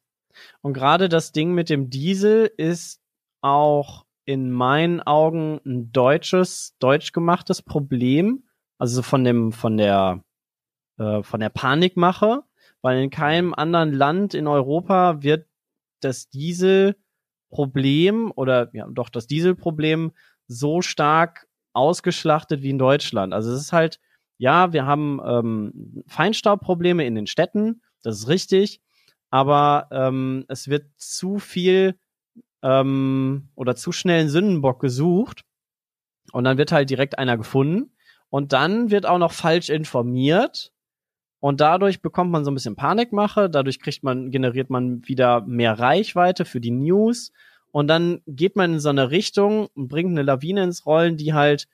[0.61, 2.99] Und gerade das Ding mit dem Diesel ist
[3.41, 8.43] auch in meinen Augen ein deutsches, deutsch gemachtes Problem.
[8.77, 10.23] Also von dem, von der,
[10.99, 12.41] äh, von der Panikmache,
[12.82, 15.48] weil in keinem anderen Land in Europa wird
[16.02, 20.12] das Dieselproblem oder ja doch das Dieselproblem
[20.48, 23.34] so stark ausgeschlachtet wie in Deutschland.
[23.34, 23.99] Also es ist halt,
[24.38, 28.82] ja, wir haben ähm, Feinstaubprobleme in den Städten, das ist richtig,
[29.30, 31.98] aber ähm, es wird zu viel
[32.64, 35.44] ähm, oder zu schnell einen Sündenbock gesucht
[36.34, 37.95] und dann wird halt direkt einer gefunden
[38.30, 40.72] und dann wird auch noch falsch informiert
[41.41, 45.77] und dadurch bekommt man so ein bisschen Panikmache, dadurch kriegt man, generiert man wieder mehr
[45.77, 47.34] Reichweite für die News
[47.72, 51.34] und dann geht man in so eine Richtung und bringt eine Lawine ins Rollen, die
[51.34, 51.68] halt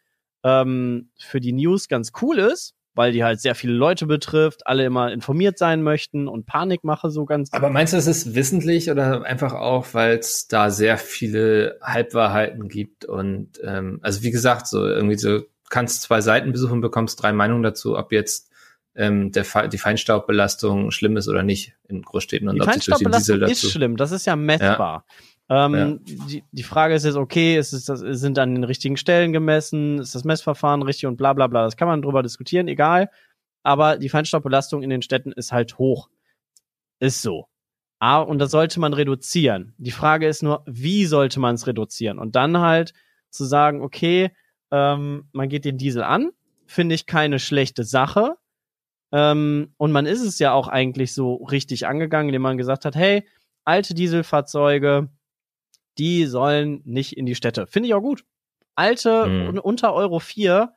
[0.44, 4.86] ähm, für die News ganz cool ist, weil die halt sehr viele Leute betrifft, alle
[4.86, 7.52] immer informiert sein möchten und Panikmache so ganz.
[7.52, 12.70] Aber meinst du, das ist wissentlich oder einfach auch, weil es da sehr viele Halbwahrheiten
[12.70, 17.34] gibt und ähm, also wie gesagt, so irgendwie so kannst zwei Seiten besuchen, bekommst drei
[17.34, 18.50] Meinungen dazu, ob jetzt
[18.98, 23.70] ähm, der, die Feinstaubbelastung schlimm ist oder nicht in Großstädten und die Feinstaubbelastung ist dazu.
[23.70, 25.06] schlimm, das ist ja messbar.
[25.50, 29.32] Ähm, die, die Frage ist jetzt, okay, ist es das, sind an den richtigen Stellen
[29.32, 31.64] gemessen, ist das Messverfahren richtig und bla bla bla.
[31.64, 33.10] Das kann man drüber diskutieren, egal.
[33.64, 36.10] Aber die Feinstaubbelastung in den Städten ist halt hoch.
[37.00, 37.48] Ist so.
[38.00, 39.74] Ah, und das sollte man reduzieren.
[39.78, 42.20] Die Frage ist nur, wie sollte man es reduzieren?
[42.20, 42.94] Und dann halt
[43.30, 44.32] zu sagen, okay,
[44.72, 46.32] ähm, man geht den Diesel an,
[46.66, 48.36] finde ich keine schlechte Sache.
[49.12, 52.96] Ähm, und man ist es ja auch eigentlich so richtig angegangen, indem man gesagt hat,
[52.96, 53.28] hey,
[53.64, 55.10] alte Dieselfahrzeuge,
[55.98, 57.68] die sollen nicht in die Städte.
[57.68, 58.24] Finde ich auch gut.
[58.76, 59.60] Alte Mhm.
[59.60, 60.74] unter Euro 4,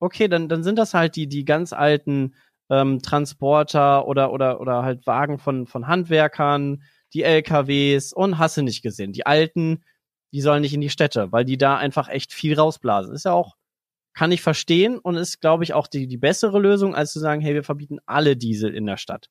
[0.00, 2.34] okay, dann, dann sind das halt die, die ganz alten
[2.70, 6.82] ähm, Transporter oder, oder, oder halt Wagen von, von Handwerkern,
[7.12, 9.12] die LKWs und hasse nicht gesehen.
[9.12, 9.84] Die alten,
[10.32, 13.14] die sollen nicht in die Städte, weil die da einfach echt viel rausblasen.
[13.14, 13.56] Ist ja auch,
[14.14, 17.40] kann ich verstehen und ist, glaube ich, auch die, die bessere Lösung, als zu sagen,
[17.40, 19.28] hey, wir verbieten alle Diesel in der Stadt.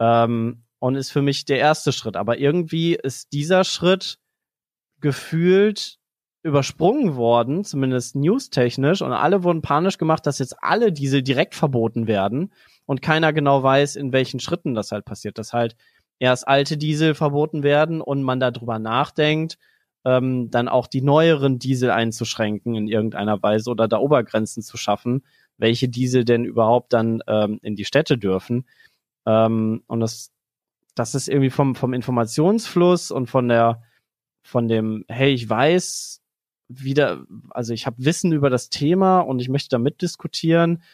[0.00, 2.16] Ähm, und ist für mich der erste Schritt.
[2.16, 4.18] Aber irgendwie ist dieser Schritt
[5.00, 5.98] gefühlt
[6.42, 12.06] übersprungen worden, zumindest newstechnisch, und alle wurden panisch gemacht, dass jetzt alle Diesel direkt verboten
[12.06, 12.52] werden
[12.84, 15.38] und keiner genau weiß, in welchen Schritten das halt passiert.
[15.38, 15.76] Dass halt
[16.18, 19.58] erst alte Diesel verboten werden und man darüber nachdenkt,
[20.06, 25.24] ähm, dann auch die neueren Diesel einzuschränken in irgendeiner Weise oder da Obergrenzen zu schaffen,
[25.58, 28.68] welche Diesel denn überhaupt dann ähm, in die Städte dürfen.
[29.26, 30.30] Ähm, und das,
[30.94, 33.82] das ist irgendwie vom, vom Informationsfluss und von der,
[34.44, 36.22] von dem, hey, ich weiß
[36.68, 40.84] wieder, also ich habe Wissen über das Thema und ich möchte da mitdiskutieren,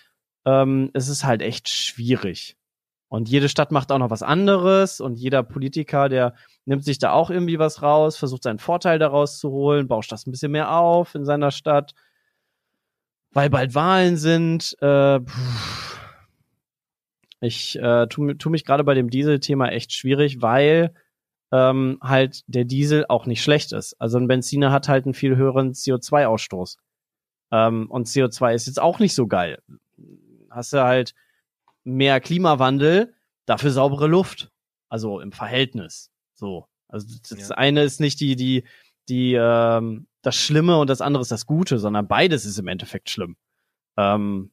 [0.47, 2.57] ähm, es ist halt echt schwierig.
[3.09, 6.35] Und jede Stadt macht auch noch was anderes und jeder Politiker, der
[6.65, 10.27] nimmt sich da auch irgendwie was raus, versucht seinen Vorteil daraus zu holen, bauscht das
[10.27, 11.95] ein bisschen mehr auf in seiner Stadt,
[13.33, 14.77] weil bald Wahlen sind.
[14.81, 15.21] Äh,
[17.41, 20.95] ich äh, tu, tu mich gerade bei dem Diesel-Thema echt schwierig, weil
[21.51, 24.01] ähm, halt der Diesel auch nicht schlecht ist.
[24.01, 26.77] Also ein Benziner hat halt einen viel höheren CO2-Ausstoß.
[27.51, 29.61] Ähm, und CO2 ist jetzt auch nicht so geil.
[30.51, 31.15] Hast du halt
[31.85, 33.15] mehr Klimawandel,
[33.45, 34.51] dafür saubere Luft.
[34.89, 36.12] Also im Verhältnis.
[36.43, 36.67] So.
[36.89, 37.55] Also das Ja.
[37.57, 38.65] eine ist nicht die, die,
[39.09, 43.11] die, ähm, das Schlimme und das andere ist das Gute, sondern beides ist im Endeffekt
[43.11, 43.37] schlimm.
[43.97, 44.51] Ähm,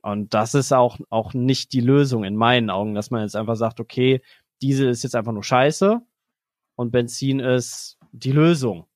[0.00, 3.56] und das ist auch, auch nicht die Lösung in meinen Augen, dass man jetzt einfach
[3.56, 4.22] sagt, okay,
[4.62, 6.00] Diesel ist jetzt einfach nur scheiße
[6.76, 8.86] und Benzin ist die Lösung.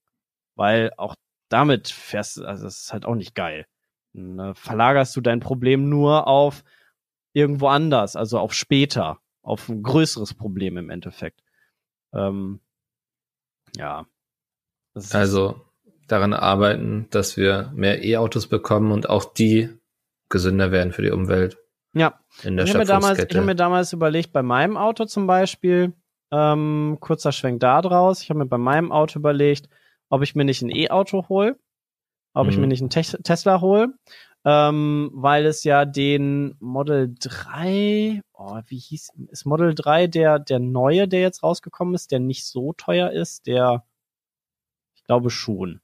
[0.56, 1.14] Weil auch
[1.50, 3.66] damit fährst du, also das ist halt auch nicht geil.
[4.14, 6.64] Äh, verlagerst du dein Problem nur auf
[7.34, 11.42] irgendwo anders, also auf später, auf ein größeres Problem im Endeffekt.
[12.12, 12.60] Ähm,
[13.76, 14.06] ja.
[15.12, 15.60] Also
[16.08, 19.70] daran arbeiten, dass wir mehr E-Autos bekommen und auch die
[20.28, 21.58] gesünder werden für die Umwelt.
[21.92, 25.04] Ja, in der ich habe mir, damals, ich hab mir damals überlegt, bei meinem Auto
[25.04, 25.92] zum Beispiel,
[26.30, 29.68] ähm, kurzer Schwenk da draus, ich habe mir bei meinem Auto überlegt,
[30.08, 31.58] ob ich mir nicht ein E-Auto hole,
[32.34, 32.60] ob ich Mhm.
[32.62, 33.94] mir nicht einen Te Tesla hole,
[34.44, 40.58] ähm, weil es ja den Model 3, oh, wie hieß, ist Model 3 der, der
[40.60, 43.84] neue, der jetzt rausgekommen ist, der nicht so teuer ist, der,
[44.94, 45.80] ich glaube schon.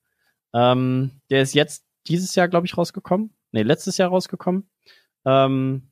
[0.54, 3.34] Ähm, der ist jetzt dieses Jahr, glaube ich, rausgekommen.
[3.52, 4.70] Nee, letztes Jahr rausgekommen.
[5.24, 5.90] Ähm,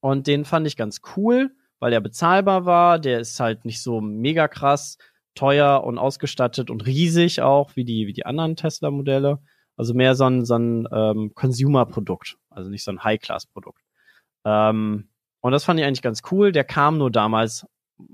[0.00, 2.98] und den fand ich ganz cool, weil er bezahlbar war.
[2.98, 4.98] Der ist halt nicht so mega krass
[5.34, 9.38] teuer und ausgestattet und riesig auch, wie die, wie die anderen Tesla-Modelle.
[9.80, 13.80] Also mehr so ein, so ein ähm, Consumer-Produkt, also nicht so ein High-Class-Produkt.
[14.44, 15.08] Ähm,
[15.40, 16.52] und das fand ich eigentlich ganz cool.
[16.52, 17.64] Der kam nur damals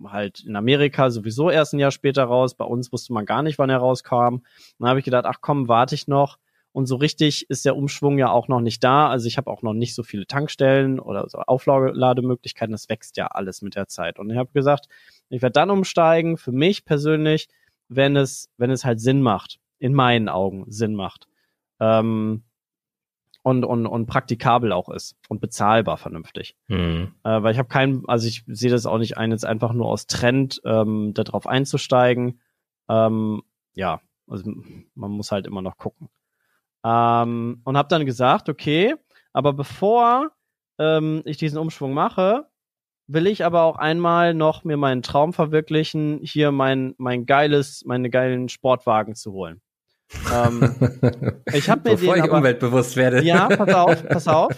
[0.04, 2.54] halt in Amerika sowieso erst ein Jahr später raus.
[2.54, 4.42] Bei uns wusste man gar nicht, wann er rauskam.
[4.78, 6.38] Dann habe ich gedacht, ach komm, warte ich noch.
[6.70, 9.08] Und so richtig ist der Umschwung ja auch noch nicht da.
[9.08, 12.70] Also ich habe auch noch nicht so viele Tankstellen oder so Auflademöglichkeiten.
[12.70, 14.20] Das wächst ja alles mit der Zeit.
[14.20, 14.86] Und ich habe gesagt,
[15.30, 17.48] ich werde dann umsteigen, für mich persönlich,
[17.88, 19.58] wenn es, wenn es halt Sinn macht.
[19.80, 21.26] In meinen Augen Sinn macht.
[21.80, 22.44] Ähm,
[23.42, 26.56] und, und, und praktikabel auch ist und bezahlbar vernünftig.
[26.66, 27.14] Hm.
[27.22, 29.86] Äh, weil ich habe keinen, also ich sehe das auch nicht ein, jetzt einfach nur
[29.86, 32.40] aus Trend ähm, darauf einzusteigen.
[32.88, 33.42] Ähm,
[33.74, 34.50] ja, also
[34.94, 36.08] man muss halt immer noch gucken.
[36.84, 38.96] Ähm, und habe dann gesagt, okay,
[39.32, 40.32] aber bevor
[40.78, 42.48] ähm, ich diesen Umschwung mache,
[43.06, 48.10] will ich aber auch einmal noch mir meinen Traum verwirklichen, hier mein mein geiles, meine
[48.10, 49.60] geilen Sportwagen zu holen.
[50.32, 50.74] Ähm,
[51.52, 53.22] ich habe mir Bevor den ich aber, umweltbewusst werde.
[53.22, 54.52] ja, pass auf, pass auf.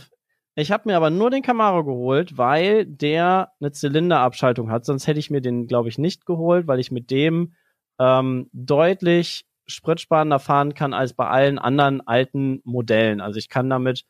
[0.54, 4.84] Ich habe mir aber nur den Camaro geholt, weil der eine Zylinderabschaltung hat.
[4.84, 7.54] Sonst hätte ich mir den, glaube ich, nicht geholt, weil ich mit dem
[8.00, 13.20] ähm, deutlich spritsparender fahren kann als bei allen anderen alten Modellen.
[13.20, 14.04] Also ich kann damit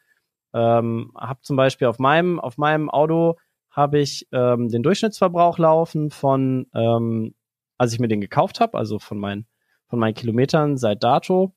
[0.55, 3.36] Ähm, hab zum Beispiel auf meinem, auf meinem Auto
[3.70, 7.35] habe ich ähm, den Durchschnittsverbrauch laufen von, ähm,
[7.77, 9.47] als ich mir den gekauft habe, also von meinen,
[9.89, 11.55] von meinen Kilometern seit dato.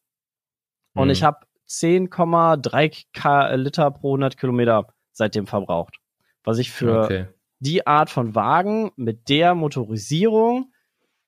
[0.94, 1.12] Und Mhm.
[1.12, 5.98] ich habe 10,3 K Liter pro 100 Kilometer seitdem verbraucht.
[6.44, 7.28] Was ich für okay.
[7.60, 10.74] die Art von Wagen mit der Motorisierung,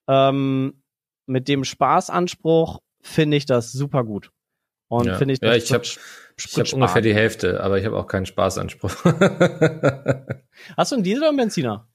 [0.08, 0.82] ähm,
[1.26, 4.30] mit dem Spaßanspruch, finde ich das super gut.
[4.88, 5.14] Und Ja.
[5.16, 6.00] finde ich, Ja, ich hab- habe
[6.36, 8.90] Sprit ungefähr die Hälfte, aber ich habe auch keinen Spaßanspruch.
[10.76, 11.88] Hast du einen Diesel oder einen Benziner?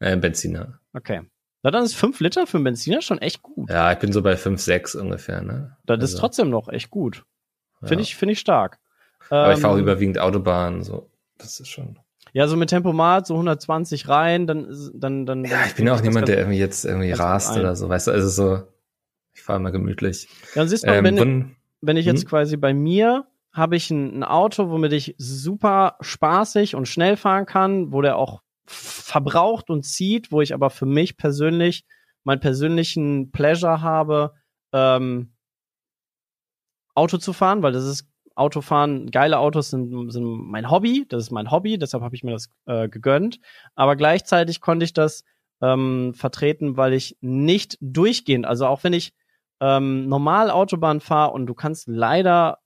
[0.00, 0.80] äh, Benziner.
[0.92, 1.22] Okay.
[1.64, 3.70] Na, dann ist 5 Liter für einen Benziner schon echt gut.
[3.70, 5.76] Ja, ich bin so bei 5, 6 ungefähr, ne?
[5.86, 7.24] Das ist Also, trotzdem noch echt gut.
[7.82, 8.00] Finde ja.
[8.02, 8.78] ich, finde ich stark.
[9.30, 11.10] Aber ich fahre Ähm, überwiegend Autobahn, so.
[11.38, 11.98] Das ist schon.
[12.34, 15.44] Ja, so mit Tempomat, so 120 rein, dann, ist- dann, dann.
[15.44, 18.28] Ja, ich bin auch niemand, der irgendwie jetzt irgendwie rast oder so, weißt du, also
[18.28, 18.62] so,
[19.32, 20.28] ich fahre mal gemütlich.
[20.54, 22.28] Ja, dann siehst du, Ähm, wenn, wun- wenn ich jetzt Hm?
[22.28, 27.46] quasi bei mir habe ich ein, ein Auto, womit ich super spaßig und schnell fahren
[27.46, 31.84] kann, wo der auch verbraucht und zieht, wo ich aber für mich persönlich
[32.24, 34.32] meinen persönlichen Pleasure habe,
[34.72, 35.34] ähm,
[36.94, 41.30] Auto zu fahren, weil das ist Autofahren, geile Autos sind, sind mein Hobby, das ist
[41.30, 43.38] mein Hobby, deshalb habe ich mir das äh, gegönnt.
[43.74, 45.24] Aber gleichzeitig konnte ich das
[45.60, 49.12] ähm, vertreten, weil ich nicht durchgehend, also auch wenn ich
[49.60, 52.58] ähm, normal Autobahn fahre und du kannst leider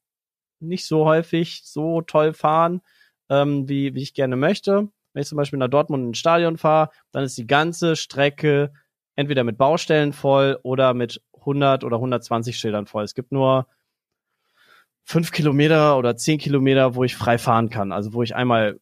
[0.60, 2.80] nicht so häufig so toll fahren,
[3.28, 4.88] ähm, wie, wie ich gerne möchte.
[5.18, 8.72] Wenn ich zum Beispiel nach Dortmund ins Stadion fahre, dann ist die ganze Strecke
[9.16, 13.02] entweder mit Baustellen voll oder mit 100 oder 120 Schildern voll.
[13.02, 13.66] Es gibt nur
[15.02, 17.90] fünf Kilometer oder zehn Kilometer, wo ich frei fahren kann.
[17.90, 18.78] Also wo ich einmal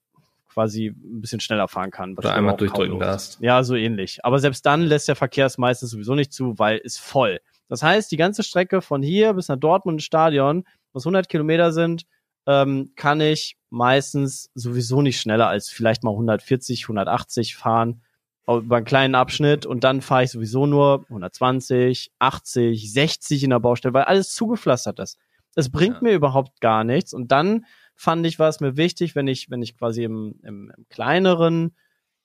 [0.52, 2.14] quasi ein bisschen schneller fahren kann.
[2.18, 3.40] Oder einmal durchdrücken darfst.
[3.40, 4.22] Ja, so ähnlich.
[4.22, 7.40] Aber selbst dann lässt der Verkehr es meistens sowieso nicht zu, weil ist voll.
[7.70, 12.04] Das heißt, die ganze Strecke von hier bis nach Dortmund Stadion, was 100 Kilometer sind,
[12.46, 18.02] ähm, kann ich meistens sowieso nicht schneller als vielleicht mal 140, 180 fahren
[18.48, 23.58] über einen kleinen Abschnitt und dann fahre ich sowieso nur 120, 80, 60 in der
[23.58, 25.18] Baustelle, weil alles zugepflastert ist.
[25.56, 26.02] Es bringt Ja.
[26.02, 27.64] mir überhaupt gar nichts und dann
[27.96, 31.74] fand ich, war es mir wichtig, wenn ich, wenn ich quasi im, im, im kleineren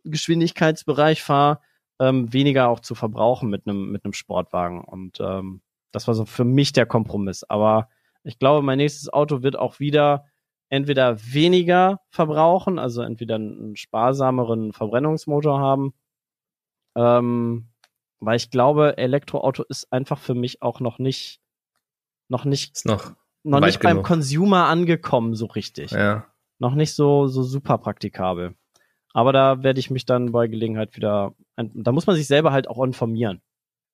[0.04, 1.60] Geschwindigkeitsbereich fahre,
[2.00, 4.84] ähm, weniger auch zu verbrauchen mit einem mit einem Sportwagen.
[4.84, 5.62] Und ähm,
[5.92, 7.44] das war so für mich der Kompromiss.
[7.44, 7.90] Aber
[8.24, 10.26] ich glaube, mein nächstes Auto wird auch wieder
[10.70, 15.94] entweder weniger verbrauchen, also entweder einen sparsameren Verbrennungsmotor haben,
[16.96, 17.70] ähm,
[18.20, 21.42] weil ich glaube, Elektroauto ist einfach für mich auch noch nicht
[22.30, 24.08] noch nicht Ist noch, noch nicht beim genug.
[24.08, 26.26] Consumer angekommen so richtig ja.
[26.60, 28.56] noch nicht so, so super praktikabel.
[29.14, 32.70] Aber da werde ich mich dann bei Gelegenheit wieder, da muss man sich selber halt
[32.70, 33.42] auch informieren.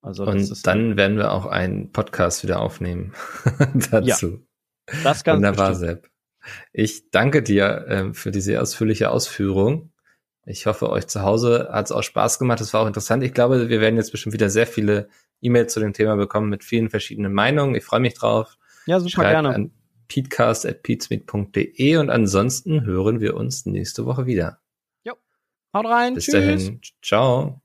[0.00, 3.12] Also Und dann werden wir auch einen Podcast wieder aufnehmen
[3.90, 4.46] dazu.
[5.02, 5.88] das ganz Wunderbar, bestimmt.
[6.02, 6.10] Sepp.
[6.72, 9.92] Ich danke dir ähm, für diese ausführliche Ausführung.
[10.46, 12.60] Ich hoffe, euch zu Hause hat es auch Spaß gemacht.
[12.60, 13.22] Es war auch interessant.
[13.22, 15.08] Ich glaube, wir werden jetzt bestimmt wieder sehr viele
[15.42, 17.74] E-Mails zu dem Thema bekommen mit vielen verschiedenen Meinungen.
[17.74, 18.56] Ich freue mich drauf.
[18.86, 19.54] Ja, super Schreibt gerne.
[19.54, 19.72] an
[20.08, 24.60] peatcast.peatsmeet.de und ansonsten hören wir uns nächste Woche wieder.
[25.74, 26.14] Haut rein.
[26.14, 26.34] Bis Tschüss.
[26.34, 26.80] dahin.
[27.02, 27.62] Ciao.